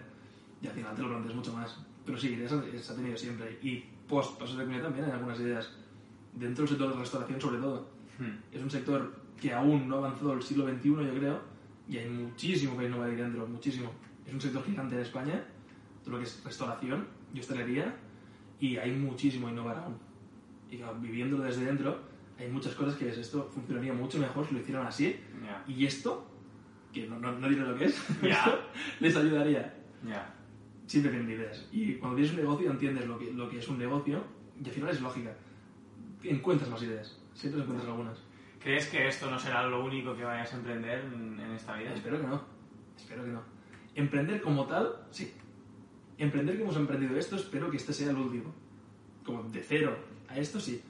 y 0.62 0.68
al 0.68 0.74
final 0.74 0.96
te 0.96 1.02
lo 1.02 1.10
planteas 1.10 1.36
mucho 1.36 1.54
más. 1.54 1.80
Pero 2.06 2.18
sí, 2.18 2.30
ideas 2.30 2.52
se 2.52 2.94
ha 2.94 2.96
tenido 2.96 3.18
siempre. 3.18 3.60
Y 3.62 3.84
post 4.08 4.40
pasos 4.40 4.58
de 4.58 4.66
cuña 4.66 4.82
también 4.82 5.06
hay 5.06 5.12
algunas 5.12 5.40
ideas. 5.40 5.72
Dentro 6.34 6.64
del 6.64 6.70
sector 6.70 6.90
de 6.90 6.96
la 6.96 7.02
restauración 7.02 7.42
sobre 7.42 7.60
todo. 7.60 7.90
Hmm. 8.18 8.38
Es 8.52 8.62
un 8.62 8.70
sector 8.70 9.22
que 9.40 9.54
aún 9.54 9.90
no 9.90 9.96
ha 9.96 9.98
avanzado 10.00 10.34
el 10.34 10.44
siglo 10.44 10.68
XXI, 10.68 10.90
yo 10.90 11.14
creo, 11.16 11.42
y 11.90 11.98
hay 11.98 12.10
muchísimo 12.10 12.78
que 12.78 12.86
innovar 12.86 13.10
ahí 13.10 13.16
dentro, 13.16 13.48
muchísimo. 13.48 13.92
Es 14.26 14.34
un 14.34 14.40
sector 14.40 14.64
gigante 14.64 14.96
en 14.96 15.02
España, 15.02 15.44
todo 16.04 16.14
lo 16.14 16.18
que 16.20 16.26
es 16.26 16.44
restauración 16.46 17.08
y 17.34 17.40
hostelería, 17.40 17.96
y 18.60 18.78
hay 18.78 18.92
muchísimo 18.92 19.48
a 19.48 19.52
innovar 19.52 19.78
aún. 19.80 19.98
Y 20.70 20.78
claro, 20.78 20.96
viviéndolo 21.00 21.44
desde 21.44 21.66
dentro, 21.66 22.00
hay 22.42 22.50
muchas 22.50 22.74
cosas 22.74 22.96
que 22.96 23.10
es, 23.10 23.18
esto 23.18 23.50
funcionaría 23.54 23.94
mucho 23.94 24.18
mejor 24.18 24.48
si 24.48 24.56
lo 24.56 24.62
hicieran 24.62 24.88
así, 24.88 25.20
y 25.68 25.86
esto, 25.86 26.28
que 26.92 27.08
no, 27.08 27.20
no, 27.20 27.32
no 27.34 27.48
diré 27.48 27.62
lo 27.62 27.78
que 27.78 27.86
es, 27.86 28.00
esto 28.24 28.60
les 29.00 29.16
ayudaría. 29.16 29.76
Siempre 30.88 31.12
tienen 31.12 31.30
ideas. 31.30 31.68
Y 31.72 31.94
cuando 31.96 32.18
tienes 32.18 32.34
un 32.34 32.40
negocio 32.40 32.72
entiendes 32.72 33.08
lo 33.08 33.18
que, 33.18 33.32
lo 33.32 33.50
que 33.50 33.60
es 33.60 33.68
un 33.68 33.78
negocio, 33.78 34.24
y 34.60 34.68
al 34.68 34.72
final 34.72 34.90
es 34.90 35.02
lógica. 35.02 35.34
Encuentras 36.24 36.70
más 36.70 36.82
ideas, 36.84 37.20
siempre 37.34 37.62
encuentras 37.62 37.88
algunas. 37.88 38.18
¿Crees 38.60 38.88
que 38.88 39.08
esto 39.08 39.30
no 39.30 39.40
será 39.40 39.68
lo 39.68 39.84
único 39.84 40.16
que 40.16 40.24
vayas 40.24 40.54
a 40.54 40.58
emprender 40.58 41.06
en, 41.14 41.40
esta 41.56 41.76
vida? 41.76 41.94
Espero 41.94 42.20
que 42.20 42.28
no. 42.28 42.42
Espero 42.96 43.24
que 43.24 43.32
no. 43.32 43.42
Emprender 43.96 44.42
como 44.42 44.66
tal, 44.66 45.08
sí. 45.12 45.34
Emprender 46.18 46.58
como 46.58 46.72
hemos 46.72 46.80
emprendido 46.80 47.18
esto, 47.18 47.36
espero 47.36 47.72
que 47.72 47.78
este 47.78 47.94
sea 47.94 48.12
el 48.12 48.18
último. 48.18 48.54
Como 49.26 49.44
de 49.44 49.62
cero 49.62 49.98
a 50.28 50.38
esto, 50.38 50.60
sí. 50.60 50.82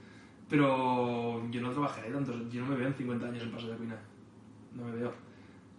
Pero 0.51 1.49
yo 1.49 1.61
no 1.61 1.71
trabajaré 1.71 2.11
tanto. 2.11 2.33
Yo 2.49 2.61
no 2.61 2.67
me 2.67 2.75
veo 2.75 2.87
en 2.87 2.93
50 2.93 3.25
años 3.25 3.43
en 3.43 3.51
paso 3.51 3.67
de 3.69 3.77
cuina. 3.77 3.95
No 4.75 4.83
me 4.83 4.91
veo. 4.91 5.13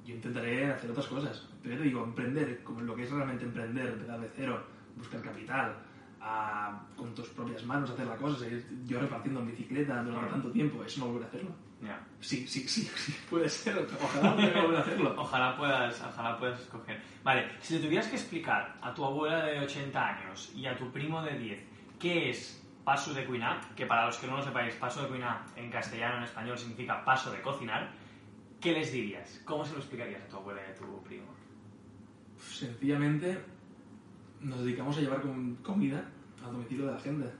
Yo 0.04 0.14
intentaré 0.14 0.72
hacer 0.72 0.90
otras 0.90 1.06
cosas. 1.06 1.46
Pero 1.62 1.82
digo, 1.82 2.02
emprender, 2.02 2.62
como 2.64 2.80
lo 2.80 2.96
que 2.96 3.02
es 3.04 3.11
realmente 3.11 3.44
emprender, 3.44 3.87
empezar 3.88 4.18
de 4.18 4.30
cero, 4.35 4.64
buscar 4.96 5.20
capital, 5.20 5.76
a- 6.20 6.80
con 6.96 7.14
tus 7.14 7.28
propias 7.28 7.64
manos 7.66 7.90
hacer 7.90 8.06
la 8.06 8.16
cosa, 8.16 8.38
seguir 8.38 8.64
yo 8.87 8.98
repartiendo 8.98 9.40
en 9.40 9.48
bicicleta 9.48 10.02
durante 10.02 10.30
tanto 10.30 10.50
tiempo, 10.50 10.82
eso 10.82 11.00
no 11.00 11.06
volveré 11.08 11.26
a 11.26 11.28
hacerlo. 11.28 11.50
Ya. 11.82 12.00
Sí, 12.20 12.46
sí, 12.46 12.66
sí, 12.66 12.82
sí, 12.96 13.14
puede 13.28 13.48
ser. 13.50 13.87
Ojalá 14.02 14.35
pudiera 14.37 14.62
volver 14.62 14.78
a 14.78 14.80
hacerlo. 14.82 15.14
Ojalá 15.18 15.56
puedas, 15.56 16.00
ojalá 16.00 16.38
puedas 16.38 16.61
escoger. 16.61 16.98
Vale, 17.22 17.46
si 17.61 17.74
le 17.74 17.80
tuvieras 17.80 18.06
que 18.08 18.16
explicar 18.16 18.74
a 18.80 18.94
tu 18.94 19.04
abuela 19.04 19.44
de 19.44 19.58
80 19.61 20.08
años 20.08 20.50
y 20.56 20.64
a 20.64 20.78
tu 20.78 20.90
primo 20.90 21.22
de 21.22 21.38
10 21.38 21.61
qué 21.98 22.30
es 22.30 22.62
paso 22.85 23.14
de 23.14 23.25
cuinar, 23.25 23.75
que 23.75 23.87
para 23.87 24.07
los 24.07 24.16
que 24.18 24.27
no 24.27 24.37
lo 24.37 24.42
sepáis, 24.42 24.75
paso 24.75 25.03
de 25.03 25.09
cuinar 25.09 25.45
en 25.57 25.71
castellano, 25.71 26.18
en 26.18 26.25
español, 26.25 26.59
significa 26.59 27.05
paso 27.05 27.31
de 27.31 27.40
cocinar, 27.40 27.90
¿qué 28.61 28.73
les 28.73 28.92
dirías? 28.92 29.40
¿Cómo 29.45 29.64
se 29.64 29.73
lo 29.73 29.79
explicarías 29.79 30.23
a 30.23 30.29
tu 30.29 30.37
abuela 30.37 30.61
y 30.66 30.71
a 30.71 30.75
tu 30.75 31.03
primo? 31.03 31.27
Sencillamente 32.38 33.38
nos 34.40 34.61
dedicamos 34.64 34.97
a 34.99 35.01
llevar 35.01 35.21
com- 35.23 35.57
comida 35.62 36.05
al 36.45 36.53
domicilio 36.53 36.87
de 36.87 36.92
la 36.92 36.99
gente. 37.01 37.31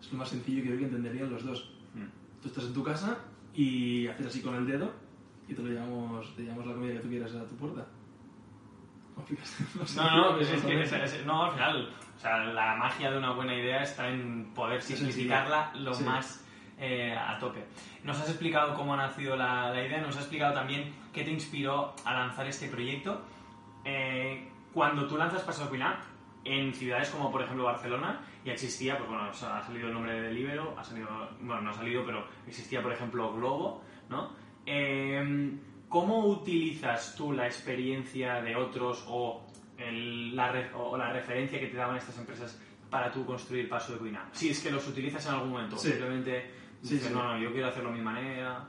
Es 0.00 0.12
lo 0.12 0.18
más 0.18 0.28
sencillo 0.28 0.62
que 0.62 0.68
creo 0.68 0.78
que 0.80 0.84
entenderían 0.84 1.30
los 1.30 1.44
dos. 1.44 1.72
Mm. 1.94 2.04
Tú 2.42 2.48
estás 2.48 2.64
en 2.64 2.74
tu 2.74 2.84
casa 2.84 3.18
y 3.54 4.06
haces 4.08 4.26
así 4.26 4.42
con 4.42 4.54
el 4.56 4.66
dedo 4.66 4.92
y 5.48 5.54
te 5.54 5.62
lo 5.62 5.68
llevamos, 5.70 6.34
te 6.36 6.42
llevamos 6.42 6.66
la 6.66 6.74
comida 6.74 6.92
que 6.94 7.00
tú 7.00 7.08
quieras 7.08 7.34
a 7.34 7.46
tu 7.46 7.56
puerta. 7.56 7.86
No, 9.96 10.32
no, 10.32 10.38
es 10.40 10.48
que 10.48 10.82
es- 10.82 11.24
no, 11.26 11.44
al 11.44 11.52
final, 11.52 11.88
o 12.16 12.18
sea, 12.18 12.38
la 12.38 12.76
magia 12.76 13.10
de 13.10 13.18
una 13.18 13.32
buena 13.32 13.54
idea 13.54 13.82
está 13.82 14.08
en 14.08 14.52
poder 14.54 14.82
simplificarla 14.82 15.70
sí. 15.72 15.80
lo 15.80 15.94
Sí. 15.94 16.04
más 16.04 16.44
eh, 16.78 17.16
a 17.16 17.38
tope. 17.38 17.64
Nos 18.02 18.20
has 18.20 18.28
explicado 18.28 18.74
cómo 18.74 18.94
ha 18.94 18.96
nacido 18.96 19.36
la, 19.36 19.70
la 19.70 19.84
idea, 19.86 20.00
nos 20.00 20.16
has 20.16 20.22
explicado 20.22 20.54
también 20.54 20.92
qué 21.12 21.24
te 21.24 21.30
inspiró 21.30 21.94
a 22.04 22.12
lanzar 22.14 22.46
este 22.46 22.68
proyecto. 22.68 23.22
Eh, 23.84 24.48
cuando 24.72 25.06
tú 25.06 25.16
lanzas 25.16 25.42
Paso 25.42 25.68
Cuinar, 25.68 25.98
en 26.44 26.74
ciudades 26.74 27.10
como 27.10 27.30
por 27.30 27.42
ejemplo 27.42 27.64
Barcelona, 27.64 28.20
ya 28.44 28.52
existía, 28.52 28.98
pues 28.98 29.08
bueno, 29.08 29.24
ha 29.24 29.32
salido 29.62 29.88
el 29.88 29.94
nombre 29.94 30.20
de 30.20 30.32
Libero, 30.32 30.74
ha 30.78 30.84
salido, 30.84 31.08
bueno, 31.40 31.62
no 31.62 31.70
ha 31.70 31.74
salido, 31.74 32.04
pero 32.04 32.26
existía 32.46 32.82
por 32.82 32.92
ejemplo 32.92 33.32
Globo, 33.32 33.82
¿no? 34.10 34.30
Eh, 34.66 35.52
¿Cómo 35.88 36.26
utilizas 36.26 37.14
tú 37.16 37.32
la 37.32 37.46
experiencia 37.46 38.42
de 38.42 38.56
otros 38.56 39.04
o, 39.08 39.46
el- 39.78 40.34
la, 40.36 40.50
re- 40.52 40.70
o 40.74 40.96
la 40.96 41.12
referencia 41.12 41.58
que 41.60 41.66
te 41.66 41.76
daban 41.76 41.96
estas 41.96 42.18
empresas 42.18 42.58
para 42.90 43.10
tú 43.12 43.24
construir 43.26 43.68
Paso 43.68 43.92
de 43.94 43.98
Cuinar? 43.98 44.28
Si 44.32 44.48
es 44.50 44.60
que 44.60 44.70
los 44.70 44.86
utilizas 44.88 45.24
en 45.26 45.32
algún 45.34 45.50
momento, 45.50 45.76
Sí. 45.76 45.88
simplemente 45.88 46.50
dices, 46.82 47.02
sí. 47.08 47.12
no, 47.12 47.22
no, 47.24 47.38
yo 47.38 47.52
quiero 47.52 47.68
hacerlo 47.68 47.90
a 47.90 47.92
mi 47.92 48.02
manera. 48.02 48.68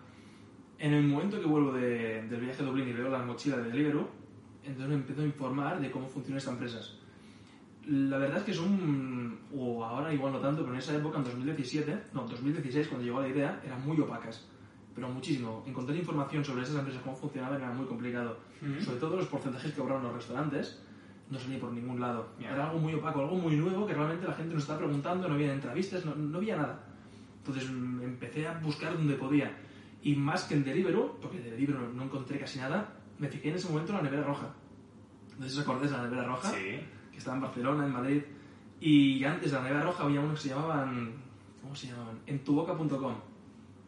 En 0.79 0.93
el 0.93 1.03
momento 1.03 1.39
que 1.39 1.45
vuelvo 1.45 1.71
de- 1.73 2.23
del 2.27 2.41
viaje 2.41 2.61
a 2.61 2.65
Dublín 2.65 2.89
y 2.89 2.93
veo 2.93 3.09
la 3.09 3.19
mochila 3.19 3.57
de 3.57 3.69
Deliveroo, 3.69 4.09
entonces 4.63 4.87
me 4.89 4.95
empiezo 4.95 5.21
a 5.21 5.25
informar 5.25 5.79
de 5.79 5.91
cómo 5.91 6.07
funcionan 6.07 6.37
estas 6.39 6.53
empresas. 6.53 6.97
La 7.87 8.17
verdad 8.17 8.39
es 8.39 8.43
que 8.45 8.53
son, 8.53 9.37
o 9.55 9.85
ahora 9.85 10.11
igual 10.11 10.33
no 10.33 10.39
tanto, 10.39 10.61
pero 10.63 10.73
en 10.73 10.79
esa 10.79 10.95
época, 10.95 11.19
en 11.19 11.23
2017, 11.25 11.95
no, 12.13 12.23
2016, 12.27 12.87
cuando 12.87 13.05
llegó 13.05 13.21
la 13.21 13.27
idea, 13.27 13.61
eran 13.63 13.85
muy 13.85 13.99
opacas. 13.99 14.47
Pero 14.95 15.07
muchísimo. 15.09 15.63
Encontrar 15.67 15.95
información 15.97 16.43
sobre 16.43 16.63
esas 16.63 16.77
empresas, 16.77 17.03
cómo 17.03 17.15
funcionaban, 17.15 17.61
era 17.61 17.71
muy 17.71 17.85
complicado. 17.85 18.39
Sobre 18.83 18.97
todo 18.99 19.17
los 19.17 19.27
porcentajes 19.27 19.71
que 19.71 19.77
cobraban 19.79 20.03
los 20.03 20.13
restaurantes, 20.13 20.81
no 21.29 21.39
salía 21.39 21.59
por 21.59 21.71
ningún 21.71 21.99
lado. 21.99 22.29
Ya. 22.39 22.51
Era 22.51 22.67
algo 22.67 22.79
muy 22.79 22.93
opaco, 22.93 23.21
algo 23.21 23.35
muy 23.35 23.55
nuevo 23.55 23.85
que 23.87 23.93
realmente 23.93 24.27
la 24.27 24.33
gente 24.33 24.53
nos 24.53 24.63
estaba 24.63 24.79
preguntando, 24.79 25.27
no 25.27 25.33
había 25.35 25.53
entrevistas, 25.53 26.05
no, 26.05 26.15
no 26.15 26.37
había 26.37 26.57
nada. 26.57 26.83
Entonces 27.39 27.69
mm, 27.69 28.01
empecé 28.03 28.47
a 28.47 28.59
buscar 28.59 28.93
donde 28.93 29.15
podía. 29.15 29.55
Y 30.03 30.15
más 30.15 30.43
que 30.43 30.53
en 30.55 30.63
Deliveroo, 30.63 31.17
porque 31.19 31.39
de 31.39 31.51
Deliveroo 31.51 31.91
no 31.93 32.03
encontré 32.03 32.37
casi 32.39 32.59
nada, 32.59 32.93
me 33.17 33.27
fijé 33.27 33.49
en 33.49 33.55
ese 33.55 33.69
momento 33.69 33.91
en 33.91 33.97
la 33.97 34.03
nevera 34.03 34.23
roja. 34.23 34.53
No 35.39 35.45
sé 35.45 35.51
si 35.51 35.57
os 35.57 35.63
acordáis 35.63 35.91
de 35.91 35.97
la 35.97 36.03
nevera 36.03 36.23
roja, 36.25 36.51
Sí. 36.51 36.79
que 37.11 37.17
estaba 37.17 37.35
en 37.37 37.41
Barcelona, 37.41 37.85
en 37.85 37.91
Madrid. 37.91 38.21
Y 38.79 39.23
antes 39.23 39.51
de 39.51 39.57
la 39.57 39.63
nevera 39.63 39.83
roja 39.83 40.03
había 40.03 40.19
unos 40.21 40.35
que 40.41 40.49
se 40.49 40.55
llamaban. 40.55 41.13
¿Cómo 41.61 41.75
se 41.75 41.87
llamaban? 41.87 42.19
Entuboca.com. 42.27 43.15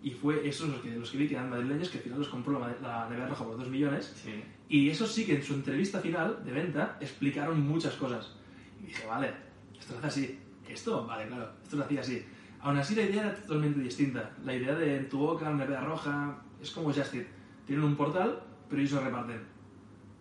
Y 0.08 0.12
fue 0.12 0.48
esos 0.48 0.70
los 0.70 0.80
que, 0.80 0.92
los 0.92 1.12
que 1.12 1.18
vi 1.18 1.28
que 1.28 1.36
eran 1.36 1.50
madrileños, 1.50 1.90
que 1.90 1.98
al 1.98 2.04
final 2.06 2.20
los 2.20 2.30
compró 2.30 2.58
la, 2.58 2.74
la 2.82 3.10
nevera 3.10 3.28
roja 3.28 3.44
por 3.44 3.58
2 3.58 3.68
millones. 3.68 4.14
Sí. 4.24 4.42
Y 4.70 4.90
esos 4.90 5.12
sí 5.12 5.26
que 5.26 5.36
en 5.36 5.44
su 5.44 5.54
entrevista 5.54 6.00
final 6.00 6.46
de 6.46 6.52
venta 6.54 6.98
explicaron 7.02 7.60
muchas 7.60 7.94
cosas. 7.96 8.32
Y 8.82 8.88
dije, 8.88 9.06
vale, 9.06 9.34
esto 9.78 9.92
se 9.92 9.98
hace 9.98 10.08
así. 10.08 10.40
Esto, 10.66 11.06
vale, 11.06 11.28
claro, 11.28 11.52
esto 11.62 11.76
se 11.76 11.84
hacía 11.84 12.00
así. 12.00 12.26
Aún 12.62 12.78
así 12.78 12.96
la 12.96 13.02
idea 13.02 13.24
era 13.24 13.36
totalmente 13.36 13.82
distinta. 13.82 14.32
La 14.46 14.56
idea 14.56 14.76
de 14.76 14.96
en 14.96 15.10
tu 15.10 15.18
boca, 15.18 15.50
una 15.50 15.66
nevera 15.66 15.82
roja, 15.82 16.38
es 16.62 16.72
como 16.72 16.94
Just 16.94 17.14
Eat. 17.14 17.28
Tienen 17.66 17.84
un 17.84 17.98
portal, 17.98 18.42
pero 18.70 18.82
ellos 18.82 18.94
lo 18.94 19.02
reparten. 19.02 19.42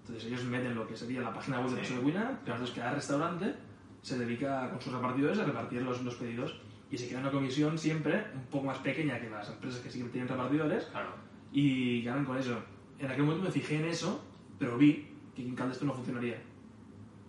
Entonces 0.01 0.25
ellos 0.25 0.43
meten 0.47 0.75
lo 0.75 0.85
que 0.89 0.97
sería 0.97 1.21
la 1.21 1.33
página 1.33 1.61
web 1.61 1.77
de 1.77 1.85
Sí. 1.85 1.95
De 1.95 2.01
Cuina, 2.01 2.41
pero 2.43 2.57
entonces 2.57 2.75
cada 2.75 2.93
restaurante 2.93 3.55
se 4.03 4.19
dedica 4.19 4.69
con 4.69 4.81
sus 4.81 4.93
repartidores 4.93 5.39
a 5.39 5.45
repartir 5.45 5.83
los, 5.83 6.03
los 6.03 6.17
pedidos. 6.17 6.61
Y 6.91 6.97
se 6.99 7.09
queda 7.09 7.21
una 7.21 7.31
comisión 7.31 7.77
siempre 7.79 8.25
un 8.35 8.45
poco 8.45 8.67
más 8.67 8.79
pequeña 8.79 9.21
que 9.21 9.29
las 9.29 9.49
empresas 9.49 9.81
que 9.81 9.91
sí 9.91 10.01
que 10.03 10.09
tienen 10.09 10.29
repartidores, 10.29 10.85
Claro. 10.85 11.11
y 11.53 12.03
ganan 12.03 12.25
con 12.25 12.37
eso. 12.39 12.57
En 12.99 13.11
aquel 13.11 13.25
momento 13.25 13.45
me 13.45 13.51
fijé 13.51 13.77
en 13.81 13.87
eso, 13.87 14.25
pero 14.59 14.79
vi 14.79 15.09
que 15.35 15.43
en 15.43 15.55
Calde 15.55 15.73
esto 15.73 15.85
no 15.85 15.93
funcionaría. 15.93 16.41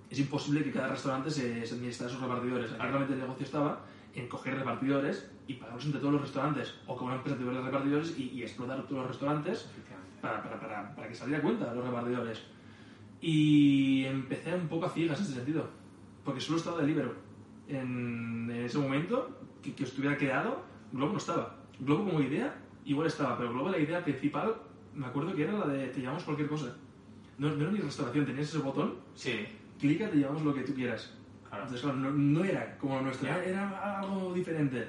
Es 0.10 0.20
imposible 0.20 0.64
que 0.64 0.72
cada 0.72 0.88
restaurante 0.90 1.30
se, 1.32 1.66
se 1.66 1.74
administrara 1.76 2.12
sus 2.12 2.22
repartidores. 2.22 2.72
Realmente 2.78 3.14
el 3.14 3.20
negocio 3.20 3.46
estaba 3.46 3.84
en 4.16 4.28
coger 4.30 4.56
repartidores 4.56 5.30
y 5.48 5.56
pagarlos 5.56 5.86
entre 5.86 6.00
todos 6.00 6.14
los 6.14 6.22
restaurantes, 6.22 6.76
o 6.88 6.98
que 6.98 7.04
una 7.04 7.16
empresa 7.16 7.38
tuviera 7.38 7.62
repartidores 7.62 8.18
y, 8.18 8.30
y 8.30 8.44
explotar 8.44 8.82
todos 8.84 9.02
los 9.02 9.08
restaurantes 9.08 9.70
para, 10.22 10.42
para, 10.44 10.60
para, 10.60 10.96
para 10.96 11.08
que 11.08 11.16
saliera 11.16 11.42
cuenta 11.42 11.74
los 11.74 11.84
repartidores. 11.86 12.44
Y 13.20 14.06
empecé 14.06 14.54
un 14.54 14.68
poco 14.68 14.86
a 14.86 14.90
ciegas 14.90 15.20
en 15.20 15.26
ese 15.26 15.34
sentido, 15.36 15.68
porque 16.24 16.40
solo 16.42 16.58
estaba 16.60 16.80
Deliveroo. 16.82 17.14
En, 17.68 18.50
en 18.50 18.64
ese 18.64 18.78
momento, 18.78 19.38
que, 19.62 19.74
que 19.74 19.84
estuviera 19.84 20.18
creado, 20.18 20.64
Globo 20.92 21.12
no 21.14 21.18
estaba. 21.18 21.56
Globo 21.80 22.06
como 22.06 22.22
idea, 22.22 22.56
igual 22.86 23.08
estaba, 23.08 23.38
pero 23.38 23.52
Globo 23.54 23.70
la 23.70 23.78
idea 23.80 24.04
principal, 24.04 24.56
me 24.96 25.06
acuerdo 25.06 25.34
que 25.36 25.44
era 25.44 25.54
la 25.54 25.68
de 25.68 25.88
te 25.88 26.02
llamamos 26.02 26.24
cualquier 26.24 26.48
cosa. 26.50 26.76
No, 27.38 27.50
no 27.50 27.62
era 27.64 27.72
ni 27.72 27.80
restauración, 27.80 28.26
tenías 28.26 28.48
ese 28.50 28.58
botón, 28.60 28.96
Sí, 29.14 29.46
clica, 29.80 30.10
te 30.10 30.18
llamamos 30.18 30.44
lo 30.44 30.54
que 30.54 30.62
tú 30.62 30.74
quieras. 30.74 31.14
claro. 31.48 31.64
Entonces, 31.64 31.84
claro, 31.84 31.98
no, 32.00 32.12
no 32.12 32.44
era 32.44 32.78
como 32.78 33.00
nuestro, 33.02 33.28
Ya. 33.28 33.44
era 33.44 34.00
algo 34.00 34.34
diferente. 34.34 34.88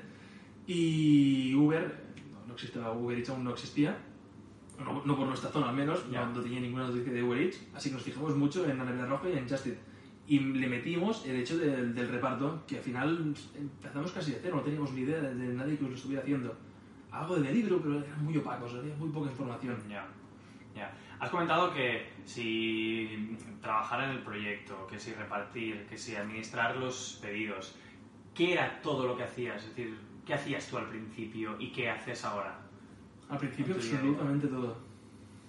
Y 0.67 1.55
Uber, 1.55 2.05
no, 2.33 2.47
no 2.47 2.55
existía, 2.55 2.91
Uber 2.91 3.19
Eats 3.19 3.31
aún 3.31 3.45
no 3.45 3.51
existía, 3.53 3.97
no, 4.83 5.03
no 5.05 5.17
por 5.17 5.27
nuestra 5.27 5.51
zona 5.51 5.71
al 5.71 5.77
menos, 5.77 6.11
Ya. 6.11 6.25
no, 6.27 6.41
tenía 6.41 6.61
ninguna 6.61 6.89
noticia 6.89 7.13
de 7.13 7.23
Uber 7.23 7.39
Eats, 7.41 7.61
así 7.75 7.91
que 7.91 7.95
nos 7.97 8.03
fijamos 8.05 8.35
mucho 8.37 8.69
en 8.69 8.79
la 8.79 9.07
roja 9.07 9.29
y 9.29 9.37
en 9.39 9.49
Just 9.49 9.67
Eat. 9.67 9.77
Y 10.29 10.41
le 10.41 10.69
metimos 10.69 11.25
el 11.25 11.37
hecho 11.37 11.57
del, 11.57 11.95
del 11.95 12.09
reparto, 12.09 12.63
que 12.67 12.77
al 12.77 12.83
final 12.83 13.35
empezamos 13.57 14.13
casi 14.13 14.33
de 14.33 14.41
cero, 14.43 14.57
no 14.57 14.63
teníamos 14.63 14.93
ni 14.93 15.01
idea 15.01 15.21
de, 15.21 15.35
de 15.35 15.55
nadie 15.55 15.79
que 15.79 15.85
lo 15.89 15.95
estuviera 15.95 16.23
haciendo. 16.23 16.55
algo 17.11 17.37
de 17.37 17.49
delivery, 17.49 17.81
pero 17.83 17.99
eran 18.05 18.23
muy 18.25 18.37
opacos, 18.37 18.75
había 18.75 18.95
muy 18.97 19.09
poca 19.09 19.31
información. 19.31 19.77
Ya, 19.89 20.07
ya. 20.77 20.93
Has 21.19 21.31
comentado 21.31 21.73
que 21.73 22.11
si 22.27 23.37
trabajar 23.63 24.05
en 24.05 24.11
el 24.11 24.19
proyecto, 24.19 24.87
que 24.87 24.99
si 25.01 25.15
repartir, 25.15 25.87
que 25.87 25.97
si 25.97 26.15
administrar 26.15 26.77
los 26.77 27.19
pedidos, 27.23 27.75
¿qué 28.35 28.53
era 28.53 28.81
todo 28.83 29.07
lo 29.07 29.17
que 29.17 29.25
hacías? 29.25 29.63
Es 29.63 29.69
decir, 29.71 29.99
¿qué 30.27 30.35
hacías 30.35 30.69
tú 30.69 30.77
al 30.77 30.89
principio 30.91 31.57
y 31.59 31.73
qué 31.73 31.89
haces 31.91 32.23
ahora? 32.27 32.61
Al 33.31 33.39
principio 33.39 33.75
absolutamente 33.77 34.47
todo. 34.47 34.77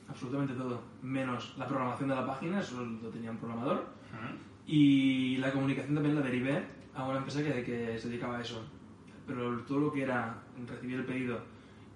Absolutamente 0.07 0.53
todo. 0.53 0.81
Menos 1.01 1.55
la 1.57 1.67
programación 1.67 2.09
de 2.09 2.15
la 2.15 2.25
página, 2.25 2.61
eso 2.61 2.83
lo 2.83 3.09
tenía 3.09 3.29
un 3.29 3.37
programador. 3.37 3.77
Ujú. 3.77 4.48
Y 4.71 5.37
la 5.37 5.51
comunicación 5.51 5.95
también 5.95 6.13
la 6.13 6.21
derivé 6.21 6.63
a 6.93 7.03
una 7.03 7.17
empresa 7.17 7.41
que, 7.41 7.63
que 7.63 7.97
se 7.97 8.07
dedicaba 8.07 8.37
a 8.37 8.41
eso. 8.41 8.63
Pero 9.25 9.61
todo 9.61 9.79
lo 9.79 9.91
que 9.91 10.03
era 10.03 10.43
recibir 10.67 10.97
el 10.97 11.05
pedido 11.05 11.39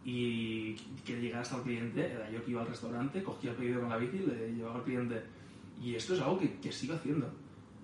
y 0.04 0.74
que 1.06 1.22
llegara 1.22 1.44
hasta 1.44 1.58
el 1.58 1.62
cliente, 1.62 2.12
era 2.12 2.32
yo 2.32 2.44
que 2.44 2.50
iba 2.50 2.62
al 2.62 2.68
restaurante, 2.68 3.22
cogía 3.22 3.52
el 3.52 3.58
pedido 3.58 3.80
con 3.80 3.90
la 3.90 3.98
bici 3.98 4.18
le 4.18 4.56
llevaba 4.56 4.78
al 4.78 4.84
cliente. 4.84 5.22
Y 5.80 5.94
esto 5.94 6.16
es 6.16 6.22
algo 6.22 6.40
que, 6.40 6.60
que 6.60 6.72
sigo 6.72 6.96
haciendo. 6.96 7.30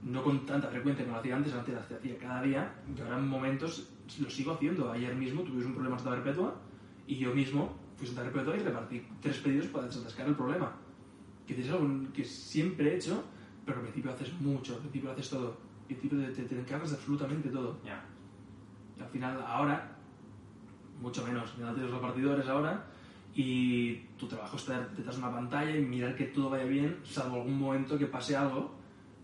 No 0.02 0.24
con 0.24 0.44
tanta 0.48 0.70
frecuencia 0.70 1.06
como 1.06 1.18
lo 1.18 1.22
hacía 1.22 1.36
antes, 1.36 1.54
antes 1.54 1.76
lo 1.76 1.82
hacía 1.82 2.18
cada 2.18 2.42
día, 2.42 2.74
y 2.98 3.00
ahora 3.00 3.20
en 3.20 3.28
momentos 3.28 3.92
lo 4.20 4.28
sigo 4.28 4.54
haciendo. 4.54 4.92
Ayer 4.92 5.14
mismo 5.14 5.44
tuvimos 5.44 5.68
un 5.68 5.74
problema 5.74 6.00
Santa 6.00 6.24
Perpetua 6.24 6.56
y 7.06 7.18
yo 7.18 7.36
mismo 7.36 7.78
fui 7.96 8.08
a 8.08 8.10
Santa 8.10 8.24
Perpetua 8.24 8.58
y 8.58 8.60
repartí 8.64 9.04
tres 9.22 9.38
pedidos 9.38 9.68
para 9.68 9.86
desatascar 9.86 10.28
el 10.28 10.36
problema. 10.36 10.74
Que 11.46 11.62
es 11.62 11.70
algo 11.70 11.88
que 12.12 12.26
siempre 12.26 12.92
he 12.92 12.96
hecho, 12.96 13.24
pero 13.70 13.82
al 13.82 13.86
principio 13.86 14.11
haces 14.11 14.34
mucho, 14.41 14.74
al 14.74 14.80
principio 14.80 15.11
haces 15.11 15.30
todo. 15.30 15.49
Al 15.82 15.86
principio 15.86 16.17
te, 16.34 16.43
te, 16.43 16.59
encargas 16.59 16.89
de 16.89 16.95
absolutamente 16.95 17.49
todo. 17.49 17.78
Ya. 17.86 18.03
Y 18.97 19.01
al 19.01 19.09
final, 19.09 19.43
ahora, 19.45 19.95
mucho 20.99 21.24
menos. 21.24 21.55
Ya 21.59 21.72
tienes 21.72 21.91
repartidores 21.91 22.47
ahora 22.47 22.84
y 23.36 23.93
tu 24.17 24.28
trabajo 24.28 24.55
es 24.55 24.63
estar 24.63 24.89
detrás 24.95 25.17
de 25.17 25.22
una 25.22 25.32
pantalla 25.32 25.78
y 25.78 25.86
mirar 25.86 26.15
que 26.15 26.26
todo 26.26 26.49
vaya 26.49 26.63
bien, 26.63 26.97
salvo 27.03 27.36
algún 27.36 27.59
momento 27.59 27.95
que 27.95 28.07
pase 28.07 28.36
algo 28.36 28.74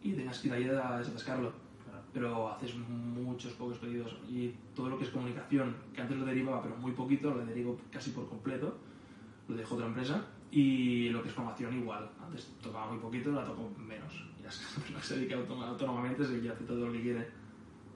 y 0.03 0.13
tengas 0.13 0.37
que 0.37 0.47
ir 0.49 0.53
ahí 0.53 0.69
a 0.69 0.99
desatascarlo. 0.99 1.51
Claro. 1.83 2.03
Pero 2.13 2.51
haces 2.51 2.75
muchos 2.75 3.53
pocos 3.53 3.79
pedidos 3.79 4.15
y 4.29 4.53
todo 4.75 4.89
lo 4.89 4.99
que 4.99 5.05
es 5.05 5.09
comunicación, 5.09 5.75
que 5.91 6.01
antes 6.01 6.17
lo 6.17 6.25
derivaba, 6.25 6.61
pero 6.61 6.77
muy 6.77 6.91
poquito, 6.91 7.31
lo 7.33 7.43
derivo 7.43 7.79
casi 7.91 8.11
por 8.11 8.29
completo, 8.29 8.77
lo 9.47 9.55
dejo 9.55 9.73
otra 9.73 9.87
empresa. 9.87 10.23
Y 10.51 11.09
lo 11.09 11.21
que 11.21 11.27
es 11.27 11.35
formación, 11.35 11.75
igual. 11.77 12.09
Antes 12.23 12.53
tocaba 12.61 12.89
muy 12.91 12.99
poquito, 12.99 13.31
la 13.31 13.43
toco 13.43 13.69
menos. 13.77 14.23
Ya 14.45 14.97
que 14.97 15.01
se 15.07 15.15
dedica 15.17 15.35
autónoma- 15.35 15.67
autónomamente, 15.69 16.23
se 16.25 16.41
ya 16.41 16.51
hace 16.53 16.63
todo 16.65 16.85
lo 16.87 16.91
que 16.93 17.01
quiere. 17.01 17.27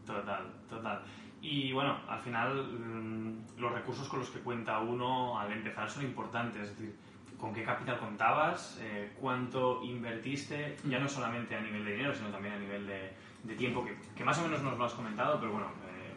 Total, 0.05 0.51
total. 0.69 1.01
Y 1.41 1.71
bueno, 1.71 1.97
al 2.07 2.19
final 2.19 2.49
mm, 2.67 3.59
los 3.61 3.71
recursos 3.71 4.07
con 4.09 4.19
los 4.19 4.29
que 4.29 4.39
cuenta 4.39 4.79
uno 4.79 5.39
al 5.39 5.51
empezar 5.51 5.89
son 5.89 6.03
importantes. 6.03 6.63
Es 6.63 6.69
decir, 6.77 6.95
con 7.39 7.53
qué 7.53 7.63
capital 7.63 7.99
contabas, 7.99 8.77
Eh, 8.81 9.13
cuánto 9.19 9.81
invertiste, 9.83 10.75
ya 10.89 10.99
no 10.99 11.07
solamente 11.07 11.55
a 11.55 11.61
nivel 11.61 11.85
de 11.85 11.91
dinero, 11.93 12.13
sino 12.15 12.29
también 12.29 12.55
a 12.55 12.59
nivel 12.59 12.85
de, 12.87 13.13
de 13.43 13.55
tiempo, 13.55 13.85
que, 13.85 13.95
que 14.15 14.23
más 14.25 14.37
o 14.39 14.41
menos 14.43 14.61
nos 14.61 14.77
lo 14.77 14.83
has 14.85 14.93
comentado, 14.93 15.39
pero 15.39 15.51
bueno, 15.53 15.67
eh, 15.87 16.13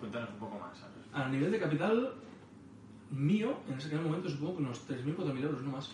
cuéntanos 0.00 0.28
un 0.30 0.38
poco 0.38 0.58
más. 0.58 0.84
A 1.14 1.28
nivel 1.28 1.50
de 1.52 1.58
capital 1.60 2.12
mío, 3.10 3.58
en 3.68 3.78
ese 3.78 3.96
momento 3.96 4.28
supongo 4.28 4.56
que 4.56 4.62
unos 4.64 4.86
3.000, 4.88 5.14
4.000 5.16 5.44
euros, 5.44 5.62
no 5.62 5.70
más. 5.70 5.88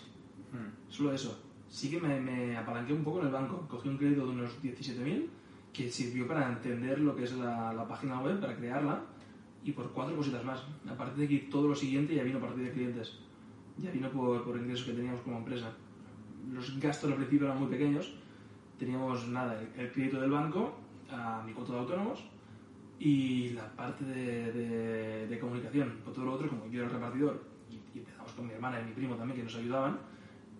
Mm, 0.51 0.91
Solo 0.91 1.13
eso. 1.13 1.39
Sí 1.73 1.89
que 1.89 1.99
me, 1.99 2.19
me 2.19 2.55
apalanqué 2.55 2.93
un 2.93 3.03
poco 3.03 3.19
en 3.21 3.25
el 3.27 3.31
banco. 3.33 3.65
Cogí 3.67 3.89
un 3.89 3.97
crédito 3.97 4.27
de 4.27 4.31
unos 4.31 4.61
17.000 4.61 5.27
que 5.73 5.89
sirvió 5.89 6.27
para 6.27 6.47
entender 6.47 6.99
lo 6.99 7.15
que 7.15 7.23
es 7.23 7.33
la, 7.33 7.73
la 7.73 7.87
página 7.87 8.21
web, 8.21 8.39
para 8.39 8.55
crearla 8.55 9.01
y 9.63 9.71
por 9.71 9.91
cuatro 9.91 10.15
cositas 10.15 10.45
más. 10.45 10.61
A 10.87 10.95
partir 10.95 11.17
de 11.17 11.25
aquí 11.25 11.47
todo 11.49 11.67
lo 11.69 11.75
siguiente 11.75 12.13
ya 12.13 12.21
vino 12.23 12.37
a 12.37 12.41
partir 12.41 12.63
de 12.65 12.71
clientes. 12.71 13.17
Ya 13.79 13.89
vino 13.89 14.07
por, 14.11 14.43
por 14.43 14.55
ingresos 14.55 14.85
que 14.85 14.93
teníamos 14.93 15.21
como 15.21 15.39
empresa. 15.39 15.71
Los 16.51 16.79
gastos 16.79 17.09
al 17.09 17.15
principio 17.17 17.47
eran 17.47 17.59
muy 17.59 17.69
pequeños. 17.69 18.13
Teníamos 18.77 19.27
nada, 19.29 19.59
el, 19.59 19.67
el 19.81 19.91
crédito 19.91 20.21
del 20.21 20.29
banco, 20.29 20.75
a 21.09 21.41
mi 21.43 21.53
cuota 21.53 21.73
de 21.73 21.79
autónomos 21.79 22.23
y 22.99 23.49
la 23.51 23.65
parte 23.75 24.05
de, 24.05 24.51
de- 24.53 25.27
de 25.27 25.39
comunicación. 25.39 25.89
Por 26.03 26.13
todo 26.13 26.25
lo 26.25 26.33
otro, 26.33 26.47
como 26.49 26.67
yo 26.67 26.81
era 26.81 26.87
el 26.89 26.93
repartidor 26.93 27.41
y, 27.71 27.75
y 27.97 27.99
empezamos 28.01 28.31
con 28.33 28.45
mi 28.45 28.53
hermana 28.53 28.79
y 28.79 28.85
mi 28.85 28.91
primo 28.91 29.15
también 29.15 29.37
que 29.37 29.43
nos 29.43 29.55
ayudaban, 29.55 29.97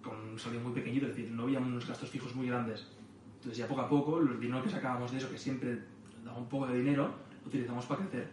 con 0.03 0.19
un 0.19 0.37
salario 0.37 0.61
muy 0.63 0.73
pequeñito, 0.73 1.07
es 1.07 1.15
decir, 1.15 1.31
no 1.31 1.43
había 1.43 1.59
unos 1.59 1.87
gastos 1.87 2.09
fijos 2.09 2.35
muy 2.35 2.47
grandes. 2.47 2.87
Entonces 3.35 3.57
ya 3.57 3.67
poco 3.67 3.81
a 3.81 3.89
poco, 3.89 4.19
el 4.19 4.39
dinero 4.39 4.61
que 4.61 4.69
sacábamos 4.69 5.11
de 5.11 5.17
eso, 5.17 5.29
que 5.29 5.37
siempre 5.37 5.79
daba 6.23 6.37
un 6.37 6.47
poco 6.47 6.67
de 6.67 6.77
dinero, 6.77 7.09
lo 7.41 7.47
utilizamos 7.47 7.85
para 7.85 8.01
crecer, 8.01 8.27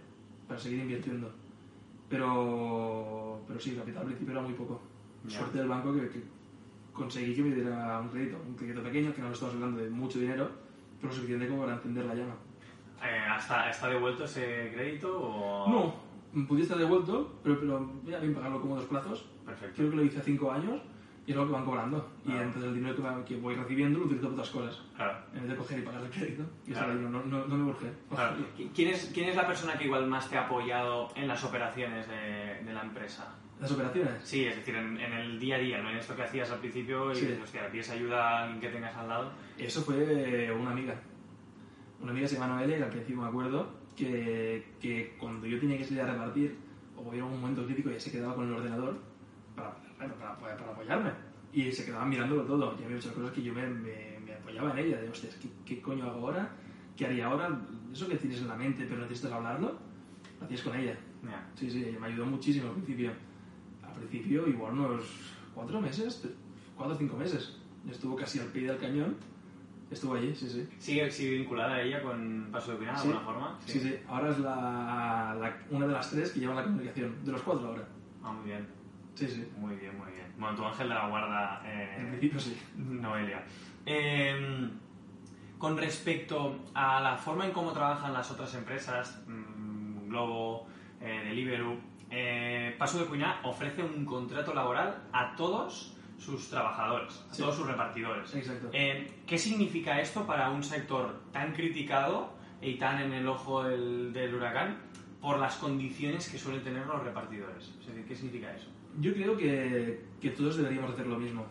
para 0.47 0.61
seguir 0.61 0.81
invirtiendo. 0.81 1.33
Pero, 2.09 3.41
pero 3.47 3.59
sí, 3.59 3.71
el 3.71 3.79
capital 3.79 4.03
al 4.03 4.09
principio 4.09 4.33
era 4.33 4.43
muy 4.43 4.55
poco. 4.55 4.81
Ya. 5.25 5.39
Suerte 5.39 5.59
del 5.59 5.69
banco 5.69 5.95
que, 5.95 6.09
que 6.09 6.23
conseguí 6.93 7.35
que 7.35 7.43
me 7.43 7.55
diera 7.55 8.01
un 8.01 8.09
crédito, 8.09 8.37
un 8.47 8.55
crédito 8.55 8.83
pequeño, 8.83 9.15
que 9.15 9.21
no 9.21 9.29
lo 9.29 9.35
estamos 9.35 9.55
hablando 9.55 9.81
de 9.81 9.91
mucho 9.91 10.19
dinero, 10.19 10.51
pero 11.01 11.13
suficiente 11.13 11.49
como 11.49 11.63
para 11.63 11.75
entender 11.75 12.05
la 12.05 12.15
llama. 12.15 12.35
Eh, 13.03 13.27
¿hasta, 13.31 13.71
¿Está 13.71 13.89
devuelto 13.89 14.25
ese 14.25 14.73
crédito 14.75 15.21
o...? 15.21 15.69
No, 16.35 16.47
pudiera 16.47 16.65
estar 16.65 16.79
devuelto, 16.79 17.39
pero, 17.43 17.59
pero 17.61 17.93
ya 18.05 18.19
bien 18.19 18.35
pagarlo 18.35 18.61
como 18.61 18.77
dos 18.77 18.85
plazos. 18.87 19.27
Perfecto. 19.47 19.77
Creo 19.77 19.91
que 19.91 19.97
lo 19.97 20.05
hice 20.05 20.19
a 20.19 20.23
cinco 20.23 20.51
años 20.53 20.81
y 21.31 21.33
es 21.33 21.37
lo 21.37 21.47
que 21.47 21.53
van 21.53 21.65
cobrando. 21.65 22.11
Y 22.27 22.33
Ah. 22.33 22.43
entonces 22.43 22.65
el 22.65 22.75
dinero 22.75 23.25
que, 23.25 23.37
voy 23.37 23.55
recibiendo 23.55 24.01
lo 24.01 24.07
utilizo 24.07 24.25
para 24.31 24.33
otras 24.43 24.51
cosas. 24.51 24.83
Claro. 24.97 25.17
En 25.33 25.41
vez 25.43 25.51
de 25.51 25.57
coger 25.57 25.79
y 25.79 25.83
pagar 25.83 26.03
el 26.03 26.11
crédito. 26.11 26.43
Y 26.67 26.73
Claro. 26.73 26.95
no, 26.95 27.09
no, 27.23 27.47
no 27.47 27.57
me 27.57 27.71
urge. 27.71 27.87
Claro. 28.13 28.37
¿Quién 28.75 28.89
es, 28.89 29.11
¿Quién 29.15 29.29
es 29.29 29.37
la 29.37 29.47
persona 29.47 29.79
que 29.79 29.85
igual 29.85 30.09
más 30.09 30.29
te 30.29 30.37
ha 30.37 30.47
apoyado 30.47 31.09
en 31.15 31.29
las 31.29 31.45
operaciones 31.45 32.09
de, 32.09 32.65
de 32.65 32.73
la 32.73 32.83
empresa? 32.83 33.33
Las 33.61 33.71
operaciones. 33.71 34.13
Sí, 34.25 34.45
es 34.45 34.57
decir, 34.57 34.75
en, 34.75 34.99
en 34.99 35.13
el 35.13 35.39
día 35.39 35.55
a 35.55 35.59
día, 35.61 35.81
no 35.81 35.91
en 35.91 35.99
esto 35.99 36.17
que 36.17 36.23
hacías 36.23 36.51
al 36.51 36.59
principio 36.59 37.13
y 37.13 37.15
Sí. 37.15 37.27
dices, 37.27 37.43
hostia, 37.45 37.71
pides 37.71 37.91
ayuda 37.91 38.29
a 38.29 38.43
alguien 38.43 38.61
que 38.61 38.69
tengas 38.71 38.97
al 38.97 39.09
lado. 39.09 39.31
Eso 39.57 39.83
fue 39.83 40.51
una 40.51 40.73
amiga. 40.73 40.95
Una 42.01 42.11
amiga 42.11 42.27
se 42.27 42.35
llama 42.35 42.55
Noelia, 42.57 42.79
que 42.79 42.83
al 42.85 42.91
principio 42.91 43.23
me 43.23 43.29
acuerdo 43.29 43.71
que, 43.95 44.67
que 44.81 45.15
cuando 45.17 45.47
yo 45.47 45.61
tenía 45.61 45.79
que 45.79 45.85
salir 45.85 46.01
a 46.01 46.07
repartir, 46.13 46.57
o 46.97 47.03
hubiera 47.03 47.25
un 47.25 47.41
momento 47.41 47.65
crítico, 47.67 47.91
ella 47.91 48.01
se 48.01 48.11
quedaba 48.11 48.35
con 48.35 48.49
el 48.49 48.55
ordenador 48.55 48.99
para, 49.55 49.77
para, 50.09 50.37
para, 50.39 50.57
para 50.57 50.73
apoyarme. 50.73 51.11
Y 51.53 51.71
se 51.73 51.85
quedaba 51.85 52.05
mirándolo 52.05 52.43
todo. 52.45 52.77
Y 52.81 52.85
había 52.85 52.97
muchas 52.97 53.13
cosas 53.13 53.33
que 53.33 53.43
yo 53.43 53.53
me, 53.53 53.67
me, 53.67 54.19
me 54.25 54.35
apoyaba 54.35 54.73
en 54.73 54.87
ella. 54.87 55.01
De, 55.01 55.09
hostias, 55.09 55.35
¿qué, 55.37 55.49
¿qué 55.65 55.83
coño 55.83 56.05
hago 56.05 56.27
ahora? 56.29 56.51
¿Qué 56.97 57.07
haría 57.07 57.27
ahora? 57.27 57.59
Eso 57.93 58.09
que 58.09 58.17
tienes 58.17 58.41
en 58.41 58.49
la 58.49 58.55
mente, 58.57 58.87
pero 58.89 59.01
necesitas 59.03 59.33
hablarlo, 59.33 59.79
lo 60.39 60.45
hacías 60.47 60.63
con 60.63 60.77
ella. 60.77 60.97
Ya. 61.25 61.49
Sí, 61.55 61.71
sí, 61.71 61.97
me 62.01 62.07
ayudó 62.07 62.27
muchísimo 62.27 62.69
al 62.69 62.75
principio. 62.75 63.11
Al 63.83 63.93
principio, 63.95 64.47
igual 64.47 64.73
unos 64.75 65.05
cuatro 65.55 65.81
meses, 65.81 66.25
cuatro 66.77 66.95
o 66.95 66.99
cinco 66.99 67.17
meses. 67.17 67.57
Estuvo 67.91 68.15
casi 68.17 68.39
al 68.39 68.47
pie 68.49 68.69
del 68.69 68.79
cañón. 68.79 69.17
Estuvo 69.91 70.15
allí, 70.15 70.33
sí, 70.37 70.49
sí. 70.49 70.69
¿Sigue, 70.79 71.11
sigue 71.11 71.39
vinculada 71.39 71.75
a 71.75 71.83
ella 71.83 72.01
con 72.01 72.49
Paso 72.53 72.71
de 72.71 72.77
Opinión 72.77 72.95
de 72.95 73.03
Sí. 73.03 73.09
alguna 73.09 73.25
forma? 73.27 73.59
Sí, 73.67 73.81
sí. 73.81 73.97
Ahora 74.07 74.31
es 74.31 74.39
la, 74.39 75.37
la- 75.41 75.59
una 75.71 75.87
de 75.89 75.93
las 75.93 76.11
tres 76.11 76.31
que 76.31 76.39
llevan 76.41 76.57
la 76.57 76.63
comunicación. 76.65 77.13
De 77.25 77.33
los 77.33 77.43
cuatro 77.43 77.67
ahora. 77.67 77.89
Ah, 78.23 78.33
muy 78.33 78.45
bien. 78.51 78.69
Sí, 79.15 79.29
sí. 79.29 79.47
Muy 79.57 79.77
bien, 79.77 79.97
muy 79.99 80.11
bien. 80.13 80.27
Bueno, 80.39 80.57
tu 80.57 80.65
ángel 80.65 80.89
de 80.89 80.95
la 80.95 81.09
guarda, 81.09 81.63
En 81.65 82.07
eh, 82.07 82.09
principio 82.09 82.41
sí. 82.41 82.59
Noelia. 82.77 83.45
Eh, 83.87 84.71
con 85.59 85.77
respecto 85.77 86.65
a 86.75 87.01
la 87.01 87.17
forma 87.17 87.45
en 87.45 87.53
cómo 87.53 87.73
trabajan 87.73 88.13
las 88.13 88.31
otras 88.31 88.55
empresas, 88.55 89.23
mm, 89.27 90.09
Globo, 90.09 90.67
eh, 91.01 91.23
Deliveroo, 91.27 91.77
eh, 92.11 92.75
Paso 92.79 92.99
de 92.99 93.05
Cuñá 93.07 93.41
ofrece 93.45 93.83
un 93.83 94.05
contrato 94.07 94.55
laboral 94.55 95.03
a 95.13 95.37
todos 95.37 95.97
sus 96.19 96.49
trabajadores, 96.51 97.25
a 97.31 97.35
Sí. 97.35 97.43
todos 97.43 97.57
sus 97.57 97.67
repartidores. 97.67 98.35
Exacto. 98.35 98.71
Eh, 98.73 99.21
¿Qué 99.27 99.39
significa 99.39 100.01
esto 100.01 100.27
para 100.27 100.51
un 100.51 100.63
sector 100.63 101.21
tan 101.33 101.53
criticado 101.53 102.33
y 102.63 102.75
tan 102.77 103.01
en 103.03 103.13
el 103.13 103.27
ojo 103.29 103.63
del, 103.65 104.13
del 104.13 104.35
huracán 104.35 104.79
por 105.21 105.39
las 105.39 105.57
condiciones 105.57 106.29
que 106.29 106.39
suelen 106.39 106.63
tener 106.63 106.87
los 106.87 107.03
repartidores? 107.03 107.75
Es 107.81 107.87
decir, 107.87 108.05
¿qué 108.07 108.17
significa 108.17 108.55
eso? 108.55 108.69
Yo 108.99 109.13
creo 109.15 109.37
que, 109.37 110.05
que 110.21 110.31
todos 110.31 110.57
deberíamos 110.57 110.93
hacer 110.93 111.07
lo 111.07 111.19
mismo. 111.19 111.47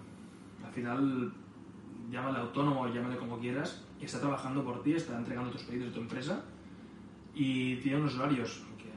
Al 0.66 0.72
final, 0.72 1.32
llámale 2.12 2.40
autónomo, 2.40 2.88
llámale 2.88 3.18
como 3.18 3.40
quieras, 3.40 3.86
está 4.02 4.20
trabajando 4.20 4.64
por 4.64 4.84
ti, 4.84 4.94
está 4.94 5.18
entregando 5.18 5.52
tus 5.52 5.64
pedidos 5.64 5.88
de 5.90 5.94
tu 5.94 6.02
empresa 6.02 6.44
y 7.34 7.78
tiene 7.78 8.00
unos 8.00 8.16
horarios. 8.16 8.64
Que 8.78 8.90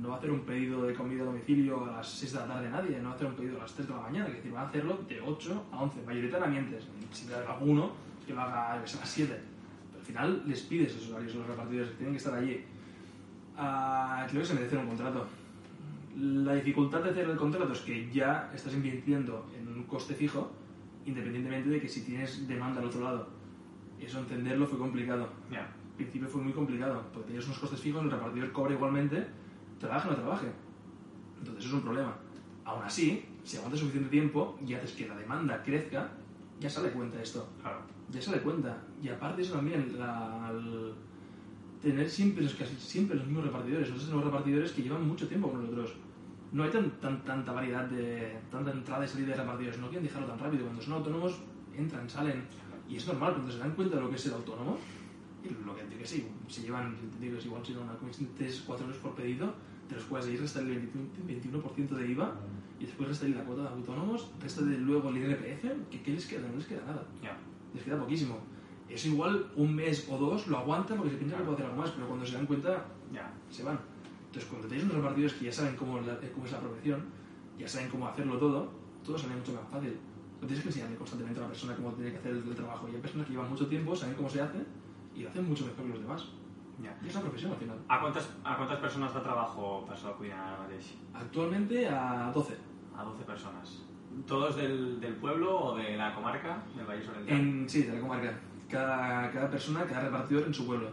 no 0.00 0.08
va 0.08 0.14
a 0.16 0.18
hacer 0.18 0.30
un 0.30 0.40
pedido 0.40 0.82
de 0.82 0.94
comida 0.94 1.22
a 1.22 1.26
domicilio 1.26 1.84
a 1.84 1.96
las 1.96 2.08
6 2.08 2.32
de 2.32 2.38
la 2.40 2.46
tarde 2.46 2.70
nadie, 2.70 2.98
no 2.98 3.08
va 3.08 3.12
a 3.12 3.14
hacer 3.14 3.26
un 3.26 3.34
pedido 3.34 3.56
a 3.56 3.62
las 3.62 3.72
3 3.72 3.88
de 3.88 3.94
la 3.94 4.00
mañana, 4.00 4.28
es 4.28 4.34
decir, 4.34 4.54
va 4.54 4.62
a 4.62 4.68
hacerlo 4.68 4.98
de 5.08 5.20
8 5.20 5.64
a 5.72 5.82
11, 5.82 6.02
mayoritariamente. 6.06 6.78
Si 7.12 7.32
hay 7.32 7.44
alguno 7.46 7.92
que 8.26 8.34
lo 8.34 8.40
haga 8.40 8.82
que 8.84 8.96
a 8.96 9.00
las 9.00 9.08
7. 9.08 9.40
Pero 9.88 10.00
al 10.00 10.06
final 10.06 10.42
les 10.46 10.60
pides 10.62 10.94
esos 10.94 11.10
horarios 11.10 11.34
a 11.34 11.38
los 11.38 11.46
repartidores 11.46 11.90
que 11.90 11.96
tienen 11.96 12.14
que 12.14 12.18
estar 12.18 12.34
allí. 12.34 12.64
Ah, 13.56 14.26
creo 14.28 14.42
que 14.42 14.48
se 14.48 14.54
merecen 14.54 14.78
un 14.80 14.88
contrato. 14.88 15.26
La 16.16 16.54
dificultad 16.54 17.02
de 17.02 17.10
hacer 17.10 17.28
el 17.28 17.36
contrato 17.36 17.72
es 17.72 17.80
que 17.80 18.10
ya 18.10 18.50
estás 18.54 18.72
invirtiendo 18.72 19.46
en 19.58 19.68
un 19.68 19.82
coste 19.84 20.14
fijo, 20.14 20.50
independientemente 21.04 21.68
de 21.68 21.80
que 21.80 21.88
si 21.88 22.02
tienes 22.04 22.48
demanda 22.48 22.80
al 22.80 22.86
otro 22.86 23.02
lado. 23.02 23.28
Eso 24.00 24.18
entenderlo 24.20 24.66
fue 24.66 24.78
complicado. 24.78 25.28
Ya. 25.50 25.60
Al 25.60 25.96
principio 25.96 26.28
fue 26.28 26.40
muy 26.42 26.52
complicado, 26.52 27.02
porque 27.12 27.28
tenías 27.28 27.44
unos 27.46 27.58
costes 27.58 27.80
fijos, 27.80 28.02
el 28.02 28.10
repartidor 28.10 28.52
cobra 28.52 28.74
igualmente, 28.74 29.26
trabaje 29.78 30.08
o 30.08 30.12
no 30.12 30.16
trabaje. 30.16 30.46
Entonces 31.38 31.64
eso 31.64 31.68
es 31.68 31.74
un 31.74 31.82
problema. 31.82 32.16
Aún 32.64 32.82
así, 32.82 33.24
si 33.44 33.56
aguantas 33.58 33.80
suficiente 33.80 34.08
tiempo 34.10 34.58
y 34.66 34.72
haces 34.74 34.92
que 34.92 35.06
la 35.08 35.16
demanda 35.16 35.62
crezca, 35.62 36.10
ya 36.60 36.70
sale 36.70 36.90
cuenta 36.90 37.20
esto. 37.22 37.46
Claro. 37.60 37.80
Ya 38.10 38.22
se 38.22 38.30
le 38.30 38.40
cuenta. 38.40 38.82
Y 39.02 39.08
aparte 39.08 39.42
eso 39.42 39.54
también, 39.54 39.98
la- 39.98 40.46
al 40.48 40.94
tener 41.82 42.08
siempre, 42.08 42.42
los- 42.42 42.54
casi 42.54 42.74
siempre 42.76 43.16
los 43.16 43.26
mismos 43.26 43.44
repartidores. 43.44 43.88
Nosotros 43.90 44.08
tenemos 44.08 44.24
repartidores 44.24 44.72
que 44.72 44.82
llevan 44.82 45.06
mucho 45.06 45.28
tiempo 45.28 45.50
con 45.50 45.60
nosotros. 45.60 45.94
No 46.52 46.62
hay 46.64 46.70
tan, 46.70 46.90
tan- 47.00 47.22
tanta 47.24 47.52
variedad 47.52 47.84
de... 47.84 48.38
tanta 48.50 48.70
entrada 48.70 49.04
y 49.04 49.08
salida 49.08 49.28
de 49.28 49.36
repartidores. 49.42 49.78
No 49.78 49.88
quieren 49.88 50.04
dejarlo 50.04 50.26
tan 50.28 50.38
rápido. 50.38 50.64
Cuando 50.64 50.82
son 50.82 50.94
autónomos, 50.94 51.40
entran, 51.76 52.08
salen. 52.08 52.44
Y 52.88 52.96
es 52.96 53.06
normal, 53.06 53.32
cuando 53.34 53.50
se 53.52 53.58
dan 53.58 53.72
cuenta 53.72 53.96
de 53.96 54.02
lo 54.02 54.08
que 54.10 54.16
es 54.16 54.22
ser 54.22 54.32
autónomo, 54.32 54.78
y 55.44 55.64
lo 55.64 55.74
que 55.76 55.82
te 55.82 55.96
que 55.96 56.06
sí, 56.06 56.26
se 56.48 56.62
llevan, 56.62 56.96
digo, 57.20 57.36
igual 57.44 57.64
si 57.64 57.72
no 57.74 57.82
una 57.82 57.94
comisión 57.94 58.28
de 58.28 58.34
3 58.44 58.64
4 58.66 58.86
euros 58.86 59.00
por 59.00 59.14
pedido, 59.14 59.52
de 59.88 59.94
los 59.96 60.04
cuales 60.04 60.28
ahí 60.28 60.36
resta 60.36 60.60
el 60.60 60.68
21%, 60.68 61.26
21 61.26 61.98
de 61.98 62.08
IVA 62.10 62.34
y 62.80 62.84
después 62.86 63.08
resta 63.08 63.28
la 63.28 63.44
cuota 63.44 63.62
de 63.62 63.68
autónomos, 63.68 64.30
resta 64.40 64.62
de 64.62 64.78
luego 64.78 65.10
el 65.10 65.18
IRPF, 65.18 65.88
que 65.90 66.02
¿qué 66.02 66.12
les 66.12 66.26
queda? 66.26 66.48
No 66.48 66.56
les 66.56 66.66
queda 66.66 66.82
nada 66.86 67.04
Ya. 67.22 67.36
les 67.74 67.82
queda 67.84 67.98
poquísimo. 67.98 68.38
Eso 68.88 69.08
igual 69.08 69.46
un 69.56 69.74
mes 69.74 70.08
o 70.10 70.16
dos 70.18 70.46
lo 70.48 70.58
aguanta 70.58 70.94
porque 70.96 71.10
se 71.10 71.16
piensa 71.16 71.36
que 71.36 71.42
puede 71.44 71.54
hacer 71.56 71.66
algo 71.66 71.82
más, 71.82 71.90
pero 71.90 72.06
cuando 72.08 72.24
se 72.26 72.36
dan 72.36 72.46
cuenta 72.46 72.84
Ya. 73.12 73.32
se 73.50 73.62
van. 73.62 73.78
Entonces, 74.36 74.50
cuando 74.52 74.68
tenéis 74.68 74.84
unos 74.84 74.96
repartidores 74.98 75.32
que 75.38 75.44
ya 75.46 75.52
saben 75.52 75.76
cómo, 75.76 75.98
la- 76.00 76.12
eh, 76.20 76.30
cómo 76.34 76.44
es 76.44 76.52
la 76.52 76.60
profesión, 76.60 77.06
ya 77.58 77.66
saben 77.66 77.88
cómo 77.88 78.06
hacerlo 78.06 78.36
todo, 78.36 78.68
todo 79.02 79.16
sale 79.16 79.34
mucho 79.34 79.54
más 79.54 79.66
fácil. 79.70 79.96
No 80.42 80.46
tienes 80.46 80.60
que 80.62 80.68
enseñarle 80.68 80.96
constantemente 80.96 81.40
a 81.40 81.44
una 81.44 81.48
persona 81.52 81.74
cómo 81.74 81.92
tiene 81.94 82.10
que 82.12 82.18
hacer 82.18 82.32
el, 82.32 82.46
el 82.46 82.54
trabajo. 82.54 82.86
Y 82.86 82.94
hay 82.96 83.00
personas 83.00 83.26
que 83.26 83.32
llevan 83.32 83.48
mucho 83.48 83.66
tiempo, 83.66 83.96
saben 83.96 84.14
cómo 84.14 84.28
se 84.28 84.42
hace 84.42 84.58
y 85.14 85.22
lo 85.22 85.30
hacen 85.30 85.48
mucho 85.48 85.64
mejor 85.64 85.84
que 85.86 85.88
los 85.92 86.00
demás. 86.02 86.28
Ya. 86.82 86.94
Y 87.02 87.08
es 87.08 87.14
la 87.14 87.22
profesión 87.22 87.52
al 87.52 87.56
final. 87.56 87.78
A 87.88 87.98
quantes, 87.98 88.28
a 88.44 88.56
quantes 88.58 88.76
persones 88.76 89.14
de 89.14 89.20
trabajo 89.20 89.86
pasó 89.88 90.08
a 90.08 90.16
cuidar 90.18 90.38
ara 90.38 90.58
mateix? 90.64 90.92
Actualmente 91.14 91.88
a 91.88 92.30
12. 92.34 92.54
A 92.94 93.04
12 93.04 93.24
personas. 93.24 93.84
¿Todos 94.26 94.54
del, 94.56 95.00
del 95.00 95.14
pueblo 95.14 95.58
o 95.58 95.76
de 95.78 95.96
la 95.96 96.14
comarca 96.14 96.62
del 96.76 96.84
Valle 96.84 97.08
Oriental? 97.08 97.38
En, 97.40 97.66
sí, 97.66 97.84
de 97.84 97.94
la 97.94 98.00
comarca. 98.00 98.38
Cada, 98.68 99.30
cada 99.30 99.48
persona, 99.50 99.86
cada 99.86 100.00
repartidor 100.02 100.44
en 100.44 100.52
su 100.52 100.66
pueblo. 100.66 100.90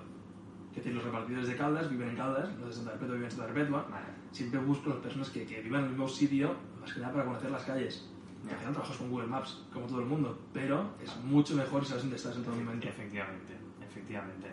Que 0.73 0.79
decir, 0.79 0.95
los 0.95 1.03
repartidores 1.03 1.47
de 1.47 1.55
Caldas 1.55 1.89
viven 1.89 2.09
en 2.09 2.15
Caldas, 2.15 2.49
los 2.59 2.69
de 2.69 2.73
Santa 2.73 2.91
Perpetua 2.91 3.15
viven 3.15 3.29
en 3.29 3.37
Santa 3.37 3.53
Perpetua. 3.53 3.87
Vale. 3.89 4.05
Siempre 4.31 4.59
busco 4.59 4.89
las 4.89 4.99
personas 4.99 5.29
que, 5.29 5.45
que 5.45 5.61
vivan 5.61 5.81
en 5.81 5.85
el 5.85 5.91
mismo 5.91 6.07
sitio, 6.07 6.55
más 6.81 6.91
que 6.91 6.99
nada 6.99 7.13
para 7.13 7.25
conocer 7.25 7.51
las 7.51 7.63
calles. 7.63 8.09
Que 8.47 8.55
final 8.55 8.73
trabajas 8.73 8.97
con 8.97 9.09
Google 9.09 9.27
Maps, 9.27 9.63
como 9.71 9.85
todo 9.85 9.99
el 9.99 10.05
mundo, 10.05 10.37
pero 10.51 10.95
es 11.01 11.15
mucho 11.23 11.55
mejor 11.55 11.83
si 11.83 11.89
sabes 11.89 12.03
dónde 12.03 12.17
estás 12.17 12.35
en 12.35 12.43
todo 12.43 12.55
momento. 12.55 12.87
Efectivamente, 12.87 13.53
efectivamente. 13.81 14.47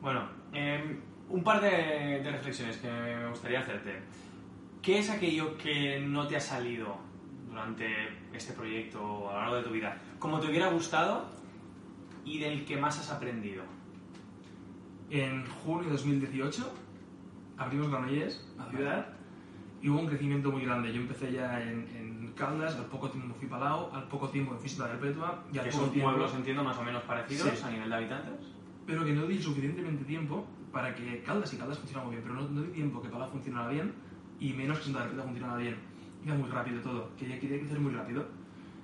Bueno, 0.00 0.28
eh, 0.52 0.98
un 1.28 1.44
par 1.44 1.60
de, 1.60 2.20
de 2.24 2.30
reflexiones 2.30 2.78
que 2.78 2.90
me 2.90 3.28
gustaría 3.28 3.60
hacerte. 3.60 4.00
¿Qué 4.82 4.98
es 4.98 5.10
aquello 5.10 5.56
que 5.58 6.00
no 6.00 6.26
te 6.26 6.36
ha 6.36 6.40
salido 6.40 6.96
durante 7.46 7.86
este 8.32 8.52
proyecto 8.54 9.00
o 9.00 9.30
a 9.30 9.34
lo 9.34 9.40
largo 9.40 9.56
de 9.56 9.62
tu 9.62 9.70
vida? 9.70 9.96
Como 10.18 10.40
te 10.40 10.48
hubiera 10.48 10.68
gustado 10.68 11.28
y 12.24 12.38
del 12.38 12.64
que 12.64 12.76
más 12.76 12.98
has 12.98 13.10
aprendido. 13.10 13.62
En 15.10 15.44
junio 15.46 15.84
de 15.86 15.90
2018 15.90 16.72
abrimos 17.58 17.90
Granollers, 17.90 18.46
la 18.56 18.66
ciudad, 18.70 19.06
y 19.82 19.88
hubo 19.88 20.00
un 20.00 20.06
crecimiento 20.06 20.50
muy 20.52 20.62
grande. 20.64 20.92
Yo 20.92 21.00
empecé 21.00 21.32
ya 21.32 21.60
en, 21.62 21.86
en 21.96 22.32
Caldas, 22.36 22.76
al 22.76 22.86
poco 22.86 23.10
tiempo 23.10 23.34
fui 23.38 23.48
Palau, 23.48 23.90
al 23.92 24.04
poco 24.04 24.28
tiempo 24.28 24.52
me 24.52 24.58
fui 24.58 24.66
a 24.68 24.72
Santa 24.72 24.92
Perpetua, 24.98 25.44
y 25.52 25.58
al 25.58 25.64
Que 25.64 25.70
poco 25.70 25.84
son 25.84 25.92
tiempo... 25.92 26.10
pueblos, 26.10 26.34
entiendo, 26.34 26.62
más 26.64 26.78
o 26.78 26.82
menos 26.82 27.02
parecidos 27.02 27.50
Sí. 27.50 27.64
a 27.64 27.70
nivel 27.70 27.88
de 27.88 27.94
habitantes. 27.96 28.34
pero 28.86 29.04
que 29.04 29.12
no 29.12 29.26
di 29.26 29.38
suficientemente 29.40 30.04
tiempo 30.04 30.46
para 30.72 30.94
que 30.94 31.22
Caldas 31.22 31.52
y 31.52 31.56
Caldas 31.56 31.78
funcionaran 31.78 32.08
muy 32.08 32.16
bien, 32.16 32.28
pero 32.28 32.40
no, 32.40 32.48
no 32.48 32.62
di 32.62 32.72
tiempo 32.72 33.02
que 33.02 33.08
Palau 33.08 33.30
funcionara 33.30 33.68
bien 33.68 33.92
y 34.40 34.52
menos 34.52 34.78
que 34.78 34.84
Santa 34.84 35.00
Perpetua 35.00 35.24
funcionara 35.24 35.56
bien. 35.56 35.76
Iba 36.24 36.34
muy 36.36 36.48
rápido 36.48 36.80
todo, 36.82 37.10
quería, 37.16 37.38
quería 37.40 37.58
crecer 37.58 37.78
muy 37.80 37.92
rápido. 37.92 38.26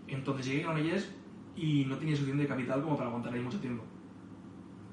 Entonces 0.09 0.47
llegué 0.47 0.65
a 0.65 0.73
Granollers 0.73 1.13
y 1.57 1.85
no 1.87 1.97
tenía 1.97 2.15
suficiente 2.17 2.47
capital 2.47 2.83
como 2.83 2.97
para 2.97 3.09
aguantar 3.09 3.33
ahí 3.33 3.41
mucho 3.41 3.59
tiempo. 3.61 3.83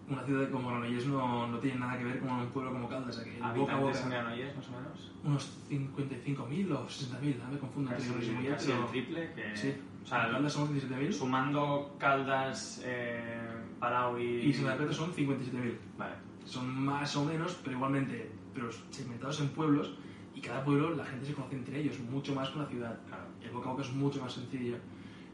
Una 0.10 0.22
ciudad 0.24 0.50
como 0.50 0.70
Granollers 0.70 1.08
no, 1.08 1.48
no 1.48 1.60
tiene 1.60 1.80
nada 1.80 1.98
que 1.98 2.04
ver 2.04 2.20
con 2.20 2.30
un 2.30 2.48
pueblo 2.48 2.74
como 2.74 2.90
Caldas, 2.90 3.18
que 3.20 3.32
boca 3.32 3.46
a 3.46 3.50
Habitantes 3.52 3.98
en 4.00 4.04
boca, 4.04 4.22
Granollers, 4.22 4.56
más 4.58 4.68
o 4.68 4.72
menos. 4.72 5.12
unos 5.24 5.60
55.000 5.70 6.72
o 6.72 6.88
60.000, 6.88 7.42
a 7.42 7.48
me 7.50 7.58
confundo 7.58 7.92
entre 7.92 8.08
Casi, 8.08 8.32
Mollet, 8.32 8.52
casi 8.52 8.72
el 8.72 8.86
triple. 8.88 9.34
Que, 9.34 9.56
sí, 9.56 9.74
O 10.04 10.06
sea, 10.06 10.30
Caldas 10.30 10.54
son 10.54 10.76
17.000 10.76 11.14
sumando 11.14 11.96
Caldas, 11.98 12.82
eh, 12.84 13.48
Palau 13.80 14.20
y... 14.20 14.24
y 14.24 14.54
Santa 14.54 14.78
Perpetua 14.78 14.94
son 14.94 15.14
57.000. 15.14 15.78
Vale. 15.98 16.16
son 16.44 16.84
más 16.84 17.16
o 17.16 17.24
menos, 17.24 17.58
pero 17.64 17.78
igualmente, 17.78 18.30
pero 18.54 18.70
segmentados 18.90 19.40
en 19.40 19.50
pueblos 19.50 19.94
y 20.36 20.42
cada 20.42 20.64
pueblo 20.64 20.96
la 20.96 21.06
gente 21.06 21.26
se 21.26 21.34
conoce 21.34 21.56
entre 21.56 21.80
ellos, 21.80 22.00
mucho 22.00 22.36
más 22.36 22.50
que 22.50 22.58
una 22.58 22.68
ciudad. 22.68 23.00
Claro. 23.08 23.24
El 23.42 23.52
boca 23.52 23.70
a 23.70 23.72
boca 23.72 23.84
es 23.84 23.94
mucho 23.94 24.22
más 24.22 24.34
sencillo. 24.34 24.78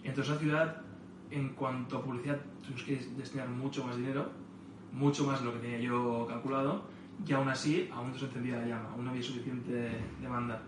Entonces 0.04 0.34
la 0.34 0.40
ciudad, 0.40 0.82
en 1.32 1.50
cuanto 1.50 1.98
a 1.98 2.04
publicidad, 2.04 2.40
tuvimos 2.62 2.84
que 2.84 2.96
destinar 3.18 3.48
mucho 3.50 3.86
más 3.86 3.98
dinero, 3.98 4.30
mucho 4.94 5.26
más 5.26 5.40
de 5.40 5.46
lo 5.46 5.54
que 5.54 5.60
tenía 5.60 5.80
yo 5.80 6.26
calculado, 6.28 6.84
y 7.26 7.34
aún 7.34 7.50
así, 7.50 7.90
aún 7.94 8.12
no 8.12 8.18
se 8.18 8.26
encendía 8.26 8.58
la 8.58 8.66
llama, 8.66 8.90
aún 8.92 9.06
no 9.06 9.12
había 9.12 9.24
suficiente 9.24 9.92
demanda. 10.22 10.62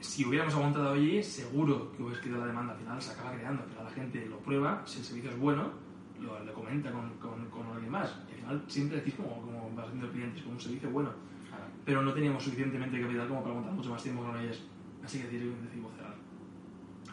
Si 0.00 0.24
hubiéramos 0.24 0.54
aguantado 0.54 0.92
allí, 0.92 1.22
seguro 1.22 1.92
que 1.92 2.02
hubiese 2.02 2.22
quedado 2.22 2.40
la 2.42 2.46
demanda. 2.46 2.72
Al 2.72 2.78
final 2.78 3.02
se 3.02 3.10
acaba 3.12 3.32
creando, 3.32 3.62
al 3.62 3.68
final 3.68 3.84
la 3.84 3.90
gente 3.90 4.26
lo 4.26 4.38
prueba, 4.38 4.82
si 4.86 4.98
el 5.00 5.04
servicio 5.04 5.30
es 5.30 5.38
bueno, 5.38 5.70
lo, 6.20 6.42
le 6.44 6.52
comenta 6.52 6.90
con, 6.90 7.10
con, 7.18 7.44
con 7.50 7.66
alguien 7.66 7.90
más. 7.92 8.16
Y 8.30 8.32
al 8.32 8.38
final 8.38 8.64
siempre 8.66 8.96
decís 8.98 9.14
como, 9.14 9.42
como 9.42 9.70
vas 9.74 9.86
haciendo 9.86 10.10
clientes, 10.10 10.42
como 10.42 10.54
un 10.54 10.60
servicio 10.60 10.88
bueno. 10.90 11.10
Pero 11.84 12.02
no 12.02 12.12
teníamos 12.14 12.42
suficientemente 12.44 13.00
capital 13.00 13.28
como 13.28 13.40
para 13.40 13.50
aguantar 13.50 13.74
mucho 13.74 13.90
más 13.90 14.02
tiempo 14.02 14.22
con 14.22 14.38
ellos. 14.38 14.62
Así 15.04 15.18
que 15.18 15.24
decidimos, 15.24 15.92
cerrar. 15.96 16.14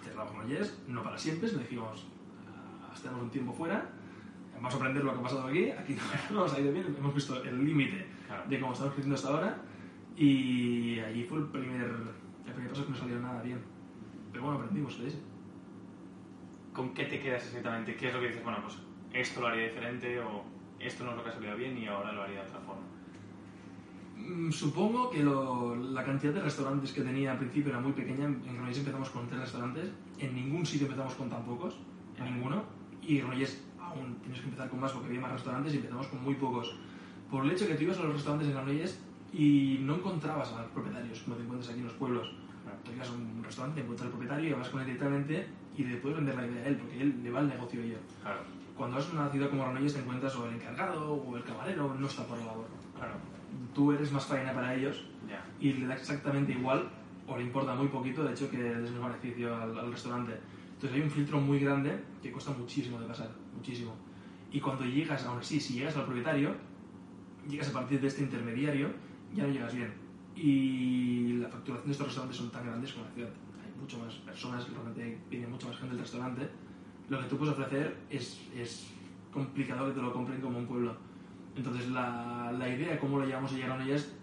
Cerramos 0.04 0.32
con 0.34 0.50
ellos, 0.52 0.78
no 0.88 1.04
para 1.04 1.18
siempre, 1.18 1.50
sino 1.50 1.62
dijimos, 1.62 2.06
"Ah, 2.48 2.92
estamos 2.94 3.22
un 3.22 3.30
tiempo 3.30 3.52
fuera, 3.54 3.90
vamos 4.58 4.74
a 4.74 4.78
aprender 4.78 5.04
lo 5.04 5.14
que 5.14 5.20
ha 5.20 5.24
pasado 5.24 5.48
aquí, 5.48 5.72
aquí 5.72 5.94
no, 5.96 6.02
no 6.36 6.40
nos 6.42 6.54
ha 6.54 6.60
ido 6.60 6.72
bien, 6.74 6.96
hemos 6.98 7.14
visto 7.16 7.42
el 7.44 7.66
límite 7.66 8.06
Claro. 8.28 8.44
de 8.50 8.60
cómo 8.60 8.74
estamos 8.74 8.94
creciendo 8.94 9.16
hasta 9.16 9.30
ahora 9.30 9.58
y 10.18 11.00
allí 11.00 11.24
fue 11.24 11.38
el 11.40 11.46
primer, 11.46 11.82
el 12.46 12.54
primer 12.54 12.70
paso 12.72 12.86
que 12.86 12.92
no 12.92 12.98
salió 12.98 13.20
nada 13.20 13.42
bien. 13.42 13.60
Pero 14.32 14.44
bueno, 14.44 14.58
aprendimos 14.60 15.00
de 15.00 15.08
eso. 15.08 15.20
¿Con 16.74 16.94
qué 16.94 17.06
te 17.06 17.20
quedas 17.22 17.46
exactamente? 17.46 17.96
¿Qué 17.96 18.08
es 18.10 18.14
lo 18.14 18.20
que 18.20 18.28
dices? 18.28 18.44
Bueno, 18.44 18.60
pues 18.62 18.78
esto 19.14 19.42
lo 19.42 19.48
haría 19.48 19.64
diferente 19.70 20.20
o 20.20 20.44
esto 20.80 21.04
no 21.06 21.12
es 21.12 21.18
lo 21.18 21.24
que 21.24 21.30
ha 21.30 21.34
salido 21.34 21.56
bien 21.56 21.78
y 21.78 21.88
ahora 21.88 22.12
lo 22.12 22.24
haría 22.24 22.42
de 22.44 22.48
otra 22.50 22.60
forma. 22.60 22.82
Mm, 24.18 24.52
Supongo 24.52 25.10
que 25.10 25.24
lo- 25.24 25.76
la 25.76 26.04
cantidad 26.04 26.34
de 26.34 26.42
restaurantes 26.42 26.92
que 26.92 27.02
tenía 27.02 27.32
al 27.32 27.38
principio 27.38 27.70
era 27.72 27.80
muy 27.80 27.94
pequeña. 27.94 28.26
En 28.26 28.42
Granollers 28.44 28.80
empezamos 28.80 29.10
con 29.10 29.28
tres 29.28 29.40
restaurantes. 29.40 29.90
En 30.20 30.36
ningún 30.36 30.66
sitio 30.66 30.88
empezamos 30.88 31.14
con 31.16 31.30
tan 31.30 31.44
pocos. 31.46 31.80
En 32.18 32.26
ninguno. 32.26 32.64
Y 33.02 33.20
Granollers 33.20 33.64
aún 33.88 34.16
tienes 34.22 34.40
que 34.40 34.46
empezar 34.46 34.70
con 34.70 34.80
más 34.80 34.92
porque 34.92 35.08
había 35.08 35.22
más 35.22 35.32
restaurantes 35.32 35.74
y 35.74 35.78
empezamos 35.78 36.08
con 36.08 36.24
muy 36.24 36.36
pocos. 36.36 36.76
Por 37.32 37.46
el 37.46 37.52
hecho 37.52 37.68
que 37.68 37.76
tú 37.76 37.84
ibas 37.84 37.98
a 38.00 38.04
los 38.04 38.14
restaurantes 38.14 38.48
en 38.50 38.54
Granollers 38.56 39.00
y 39.34 39.80
no 39.82 39.96
encontrabas 39.96 40.52
a 40.54 40.62
los 40.62 40.72
propietarios 40.72 41.20
como 41.22 41.36
te 41.36 41.44
encuentras 41.44 41.70
aquí 41.72 41.80
en 41.80 41.86
los 41.86 41.94
pueblos. 41.96 42.32
Claro. 42.64 42.78
Tú 42.84 42.92
ibas 42.94 43.10
a 43.10 43.14
un 43.14 43.44
restaurante, 43.44 43.76
te 43.76 43.82
encuentras 43.84 44.06
al 44.08 44.12
propietario 44.12 44.50
y 44.50 44.54
hablas 44.54 44.70
con 44.70 44.80
él 44.82 44.86
directamente 44.88 45.48
y 45.78 45.84
le 45.84 45.98
puedes 45.98 46.18
vender 46.18 46.36
la 46.36 46.48
idea 46.48 46.64
a 46.64 46.68
él 46.68 46.76
porque 46.78 47.02
él 47.02 47.20
le 47.24 47.32
va 47.32 47.40
el 47.42 47.48
negocio 47.50 47.82
a 47.82 47.84
ello. 47.84 47.98
Claro, 48.22 48.40
Cuando 48.78 48.96
vas 48.98 49.10
a 49.10 49.12
una 49.14 49.30
ciudad 49.30 49.50
como 49.50 49.64
Granollers 49.64 49.94
te 49.94 50.00
encuentras 50.00 50.36
o 50.36 50.48
el 50.48 50.56
encargado 50.56 51.14
o 51.14 51.38
el 51.38 51.44
camarero, 51.44 51.94
no 52.00 52.08
está 52.08 52.24
por 52.26 52.38
la 52.40 52.46
labor. 52.46 52.68
claro, 52.96 53.14
Tú 53.74 53.92
eres 53.92 54.12
más 54.12 54.26
faena 54.26 54.54
para 54.54 54.74
ellos 54.76 55.04
ya. 55.30 55.44
y 55.60 55.74
le 55.74 55.86
da 55.88 55.96
exactamente 55.96 56.52
igual 56.54 56.90
o 57.28 57.38
le 57.38 57.44
importa 57.44 57.76
muy 57.76 57.88
poquito 57.90 58.24
de 58.24 58.32
hecho 58.34 58.50
que 58.50 58.58
des 58.58 58.90
un 58.92 59.02
beneficio 59.04 59.56
al, 59.56 59.78
al 59.78 59.92
restaurante. 59.92 60.34
Entonces 60.78 61.00
hay 61.00 61.04
un 61.04 61.10
filtro 61.10 61.42
muy 61.42 61.58
grande 61.58 62.00
que 62.22 62.32
cuesta 62.32 62.52
muchísimo 62.52 63.00
de 63.00 63.08
pasar, 63.08 63.32
muchísimo. 63.56 63.96
Y 64.52 64.60
cuando 64.60 64.86
llegas, 64.86 65.26
aún 65.26 65.40
así, 65.40 65.60
si 65.60 65.74
llegas 65.74 65.98
al 65.98 66.06
propietario, 66.06 66.54
llegas 67.50 67.70
a 67.70 67.74
partir 67.74 68.00
de 68.00 68.06
este 68.06 68.22
intermediario, 68.22 68.92
ya 69.34 69.48
no 69.48 69.54
llegas 69.54 69.74
bien. 69.74 69.92
Y 70.36 71.34
la 71.40 71.50
facturación 71.50 71.88
de 71.88 71.92
estos 71.94 72.08
restaurantes 72.08 72.38
son 72.38 72.52
tan 72.52 72.64
grandes 72.64 72.94
como 72.94 73.06
la 73.06 73.12
ciudad. 73.12 73.30
Hay 73.66 73.82
mucho 73.82 73.98
más 73.98 74.14
personas, 74.18 74.70
realmente 74.70 75.18
viene 75.32 75.48
mucha 75.48 75.68
más 75.68 75.78
gente 75.78 75.96
al 75.96 76.00
restaurante. 76.00 76.48
Lo 77.10 77.20
que 77.20 77.26
tú 77.26 77.38
puedes 77.38 77.56
ofrecer 77.56 77.98
es, 78.12 78.40
es 78.56 78.88
complicado 79.34 79.88
que 79.88 79.94
te 79.94 80.02
lo 80.02 80.14
compren 80.14 80.40
como 80.40 80.60
un 80.60 80.68
pueblo. 80.68 80.96
Entonces 81.56 81.90
la, 81.90 82.54
la 82.56 82.70
idea 82.70 82.92
de 82.92 83.00
cómo 83.00 83.18
lo 83.18 83.26
llevamos 83.26 83.52
a 83.52 83.56
llegar 83.56 83.82
a 83.82 83.84
ellas 83.84 84.14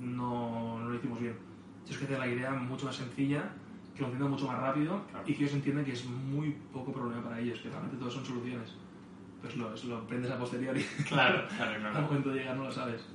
no, 0.00 0.78
no 0.78 0.90
lo 0.90 0.94
hicimos 0.94 1.18
bien. 1.18 1.34
Tienes 1.82 1.98
que 1.98 2.04
hacer 2.04 2.18
la 2.20 2.28
idea 2.28 2.52
mucho 2.52 2.86
más 2.86 2.94
sencilla, 2.94 3.50
que 3.94 4.00
lo 4.00 4.06
entiendan 4.06 4.30
mucho 4.30 4.46
más 4.46 4.58
rápido 4.58 5.02
Claro. 5.10 5.24
y 5.26 5.34
que 5.34 5.42
ellos 5.44 5.54
entiendan 5.54 5.84
que 5.84 5.92
es 5.92 6.04
muy 6.06 6.50
poco 6.72 6.92
problema 6.92 7.22
para 7.22 7.38
ellos, 7.40 7.60
que 7.60 7.68
realmente 7.68 7.96
todo 7.96 8.10
son 8.10 8.24
soluciones. 8.24 8.74
Pues 9.40 9.56
lo, 9.56 9.74
lo 9.88 9.98
aprendes 9.98 10.30
a 10.30 10.38
posteriori. 10.38 10.84
Claro, 11.08 11.46
claro, 11.56 11.72
Al 11.74 11.80
claro. 11.80 12.00
momento 12.02 12.30
de 12.30 12.38
llegar 12.40 12.56
no 12.56 12.64
lo 12.64 12.72
sabes. 12.72 13.06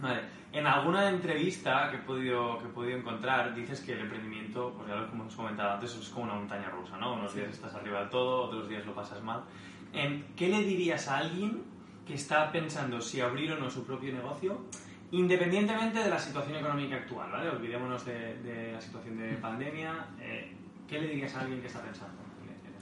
Vale. 0.00 0.20
En 0.52 0.66
alguna 0.66 1.08
entrevista 1.08 1.88
que 1.90 1.96
he 1.98 2.00
podido, 2.00 2.58
que 2.58 2.64
he 2.66 2.70
podido 2.70 2.98
encontrar, 2.98 3.54
dices 3.54 3.80
que 3.82 3.92
el 3.92 4.00
emprendimiento, 4.00 4.72
pues 4.76 4.88
ya 4.88 4.96
lo 4.96 5.04
hemos 5.06 5.34
comentado 5.36 5.74
antes, 5.74 5.94
es 5.94 6.08
como 6.08 6.24
una 6.24 6.34
montaña 6.34 6.68
rusa, 6.70 6.96
¿no? 6.96 7.14
Unos 7.14 7.34
días 7.34 7.50
estás 7.50 7.72
arriba 7.74 8.00
del 8.00 8.08
todo, 8.10 8.44
otros 8.44 8.68
días 8.68 8.84
lo 8.84 8.92
pasas 8.94 9.22
mal. 9.22 9.44
¿Qué 10.36 10.48
le 10.48 10.62
dirías 10.64 11.06
a 11.08 11.18
alguien 11.18 11.62
que 12.04 12.14
está 12.14 12.50
pensando 12.50 13.00
si 13.00 13.20
abrir 13.20 13.52
o 13.52 13.58
no 13.60 13.70
su 13.70 13.84
propio 13.84 14.12
negocio 14.12 14.58
Independientemente 15.12 15.98
de 15.98 16.08
la 16.10 16.18
situación 16.18 16.56
económica 16.58 16.96
actual, 16.96 17.30
¿vale? 17.32 17.50
Olvidémonos 17.50 18.04
de, 18.04 18.36
de 18.42 18.72
la 18.72 18.80
situación 18.80 19.16
de 19.18 19.34
pandemia. 19.34 20.06
eh, 20.20 20.52
¿Qué 20.88 21.00
le 21.00 21.08
dirías 21.08 21.34
a 21.36 21.40
alguien 21.40 21.60
que 21.60 21.66
está 21.66 21.82
pensando? 21.82 22.14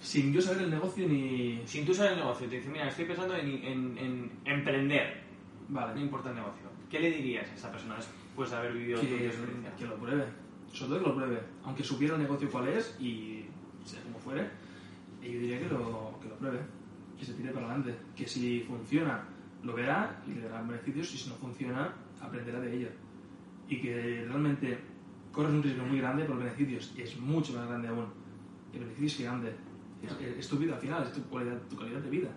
Sin 0.00 0.32
yo 0.32 0.40
saber 0.40 0.62
el 0.62 0.70
negocio 0.70 1.08
ni... 1.08 1.60
Sin 1.66 1.84
tú 1.84 1.92
saber 1.92 2.12
el 2.12 2.18
negocio, 2.18 2.48
te 2.48 2.56
dice, 2.56 2.68
mira, 2.70 2.88
estoy 2.88 3.04
pensando 3.06 3.34
en, 3.34 3.48
en- 3.64 3.98
en 3.98 4.30
emprender, 4.44 5.22
no 5.68 5.80
Vale, 5.80 6.00
importa 6.00 6.28
el 6.30 6.36
negocio. 6.36 6.68
¿Qué 6.88 7.00
le 7.00 7.10
dirías 7.10 7.50
a 7.50 7.54
esa 7.54 7.70
persona 7.72 7.96
después 7.96 8.50
de 8.50 8.56
haber 8.56 8.72
vivido 8.74 9.00
tu 9.00 9.06
que, 9.06 9.26
experiencia? 9.26 9.74
que 9.76 9.86
lo 9.86 9.96
pruebe. 9.96 10.24
Sobre 10.72 10.88
todo 10.90 10.98
que 11.00 11.06
lo 11.08 11.14
pruebe. 11.16 11.40
Aunque 11.64 11.82
supiera 11.82 12.14
el 12.14 12.22
negocio 12.22 12.48
cuál 12.50 12.68
es 12.68 12.96
y 13.00 13.44
sea 13.84 14.00
como 14.02 14.18
fuere, 14.18 14.48
yo 15.22 15.28
diría 15.30 15.58
que 15.58 15.66
lo, 15.68 16.18
que 16.22 16.28
lo 16.28 16.36
pruebe. 16.36 16.60
Que 17.18 17.24
se 17.24 17.34
tire 17.34 17.50
para 17.50 17.66
adelante. 17.66 17.96
Que 18.16 18.26
si 18.28 18.60
funciona, 18.60 19.24
lo 19.64 19.74
verá 19.74 20.22
y 20.26 20.30
le 20.34 20.42
dará 20.42 20.62
beneficios. 20.62 21.12
Y 21.14 21.18
si 21.18 21.28
no 21.28 21.34
funciona, 21.36 21.92
aprenderá 22.20 22.60
de 22.60 22.76
ello. 22.76 22.88
Y 23.68 23.80
que 23.80 24.24
realmente 24.26 24.78
corres 25.32 25.52
un 25.52 25.62
riesgo 25.62 25.84
muy 25.84 25.98
grande, 25.98 26.22
pero 26.24 26.34
el 26.38 26.44
beneficio 26.44 26.78
es, 27.02 27.18
mucho 27.20 27.52
más 27.54 27.66
grande 27.68 27.88
aún. 27.88 28.06
El 28.72 28.80
beneficio 28.80 29.06
es 29.06 29.16
gigante. 29.16 29.52
Es, 30.02 30.12
es- 30.20 30.38
es 30.38 30.48
tu 30.48 30.56
vida 30.56 30.74
al 30.74 30.80
final, 30.80 31.02
es 31.02 31.12
tu 31.12 31.28
calidad, 31.28 31.58
tu 31.68 31.76
calidad 31.76 32.00
de 32.00 32.10
vida. 32.10 32.30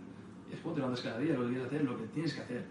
Es 0.52 0.60
como 0.60 0.74
te 0.76 0.82
levantas 0.82 1.04
cada 1.04 1.20
día, 1.20 1.34
lo 1.34 1.42
que 1.44 1.48
quieres 1.50 1.68
hacer, 1.68 1.84
lo 1.84 1.98
que 1.98 2.04
tienes 2.08 2.34
que 2.34 2.42
hacer. 2.42 2.66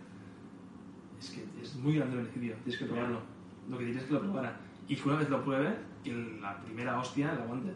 Es 1.18 1.30
que 1.30 1.44
es 1.62 1.74
muy 1.76 1.94
grande 1.96 2.16
el 2.16 2.22
beneficio, 2.24 2.54
tienes 2.64 2.78
que 2.78 2.86
probarlo. 2.86 3.20
Lo 3.68 3.78
que 3.78 3.84
diría 3.84 4.00
es 4.00 4.06
que 4.06 4.14
lo 4.14 4.20
probara. 4.20 4.61
Y 4.88 4.96
que 4.96 5.08
una 5.08 5.18
vez 5.18 5.30
lo 5.30 5.44
pruebe, 5.44 5.74
que 6.02 6.12
la 6.40 6.61
primera 6.62 6.98
hostia 6.98 7.32
la 7.34 7.42
aguante. 7.42 7.72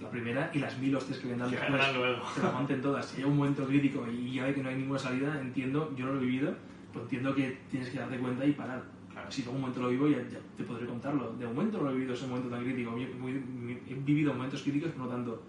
La 0.00 0.10
primera 0.10 0.50
y 0.54 0.58
las 0.58 0.78
mil 0.78 0.94
hostias 0.94 1.18
que 1.18 1.28
vendrán 1.28 1.50
Que 1.50 1.56
después. 1.56 1.94
luego. 1.96 2.22
Se 2.34 2.42
la 2.42 2.48
aguanten 2.48 2.80
todas. 2.82 3.06
Si 3.06 3.18
hay 3.22 3.24
un 3.28 3.36
momento 3.36 3.66
crítico 3.66 4.06
y 4.10 4.32
ya 4.34 4.44
ve 4.44 4.54
que 4.54 4.62
no 4.62 4.68
hay 4.68 4.76
ninguna 4.76 4.98
salida, 4.98 5.40
entiendo, 5.40 5.92
yo 5.96 6.06
no 6.06 6.12
lo 6.14 6.18
he 6.20 6.24
vivido, 6.24 6.54
pero 6.92 7.04
entiendo 7.04 7.34
que 7.34 7.58
tienes 7.70 7.90
que 7.90 7.98
darte 7.98 8.18
cuenta 8.18 8.44
y 8.46 8.52
parar. 8.52 8.82
Claro. 9.12 9.30
Si 9.30 9.42
en 9.42 9.48
un 9.48 9.60
momento 9.60 9.80
lo 9.82 9.88
vivo, 9.88 10.08
ya, 10.08 10.18
ya 10.28 10.38
te 10.56 10.64
podré 10.64 10.86
contarlo. 10.86 11.32
De 11.34 11.46
momento 11.46 11.80
no 11.82 11.90
he 11.90 11.94
vivido 11.94 12.14
ese 12.14 12.26
momento 12.26 12.48
tan 12.48 12.62
crítico. 12.64 12.90
Muy- 12.92 13.06
muy- 13.06 13.82
he 13.88 13.94
vivido 13.94 14.32
momentos 14.32 14.62
críticos, 14.62 14.90
pero 14.92 15.04
no 15.04 15.10
tanto. 15.10 15.42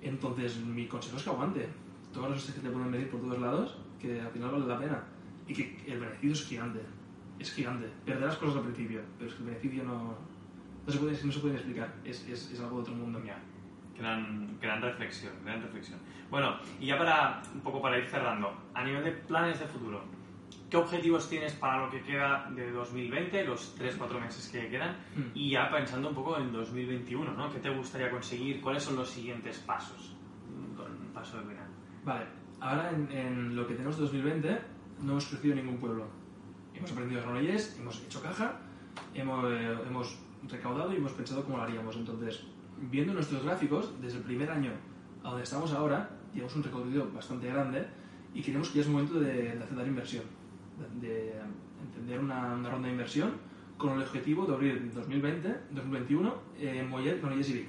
Entonces, 0.00 0.56
mi 0.64 0.86
consejo 0.86 1.16
es 1.16 1.22
que 1.24 1.30
aguante. 1.30 1.68
Todas 2.12 2.30
las 2.30 2.38
hostias 2.40 2.56
que 2.58 2.62
te 2.68 2.70
pueden 2.70 2.90
venir 2.92 3.08
por 3.10 3.20
todos 3.20 3.38
lados, 3.40 3.76
que 4.00 4.20
al 4.20 4.30
final 4.30 4.50
vale 4.50 4.66
la 4.66 4.78
pena. 4.78 5.02
Y 5.48 5.54
que 5.54 5.76
el 5.86 5.98
beneficio 6.00 6.32
es 6.32 6.44
gigante. 6.46 6.80
Es 7.38 7.52
gigante. 7.52 7.88
Perderás 8.04 8.36
cosas 8.36 8.56
al 8.56 8.62
principio, 8.62 9.00
pero 9.18 9.30
es 9.30 9.36
que 9.36 9.42
el 9.42 9.48
beneficio 9.48 9.84
no, 9.84 10.14
no, 10.86 10.92
se, 10.92 10.98
puede, 10.98 11.24
no 11.24 11.32
se 11.32 11.40
puede 11.40 11.54
explicar. 11.54 11.92
Es, 12.04 12.28
es, 12.28 12.52
es 12.52 12.60
algo 12.60 12.76
de 12.76 12.82
otro 12.82 12.94
mundo. 12.94 13.20
Ya. 13.24 13.38
Gran, 13.98 14.58
gran 14.60 14.80
reflexión, 14.82 15.32
gran 15.44 15.62
reflexión. 15.62 15.98
Bueno, 16.30 16.56
y 16.80 16.86
ya 16.86 16.98
para 16.98 17.42
un 17.54 17.60
poco 17.60 17.80
para 17.82 17.98
ir 17.98 18.06
cerrando, 18.06 18.52
a 18.74 18.84
nivel 18.84 19.04
de 19.04 19.12
planes 19.12 19.60
de 19.60 19.66
futuro, 19.66 20.02
¿qué 20.72 20.78
objetivos 20.78 21.28
tienes 21.28 21.52
para 21.52 21.84
lo 21.84 21.90
que 21.90 22.00
queda 22.00 22.50
de 22.56 22.72
2020, 22.72 23.44
los 23.44 23.78
3-4 23.78 24.18
meses 24.18 24.48
que 24.48 24.70
quedan? 24.70 24.96
Mm. 25.14 25.30
Y 25.34 25.50
ya 25.50 25.70
pensando 25.70 26.08
un 26.08 26.14
poco 26.14 26.38
en 26.38 26.50
2021, 26.50 27.30
¿no? 27.34 27.52
¿Qué 27.52 27.58
te 27.58 27.68
gustaría 27.68 28.10
conseguir? 28.10 28.58
¿Cuáles 28.62 28.82
son 28.82 28.96
los 28.96 29.10
siguientes 29.10 29.58
pasos? 29.58 30.16
Con 30.74 31.12
paso 31.12 31.36
de 31.36 31.42
final. 31.42 31.66
Vale, 32.06 32.24
ahora 32.58 32.90
en, 32.90 33.12
en 33.12 33.54
lo 33.54 33.66
que 33.66 33.74
tenemos 33.74 33.98
de 33.98 34.04
2020 34.04 34.58
no 35.02 35.12
hemos 35.12 35.26
crecido 35.26 35.52
en 35.52 35.66
ningún 35.66 35.78
pueblo. 35.78 36.06
Hemos 36.74 36.90
aprendido 36.90 37.20
Granollers, 37.20 37.78
hemos 37.78 38.02
hecho 38.02 38.22
caja, 38.22 38.58
hemos, 39.12 39.44
eh, 39.52 39.76
hemos 39.86 40.18
recaudado 40.48 40.90
y 40.94 40.96
hemos 40.96 41.12
pensado 41.12 41.44
cómo 41.44 41.58
lo 41.58 41.64
haríamos. 41.64 41.94
Entonces, 41.96 42.46
viendo 42.78 43.12
nuestros 43.12 43.44
gráficos, 43.44 44.00
desde 44.00 44.16
el 44.16 44.24
primer 44.24 44.50
año 44.50 44.72
a 45.22 45.28
donde 45.28 45.42
estamos 45.42 45.70
ahora, 45.74 46.08
llevamos 46.32 46.56
un 46.56 46.62
recorrido 46.62 47.12
bastante 47.12 47.48
grande 47.48 47.86
y 48.32 48.40
creemos 48.40 48.70
que 48.70 48.76
ya 48.76 48.80
es 48.80 48.88
momento 48.88 49.20
de, 49.20 49.54
de 49.54 49.62
aceptar 49.62 49.86
inversión, 49.86 50.24
de, 50.78 51.08
de 51.08 51.32
entender 51.82 52.20
una, 52.20 52.54
una 52.54 52.70
ronda 52.70 52.86
de 52.86 52.92
inversión 52.92 53.32
con 53.76 53.94
el 53.94 54.02
objetivo 54.02 54.46
de 54.46 54.54
abrir 54.54 54.76
en 54.76 54.94
2020, 54.94 55.48
2021 55.72 56.34
eh, 56.58 56.78
en 56.78 56.88
Mollet, 56.88 57.20
Granollers 57.20 57.50
y 57.50 57.52
Vic, 57.54 57.68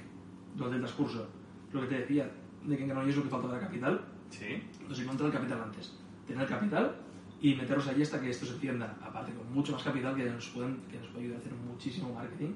durante 0.54 0.76
el 0.76 0.82
transcurso. 0.82 1.28
Lo 1.72 1.80
que 1.82 1.86
te 1.88 1.98
decía, 2.00 2.30
de 2.64 2.76
que 2.76 2.82
en 2.82 2.88
Granollers 2.88 3.16
lo 3.16 3.24
que 3.24 3.28
falta 3.28 3.48
de 3.48 3.54
la 3.54 3.60
capital, 3.60 4.00
¿Sí? 4.30 4.62
nos 4.88 4.98
encontrar 5.00 5.26
el 5.30 5.36
capital 5.36 5.62
antes. 5.62 5.98
Tener 6.26 6.42
el 6.42 6.48
capital 6.48 6.96
y 7.40 7.54
meternos 7.56 7.88
allí 7.88 8.02
hasta 8.02 8.20
que 8.20 8.30
esto 8.30 8.46
se 8.46 8.54
encienda. 8.54 8.96
Aparte, 9.02 9.32
con 9.32 9.52
mucho 9.52 9.72
más 9.72 9.82
capital 9.82 10.14
que 10.14 10.24
nos, 10.30 10.48
pueden, 10.50 10.82
que 10.90 10.98
nos 10.98 11.08
puede 11.08 11.24
ayudar 11.24 11.38
a 11.38 11.40
hacer 11.40 11.52
muchísimo 11.52 12.14
marketing 12.14 12.52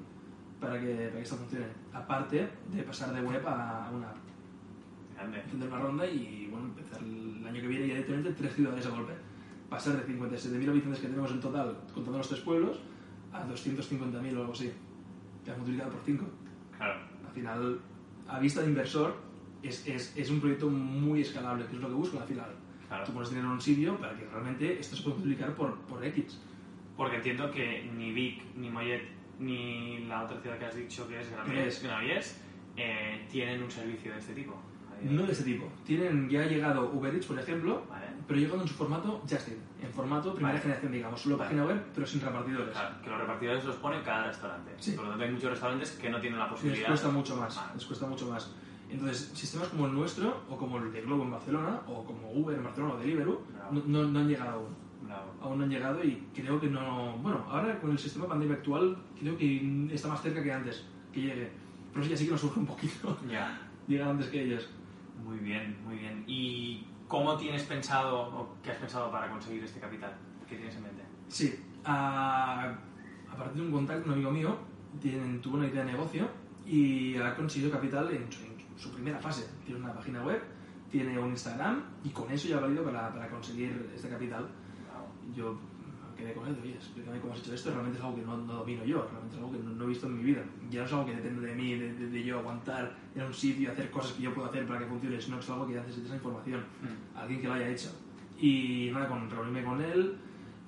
para 0.59 0.79
que, 0.79 0.95
para 0.95 1.11
que 1.11 1.21
esto 1.21 1.35
funcione. 1.35 1.65
Aparte 1.93 2.49
de 2.73 2.83
pasar 2.83 3.13
de 3.13 3.21
web 3.21 3.45
a 3.45 3.91
una 3.93 4.09
app. 4.09 4.17
Grande. 5.15 5.41
Encender 5.41 5.69
una 5.69 5.79
ronda 5.79 6.07
y 6.07 6.47
bueno, 6.49 6.67
empezar 6.67 7.03
el 7.03 7.45
año 7.45 7.61
que 7.61 7.67
viene 7.67 7.87
ya 7.87 7.93
directamente 7.95 8.31
tres 8.31 8.53
ciudades 8.53 8.85
a 8.85 8.89
golpe. 8.89 9.13
Pasar 9.69 10.03
de 10.03 10.13
57.000 10.13 10.69
habitantes 10.69 10.99
que 10.99 11.07
tenemos 11.07 11.31
en 11.31 11.39
total, 11.39 11.77
contando 11.93 12.17
los 12.17 12.27
tres 12.27 12.41
pueblos, 12.41 12.79
a 13.31 13.45
250.000 13.47 14.35
o 14.37 14.39
algo 14.41 14.53
así. 14.53 14.71
Que 15.45 15.51
has 15.51 15.57
multiplicado 15.57 15.91
por 15.91 16.01
5 16.03 16.25
Claro. 16.77 16.99
al 17.27 17.33
final, 17.33 17.79
a 18.27 18.39
vista 18.39 18.61
de 18.61 18.67
inversor, 18.67 19.15
es, 19.61 19.85
es, 19.87 20.15
es 20.17 20.29
un 20.29 20.39
proyecto 20.39 20.69
muy 20.69 21.21
escalable, 21.21 21.65
que 21.67 21.75
es 21.75 21.81
lo 21.81 21.87
que 21.89 21.93
busco 21.93 22.19
al 22.19 22.27
final. 22.27 22.49
Claro. 22.87 23.03
Tú 23.05 23.13
pones 23.13 23.29
dinero 23.29 23.47
en 23.47 23.53
un 23.53 23.61
sitio 23.61 23.97
para 23.99 24.17
que 24.17 24.25
realmente 24.25 24.79
esto 24.79 24.95
se 24.95 25.03
pueda 25.03 25.17
multiplicar 25.17 25.53
por, 25.55 25.77
por 25.81 26.03
X. 26.03 26.39
Porque 26.97 27.17
entiendo 27.17 27.51
que 27.51 27.89
ni 27.95 28.11
Vic, 28.11 28.41
ni 28.55 28.69
Mollet, 28.69 29.03
ni 29.39 29.99
la 30.07 30.23
otra 30.23 30.39
ciudad 30.41 30.57
que 30.57 30.65
has 30.65 30.75
dicho 30.75 31.07
que 31.07 31.19
es 31.21 31.29
Granollers. 31.29 31.83
Granollers, 31.83 32.41
eh, 32.75 33.25
tienen 33.29 33.61
un 33.61 33.69
servicio 33.69 34.11
de 34.13 34.19
este 34.19 34.33
tipo. 34.33 34.53
No 35.03 35.23
de 35.25 35.31
este 35.31 35.43
tipo. 35.43 35.67
Tienen, 35.85 36.29
ya 36.29 36.41
ha 36.41 36.45
llegado 36.45 36.91
Uber 36.91 37.13
Eats, 37.13 37.25
por 37.27 37.39
ejemplo, 37.39 37.83
Vale. 37.89 38.05
pero 38.27 38.39
llegado 38.39 38.61
en 38.61 38.67
su 38.67 38.73
formato 38.73 39.21
Justin, 39.29 39.55
en 39.81 39.91
formato 39.91 40.31
primera 40.33 40.53
Vale. 40.53 40.61
generación, 40.61 40.91
digamos, 40.91 41.21
solo 41.21 41.37
Vale. 41.37 41.47
página 41.49 41.65
web, 41.65 41.83
pero 41.93 42.05
sin 42.07 42.21
repartidores. 42.21 42.71
Claro, 42.71 42.95
que 43.03 43.09
los 43.09 43.19
repartidores 43.19 43.65
los 43.65 43.75
pone 43.77 44.01
cada 44.03 44.27
restaurante. 44.27 44.71
Sí. 44.77 44.91
Por 44.93 45.03
lo 45.05 45.09
tanto, 45.11 45.25
hay 45.25 45.31
muchos 45.31 45.49
restaurantes 45.51 45.91
que 45.91 46.09
no 46.09 46.19
tienen 46.19 46.39
la 46.39 46.45
Les 46.45 46.53
posibilidad. 46.53 46.87
cuesta 46.87 47.09
mucho 47.09 47.35
más, 47.37 47.59
les 47.75 47.85
cuesta 47.85 48.05
mucho 48.07 48.27
más. 48.29 48.51
Entonces, 48.89 49.31
sistemas 49.35 49.67
como 49.67 49.85
el 49.85 49.93
nuestro, 49.93 50.43
o 50.49 50.57
como 50.57 50.77
el 50.79 50.91
de 50.91 51.01
Globo 51.01 51.23
en 51.23 51.31
Barcelona, 51.31 51.81
o 51.87 52.03
como 52.03 52.31
Uber 52.31 52.57
en 52.57 52.63
Barcelona, 52.63 52.93
o 52.95 52.97
Deliveroo, 52.97 53.41
no, 53.71 53.81
no, 53.85 54.03
no 54.09 54.19
han 54.19 54.27
llegado 54.27 54.51
aún. 54.51 54.89
Bravo. 55.01 55.33
aún 55.41 55.57
no 55.57 55.63
han 55.63 55.69
llegado 55.71 56.03
y 56.03 56.27
creo 56.35 56.59
que 56.59 56.67
no... 56.67 57.17
Bueno, 57.17 57.43
ahora 57.49 57.79
con 57.79 57.89
el 57.91 57.97
sistema 57.97 58.25
de 58.25 58.29
pandemia 58.29 58.55
actual 58.57 58.95
creo 59.19 59.35
que 59.37 59.87
está 59.91 60.07
más 60.07 60.21
cerca 60.21 60.43
que 60.43 60.51
antes 60.51 60.85
que 61.13 61.21
llegue. 61.21 61.49
Pero 61.93 62.03
sí, 62.03 62.11
ya 62.11 62.17
sí 62.17 62.25
que 62.25 62.31
nos 62.31 62.41
surge 62.41 62.59
un 62.59 62.65
poquito 62.67 63.17
Ya. 63.27 63.59
llegar 63.87 64.09
antes 64.09 64.27
que 64.27 64.43
ellos. 64.43 64.69
Muy 65.23 65.37
bien, 65.39 65.77
muy 65.85 65.97
bien. 65.97 66.23
¿Y 66.27 66.87
cómo 67.07 67.35
tienes 67.37 67.63
pensado, 67.63 68.21
o 68.21 68.55
qué 68.63 68.71
has 68.71 68.77
pensado 68.77 69.11
para 69.11 69.29
conseguir 69.29 69.63
este 69.63 69.79
capital? 69.79 70.15
¿Qué 70.47 70.55
tienes 70.55 70.75
en 70.75 70.83
mente? 70.83 71.03
Sí, 71.27 71.63
a, 71.83 72.75
a 73.31 73.35
partir 73.35 73.61
de 73.61 73.67
un 73.67 73.73
contacto, 73.73 74.07
un 74.07 74.13
amigo 74.13 74.31
mío 74.31 74.57
tienen, 74.99 75.41
tuvo 75.41 75.57
una 75.57 75.67
idea 75.67 75.83
de 75.83 75.91
negocio 75.91 76.27
y 76.65 77.15
ha 77.17 77.35
conseguido 77.35 77.71
capital 77.71 78.11
en 78.11 78.31
su, 78.31 78.43
en 78.43 78.77
su 78.77 78.91
primera 78.91 79.19
fase. 79.19 79.47
Tiene 79.65 79.81
una 79.81 79.93
página 79.93 80.23
web, 80.23 80.41
tiene 80.89 81.17
un 81.19 81.29
Instagram 81.29 81.83
y 82.03 82.09
con 82.09 82.31
eso 82.31 82.47
ya 82.47 82.57
ha 82.57 82.61
valido 82.61 82.83
para, 82.83 83.11
para 83.11 83.27
conseguir 83.29 83.91
este 83.95 84.09
capital. 84.09 84.49
Bravo. 84.87 85.07
yo 85.35 85.59
quedé 86.19 86.33
con 86.33 86.47
él, 86.47 86.57
oye, 86.61 86.73
explícame 86.75 87.19
cómo 87.19 87.33
has 87.33 87.39
hecho 87.39 87.53
esto, 87.55 87.71
realmente 87.71 87.97
es 87.97 88.03
algo 88.03 88.15
que 88.17 88.21
no, 88.23 88.37
no 88.37 88.53
domino 88.53 88.83
yo, 88.85 89.07
realmente 89.09 89.35
es 89.35 89.41
algo 89.41 89.51
que 89.51 89.57
no, 89.59 89.69
no 89.71 89.83
he 89.85 89.87
visto 89.87 90.05
en 90.07 90.17
mi 90.17 90.23
vida. 90.23 90.43
Ya 90.69 90.81
no 90.81 90.85
es 90.85 90.93
algo 90.93 91.05
que 91.07 91.15
depende 91.15 91.47
de 91.47 91.55
mí, 91.55 91.75
de, 91.75 91.93
de- 91.93 92.09
de 92.09 92.23
yo 92.23 92.39
aguantar 92.39 92.95
en 93.15 93.23
un 93.23 93.33
sitio 93.33 93.63
y 93.63 93.71
hacer 93.71 93.89
cosas 93.89 94.11
que 94.13 94.23
yo 94.23 94.33
puedo 94.33 94.47
hacer 94.49 94.67
para 94.67 94.79
que 94.81 94.85
funcione, 94.85 95.19
sino 95.19 95.37
que 95.37 95.43
es 95.43 95.49
algo 95.49 95.65
que 95.67 95.73
ya 95.73 95.79
necesitas 95.81 96.07
esa 96.07 96.15
información, 96.15 96.59
Mm. 96.61 97.17
alguien 97.17 97.41
que 97.41 97.47
lo 97.47 97.53
haya 97.53 97.69
hecho. 97.69 97.89
Y 98.39 98.89
nada, 98.93 99.07
con 99.07 99.29
reunirme 99.29 99.63
con 99.63 99.81
él, 99.81 100.15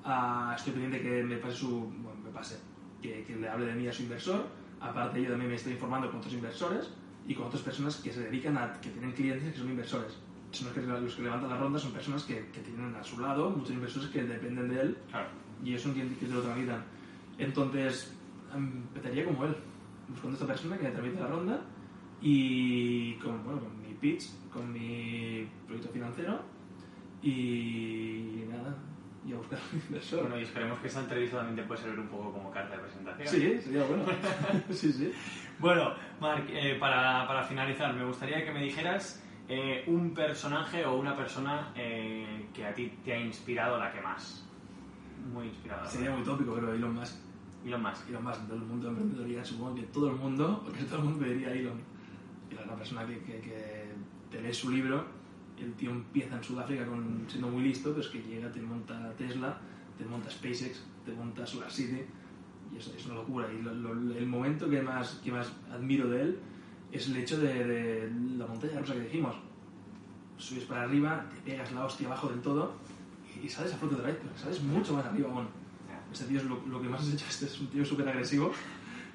ah, 0.03 0.53
estoy 0.57 0.73
pendiente 0.73 1.01
que 1.01 1.23
me 1.23 1.37
pase 1.37 1.57
su, 1.57 1.69
bueno, 1.81 2.19
me 2.23 2.29
pase, 2.31 2.57
que, 3.01 3.23
que 3.23 3.35
le 3.35 3.47
hable 3.49 3.65
de 3.67 3.75
mí 3.75 3.87
a 3.87 3.93
su 3.93 4.03
inversor, 4.03 4.45
aparte 4.79 5.21
yo 5.21 5.29
también 5.29 5.49
me 5.49 5.55
estoy 5.55 5.73
informando 5.73 6.09
con 6.09 6.19
otros 6.19 6.33
inversores 6.33 6.89
y 7.27 7.35
con 7.35 7.45
otras 7.47 7.61
personas 7.61 7.97
que 7.97 8.11
se 8.11 8.21
dedican 8.23 8.57
a, 8.57 8.73
que 8.81 8.89
tienen 8.89 9.11
clientes 9.11 9.53
que 9.53 9.59
son 9.59 9.69
inversores. 9.69 10.17
Son 10.51 10.67
los 10.67 10.75
que, 10.75 10.81
los 10.81 11.15
que 11.15 11.21
levantan 11.23 11.49
la 11.49 11.57
ronda 11.57 11.79
son 11.79 11.91
personas 11.93 12.23
que, 12.23 12.47
que 12.53 12.59
tienen 12.59 12.93
a 12.95 13.03
su 13.03 13.19
lado 13.19 13.49
muchos 13.49 13.71
inversores 13.71 14.09
que 14.09 14.23
dependen 14.23 14.67
de 14.69 14.81
él 14.81 14.97
Claro. 15.09 15.27
y 15.63 15.77
son 15.77 15.93
quienes 15.93 16.17
que 16.17 16.25
te 16.25 16.33
lo 16.33 16.41
tramitan. 16.41 16.83
Entonces, 17.37 18.13
empezaría 18.53 19.23
como 19.25 19.45
él, 19.45 19.55
buscando 20.09 20.31
a 20.31 20.33
esta 20.33 20.47
persona 20.47 20.77
que 20.77 20.87
tramite 20.89 21.19
la 21.21 21.27
ronda 21.27 21.61
y 22.21 23.13
con, 23.15 23.43
bueno, 23.45 23.61
con 23.61 23.81
mi 23.81 23.93
pitch, 23.95 24.25
con 24.51 24.71
mi 24.73 25.47
proyecto 25.65 25.89
financiero 25.93 26.41
y 27.23 28.43
nada, 28.49 28.75
y 29.27 29.33
a 29.33 29.37
buscar 29.37 29.59
un 29.73 29.79
inversor. 29.87 30.21
Bueno, 30.21 30.39
y 30.39 30.43
esperemos 30.43 30.79
que 30.79 30.87
esta 30.87 30.99
entrevista 31.01 31.37
también 31.37 31.55
te 31.55 31.63
pueda 31.63 31.81
servir 31.81 31.99
un 31.99 32.07
poco 32.07 32.31
como 32.33 32.51
carta 32.51 32.75
de 32.75 32.81
presentación. 32.81 33.27
sí, 33.27 33.61
sería 33.61 33.83
bueno. 33.85 34.03
sí, 34.71 34.91
sí. 34.91 35.11
Bueno, 35.59 35.93
Marc, 36.19 36.45
eh, 36.49 36.75
para, 36.79 37.27
para 37.27 37.43
finalizar, 37.43 37.93
me 37.93 38.03
gustaría 38.05 38.43
que 38.43 38.51
me 38.51 38.63
dijeras 38.63 39.23
eh, 39.53 39.83
un 39.87 40.13
personaje 40.13 40.85
o 40.85 40.95
una 40.95 41.15
persona 41.15 41.73
eh, 41.75 42.47
que 42.53 42.65
a 42.65 42.73
ti 42.73 42.91
te 43.03 43.11
ha 43.13 43.19
inspirado 43.19 43.77
la 43.77 43.91
que 43.91 43.99
más. 44.01 44.47
Muy 45.33 45.47
inspirada. 45.47 45.85
Sería 45.85 46.11
muy 46.11 46.23
tópico, 46.23 46.53
pero 46.55 46.73
Elon 46.73 46.93
Musk. 46.95 47.15
Elon 47.65 47.81
Musk. 47.83 48.09
Elon 48.09 48.23
Musk, 48.23 48.41
del 48.47 48.59
mundo 48.59 48.87
de 48.87 48.93
emprendedoría, 48.93 49.43
supongo 49.43 49.75
que 49.75 49.83
todo 49.83 50.09
el 50.09 50.15
mundo, 50.15 50.63
o 50.67 50.71
que 50.71 50.83
todo 50.85 50.99
el 50.99 51.03
mundo 51.03 51.25
diría 51.25 51.49
a 51.49 51.53
Elon. 51.53 51.79
Era 52.49 52.63
una 52.63 52.75
persona 52.75 53.05
que, 53.05 53.19
que, 53.19 53.39
que 53.41 53.91
te 54.31 54.41
lees 54.41 54.57
su 54.57 54.69
libro, 54.71 55.03
el 55.59 55.73
tío 55.73 55.91
empieza 55.91 56.37
en 56.37 56.43
Sudáfrica 56.43 56.85
con, 56.85 57.25
siendo 57.27 57.49
muy 57.49 57.63
listo, 57.63 57.93
pues 57.93 58.07
que 58.07 58.21
llega, 58.21 58.49
te 58.51 58.61
monta 58.61 59.13
Tesla, 59.17 59.57
te 59.97 60.05
monta 60.05 60.29
SpaceX, 60.31 60.81
te 61.05 61.11
monta 61.13 61.45
Solar 61.45 61.69
City, 61.71 62.01
y 62.73 62.77
es, 62.77 62.87
es 62.87 63.05
una 63.05 63.15
locura. 63.15 63.47
Y 63.53 63.61
lo- 63.61 63.73
lo- 63.73 64.15
el 64.15 64.25
momento 64.27 64.69
que 64.69 64.81
más, 64.81 65.19
que 65.23 65.31
más 65.31 65.51
admiro 65.71 66.07
de 66.09 66.21
él 66.21 66.39
es 66.91 67.07
el 67.07 67.17
hecho 67.17 67.39
de, 67.39 67.65
de 67.65 68.11
la 68.37 68.45
montaña 68.47 68.79
rusa 68.79 68.93
que 68.93 69.01
dijimos. 69.01 69.35
Subes 70.37 70.65
para 70.65 70.83
arriba, 70.83 71.25
te 71.29 71.51
pegas 71.51 71.71
la 71.71 71.85
hostia 71.85 72.07
abajo 72.07 72.27
del 72.27 72.41
todo 72.41 72.73
y 73.43 73.47
sales 73.47 73.73
a 73.73 73.77
flote 73.77 73.95
otra 73.95 74.07
vez, 74.07 74.17
pero 74.21 74.37
sales 74.37 74.61
mucho 74.63 74.93
más 74.93 75.05
arriba 75.05 75.29
aún. 75.29 75.47
Este 76.11 76.25
tío 76.25 76.39
es 76.39 76.45
lo, 76.45 76.59
lo 76.67 76.81
que 76.81 76.89
más 76.89 77.01
has 77.01 77.13
hecho, 77.13 77.25
este 77.29 77.45
es 77.45 77.59
un 77.61 77.67
tío 77.67 77.85
súper 77.85 78.09
agresivo 78.09 78.51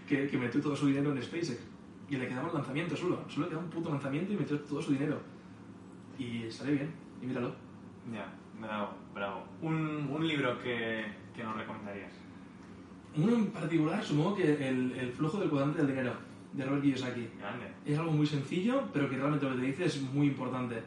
que, 0.09 0.27
que 0.29 0.39
metió 0.39 0.61
todo 0.61 0.75
su 0.75 0.87
dinero 0.87 1.13
en 1.13 1.23
SpaceX. 1.23 1.61
Y 2.09 2.17
le 2.17 2.29
quedaba 2.29 2.49
un 2.49 2.55
lanzamiento 2.55 2.97
solo, 2.97 3.25
solo 3.29 3.47
le 3.47 3.51
quedaba 3.51 3.65
un 3.65 3.71
puto 3.71 3.91
lanzamiento 3.91 4.33
y 4.33 4.37
metió 4.37 4.59
todo 4.61 4.81
su 4.81 4.93
dinero. 4.93 5.21
Y 6.19 6.51
sale 6.51 6.73
bien, 6.73 6.93
y 7.21 7.27
míralo. 7.27 7.55
Ya, 8.13 8.33
bravo, 8.61 8.95
bravo. 9.13 9.45
Un, 9.61 10.09
un 10.09 10.27
libro 10.27 10.59
que, 10.61 11.05
que 11.35 11.43
nos 11.43 11.57
recomendarías. 11.57 12.13
Uno 13.17 13.35
en 13.35 13.47
particular, 13.47 14.05
supongo 14.05 14.37
que 14.37 14.69
el, 14.69 14.93
el 14.93 15.13
flujo 15.13 15.41
del 15.41 15.51
cuadrante 15.51 15.79
del 15.79 15.89
dinero, 15.89 16.13
de 16.53 16.65
Robert 16.65 16.83
Kiyosaki. 16.83 17.29
Grande. 17.39 17.67
Es 17.85 17.99
algo 17.99 18.13
muy 18.13 18.27
sencillo, 18.27 18.85
pero 18.93 19.09
que 19.09 19.17
realmente 19.17 19.47
lo 19.47 19.55
que 19.55 19.61
te 19.61 19.67
dice 19.67 19.85
es 19.85 20.03
muy 20.03 20.29
importante. 20.29 20.83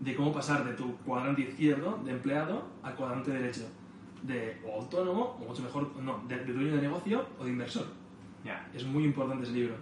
De 0.00 0.14
cómo 0.14 0.32
pasar 0.32 0.64
de 0.64 0.72
tu 0.74 0.96
cuadrante 0.98 1.42
izquierdo, 1.42 2.00
de 2.04 2.10
empleado, 2.12 2.66
al 2.82 2.94
cuadrante 2.94 3.30
derecho. 3.30 3.68
De 4.22 4.60
o 4.66 4.80
autónomo, 4.80 5.38
o 5.40 5.44
mucho 5.48 5.62
mejor, 5.62 5.90
no, 6.02 6.22
de, 6.26 6.44
de 6.44 6.52
dueño 6.52 6.76
de 6.76 6.82
negocio 6.82 7.26
o 7.38 7.44
de 7.44 7.50
inversor. 7.50 7.86
Ya, 8.44 8.68
Es 8.74 8.84
muy 8.84 9.04
importante 9.04 9.44
ese 9.44 9.52
libro. 9.54 9.74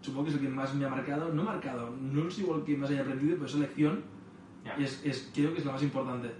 Supongo 0.00 0.24
que 0.24 0.30
es 0.30 0.36
el 0.36 0.42
que 0.42 0.48
más 0.48 0.74
me 0.74 0.84
ha 0.84 0.88
marcado, 0.88 1.32
no 1.32 1.42
marcado, 1.42 1.90
no 2.00 2.28
es 2.28 2.38
igual 2.38 2.62
que 2.64 2.76
más 2.76 2.90
haya 2.90 3.00
aprendido, 3.00 3.34
pero 3.34 3.46
esa 3.46 3.58
lección 3.58 4.04
ya. 4.64 4.74
es, 4.74 5.04
es, 5.04 5.30
creo 5.34 5.52
que 5.52 5.58
es 5.60 5.66
la 5.66 5.72
más 5.72 5.82
importante. 5.82 6.30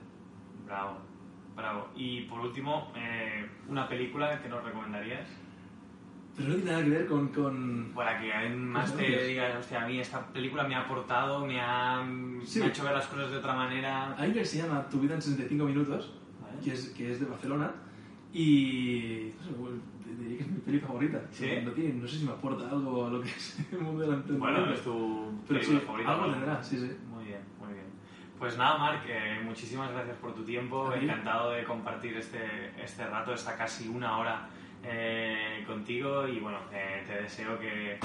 Bravo, 0.66 0.98
bravo. 1.56 1.88
Y 1.96 2.22
por 2.22 2.40
último, 2.40 2.92
eh, 2.94 3.48
una 3.68 3.88
película 3.88 4.40
que 4.40 4.48
nos 4.48 4.62
recomendarías. 4.62 5.28
Pero 6.38 6.48
no 6.50 6.54
tiene 6.54 6.70
nada 6.70 6.84
que 6.84 6.90
ver 6.90 7.06
con... 7.06 7.28
con... 7.28 7.92
Para 7.94 8.18
que 8.20 8.32
alguien 8.32 8.66
más 8.68 8.94
te 8.96 9.04
obvios. 9.04 9.26
diga, 9.26 9.58
hostia, 9.58 9.82
a 9.82 9.86
mí 9.88 9.98
esta 9.98 10.24
película 10.28 10.62
me 10.66 10.74
ha 10.76 10.80
aportado, 10.82 11.44
me 11.44 11.60
ha, 11.60 12.02
Sí. 12.46 12.60
me 12.60 12.66
ha 12.66 12.68
hecho 12.68 12.84
ver 12.84 12.94
las 12.94 13.06
cosas 13.08 13.30
de 13.30 13.36
otra 13.38 13.52
manera. 13.54 14.14
Hay 14.16 14.30
una 14.30 14.38
que 14.40 14.44
se 14.46 14.58
llama 14.58 14.88
Tu 14.88 15.00
vida 15.00 15.14
en 15.16 15.20
65 15.22 15.64
minutos, 15.64 16.14
Vale. 16.40 16.60
que 16.64 16.72
es, 16.72 16.88
que 16.90 17.10
es 17.12 17.20
de 17.20 17.26
Barcelona, 17.26 17.72
y 18.32 19.32
no 19.38 19.44
sé, 19.44 19.50
bueno, 19.58 19.76
diría 20.20 20.36
que 20.38 20.44
es 20.44 20.50
mi 20.50 20.58
peli 20.60 20.78
favorita. 20.80 21.20
¿Sí? 21.30 21.50
No, 21.64 21.72
tiene- 21.72 21.94
no 21.94 22.06
sé 22.06 22.18
si 22.18 22.24
me 22.24 22.32
aporta 22.32 22.68
algo 22.70 23.06
a 23.06 23.10
lo 23.10 23.20
que 23.20 23.28
es 23.36 23.58
el 23.72 23.78
mundo 23.80 24.00
del 24.02 24.10
Bueno, 24.38 24.58
entretenimiento. 24.58 24.72
es 24.74 24.82
tu 24.82 25.32
pero 25.48 25.60
película 25.60 25.80
sí, 25.80 25.86
favorita. 25.86 26.12
algo 26.12 26.26
¿no? 26.26 26.32
tendrá, 26.34 26.62
sí, 26.62 26.76
sí. 26.78 26.96
Muy 27.10 27.24
bien, 27.24 27.40
muy 27.58 27.72
bien. 27.72 27.86
Pues 28.38 28.56
nada, 28.56 28.78
Marc, 28.78 29.02
eh, 29.08 29.40
muchísimas 29.44 29.90
gracias 29.90 30.16
por 30.18 30.34
tu 30.34 30.44
tiempo. 30.44 30.92
Encantado 30.92 31.50
de 31.50 31.64
compartir 31.64 32.16
este, 32.16 32.72
este 32.80 33.06
rato, 33.06 33.32
esta 33.32 33.56
casi 33.56 33.88
una 33.88 34.18
hora 34.18 34.48
eh, 34.84 35.64
contigo. 35.66 36.26
Y 36.26 36.40
bueno, 36.40 36.58
eh, 36.72 37.04
te 37.06 37.22
deseo 37.22 37.58
que 37.58 37.98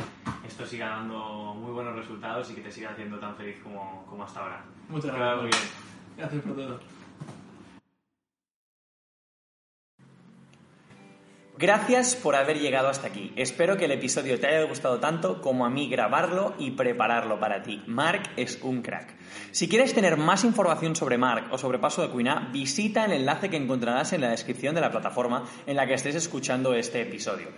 esto 0.47 0.65
siga 0.65 0.89
dando 0.89 1.53
muy 1.55 1.71
buenos 1.71 1.95
resultados 1.95 2.49
y 2.51 2.55
que 2.55 2.61
te 2.61 2.71
siga 2.71 2.91
haciendo 2.91 3.17
tan 3.19 3.35
feliz 3.35 3.57
como, 3.63 4.05
como 4.09 4.23
hasta 4.23 4.41
ahora. 4.41 4.63
Muchas 4.89 5.15
gracias. 5.15 5.41
muy 5.41 5.49
bien. 5.49 5.63
Gracias 6.17 6.43
por 6.43 6.55
todo. 6.55 6.92
Gracias 11.55 12.15
por 12.15 12.35
haber 12.35 12.59
llegado 12.59 12.89
hasta 12.89 13.05
aquí. 13.05 13.31
Espero 13.35 13.77
que 13.77 13.85
el 13.85 13.91
episodio 13.91 14.39
te 14.39 14.47
haya 14.47 14.63
gustado 14.63 14.99
tanto 14.99 15.39
como 15.39 15.67
a 15.67 15.69
mí 15.69 15.87
grabarlo 15.87 16.55
y 16.57 16.71
prepararlo 16.71 17.39
para 17.39 17.61
ti. 17.61 17.83
Mark 17.85 18.23
es 18.37 18.57
un 18.63 18.81
crack. 18.81 19.13
Si 19.51 19.69
quieres 19.69 19.93
tener 19.93 20.17
más 20.17 20.43
información 20.43 20.95
sobre 20.95 21.19
Mark 21.19 21.49
o 21.51 21.59
sobre 21.59 21.77
Paso 21.77 22.01
de 22.01 22.09
Cuina, 22.09 22.49
visita 22.51 23.05
el 23.05 23.11
enlace 23.11 23.51
que 23.51 23.57
encontrarás 23.57 24.13
en 24.13 24.21
la 24.21 24.31
descripción 24.31 24.73
de 24.73 24.81
la 24.81 24.89
plataforma 24.89 25.47
en 25.67 25.75
la 25.75 25.85
que 25.85 25.93
estés 25.93 26.15
escuchando 26.15 26.73
este 26.73 27.01
episodio. 27.01 27.49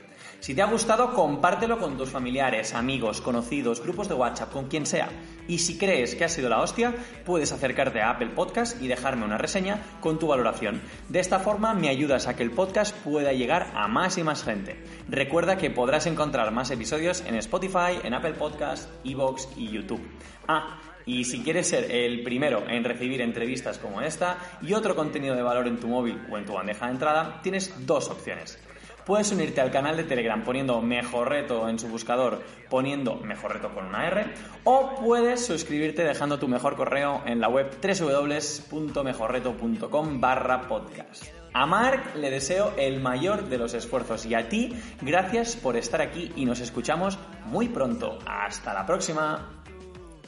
Si 0.46 0.54
te 0.54 0.62
ha 0.62 0.68
gustado, 0.68 1.12
compártelo 1.12 1.80
con 1.80 1.98
tus 1.98 2.12
familiares, 2.12 2.76
amigos, 2.76 3.20
conocidos, 3.20 3.82
grupos 3.82 4.08
de 4.10 4.14
WhatsApp, 4.14 4.52
con 4.52 4.68
quien 4.68 4.86
sea. 4.86 5.10
Y 5.48 5.58
si 5.58 5.76
crees 5.76 6.14
que 6.14 6.24
ha 6.24 6.30
sido 6.30 6.50
la 6.50 6.62
hostia, 6.62 6.94
puedes 7.26 7.52
acercarte 7.52 8.00
a 8.00 8.12
Apple 8.12 8.30
Podcast 8.36 8.80
y 8.80 8.88
dejarme 8.88 9.26
una 9.26 9.40
reseña 9.40 9.82
con 10.02 10.20
tu 10.20 10.28
valoración. 10.28 10.84
De 11.10 11.20
esta 11.20 11.40
forma 11.40 11.74
me 11.74 11.90
ayudas 11.90 12.28
a 12.28 12.36
que 12.36 12.44
el 12.44 12.52
podcast 12.52 12.96
pueda 12.98 13.34
llegar 13.34 13.72
a 13.74 13.88
más 13.88 14.20
y 14.20 14.24
más 14.24 14.44
gente. 14.44 14.78
Recuerda 15.10 15.58
que 15.58 15.72
podrás 15.72 16.06
encontrar 16.06 16.52
más 16.52 16.70
episodios 16.70 17.24
en 17.26 17.34
Spotify, 17.38 18.00
en 18.04 18.14
Apple 18.14 18.34
Podcast, 18.34 18.88
Evox 19.04 19.50
y 19.58 19.72
YouTube. 19.72 20.08
Ah, 20.48 20.80
y 21.08 21.24
si 21.24 21.42
quieres 21.42 21.70
ser 21.70 21.92
el 21.92 22.22
primero 22.22 22.70
en 22.70 22.84
recibir 22.84 23.22
entrevistas 23.22 23.80
como 23.80 24.00
esta 24.00 24.38
y 24.62 24.74
otro 24.74 24.96
contenido 24.96 25.34
de 25.34 25.42
valor 25.42 25.68
en 25.68 25.80
tu 25.80 25.88
móvil 25.88 26.22
o 26.30 26.38
en 26.38 26.46
tu 26.46 26.54
bandeja 26.54 26.86
de 26.86 26.92
entrada, 26.92 27.40
tienes 27.42 27.74
dos 27.88 28.12
opciones. 28.12 28.60
Puedes 29.06 29.32
unirte 29.32 29.62
al 29.62 29.72
canal 29.72 29.96
de 29.98 30.04
Telegram 30.04 30.44
poniendo 30.44 30.82
Mejor 30.82 31.30
Reto 31.30 31.70
en 31.70 31.78
su 31.78 31.88
buscador, 31.88 32.42
poniendo 32.70 33.18
Mejor 33.18 33.54
Reto 33.54 33.70
con 33.74 33.86
una 33.86 34.08
R, 34.08 34.34
o 34.64 34.96
puedes 34.96 35.46
suscribirte 35.46 36.04
dejando 36.04 36.40
tu 36.40 36.48
mejor 36.48 36.76
correo 36.76 37.22
en 37.26 37.40
la 37.40 37.48
web 37.48 37.70
www.mejorreto.com 37.82 40.20
barra 40.20 40.68
podcast. 40.68 41.26
A 41.54 41.66
Marc 41.66 42.16
le 42.16 42.30
deseo 42.32 42.74
el 42.78 43.00
mayor 43.00 43.48
de 43.48 43.58
los 43.58 43.74
esfuerzos 43.74 44.26
y 44.26 44.34
a 44.34 44.50
ti, 44.50 44.74
gracias 45.02 45.56
por 45.56 45.78
estar 45.78 46.02
aquí 46.02 46.34
y 46.36 46.44
nos 46.44 46.60
escuchamos 46.60 47.18
muy 47.46 47.70
pronto. 47.70 48.20
Hasta 48.26 48.74
la 48.74 48.86
próxima. 48.86 49.64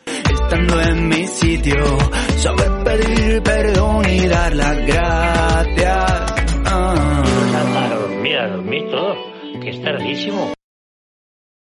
Estando 0.05 0.79
en 0.79 1.09
mi 1.09 1.27
sitio, 1.27 1.83
saber 2.37 2.71
pedir 2.85 3.43
perdón 3.43 4.07
y 4.07 4.25
dar 4.27 4.55
las 4.55 4.77
gracias. 4.87 6.33
Ah. 6.65 7.26
A 8.27 8.29
dormir, 8.29 8.37
a 8.39 8.47
dormir 8.49 8.89
todo, 8.89 9.15
que 9.61 9.69
es 9.69 9.81
tardísimo. 9.81 10.56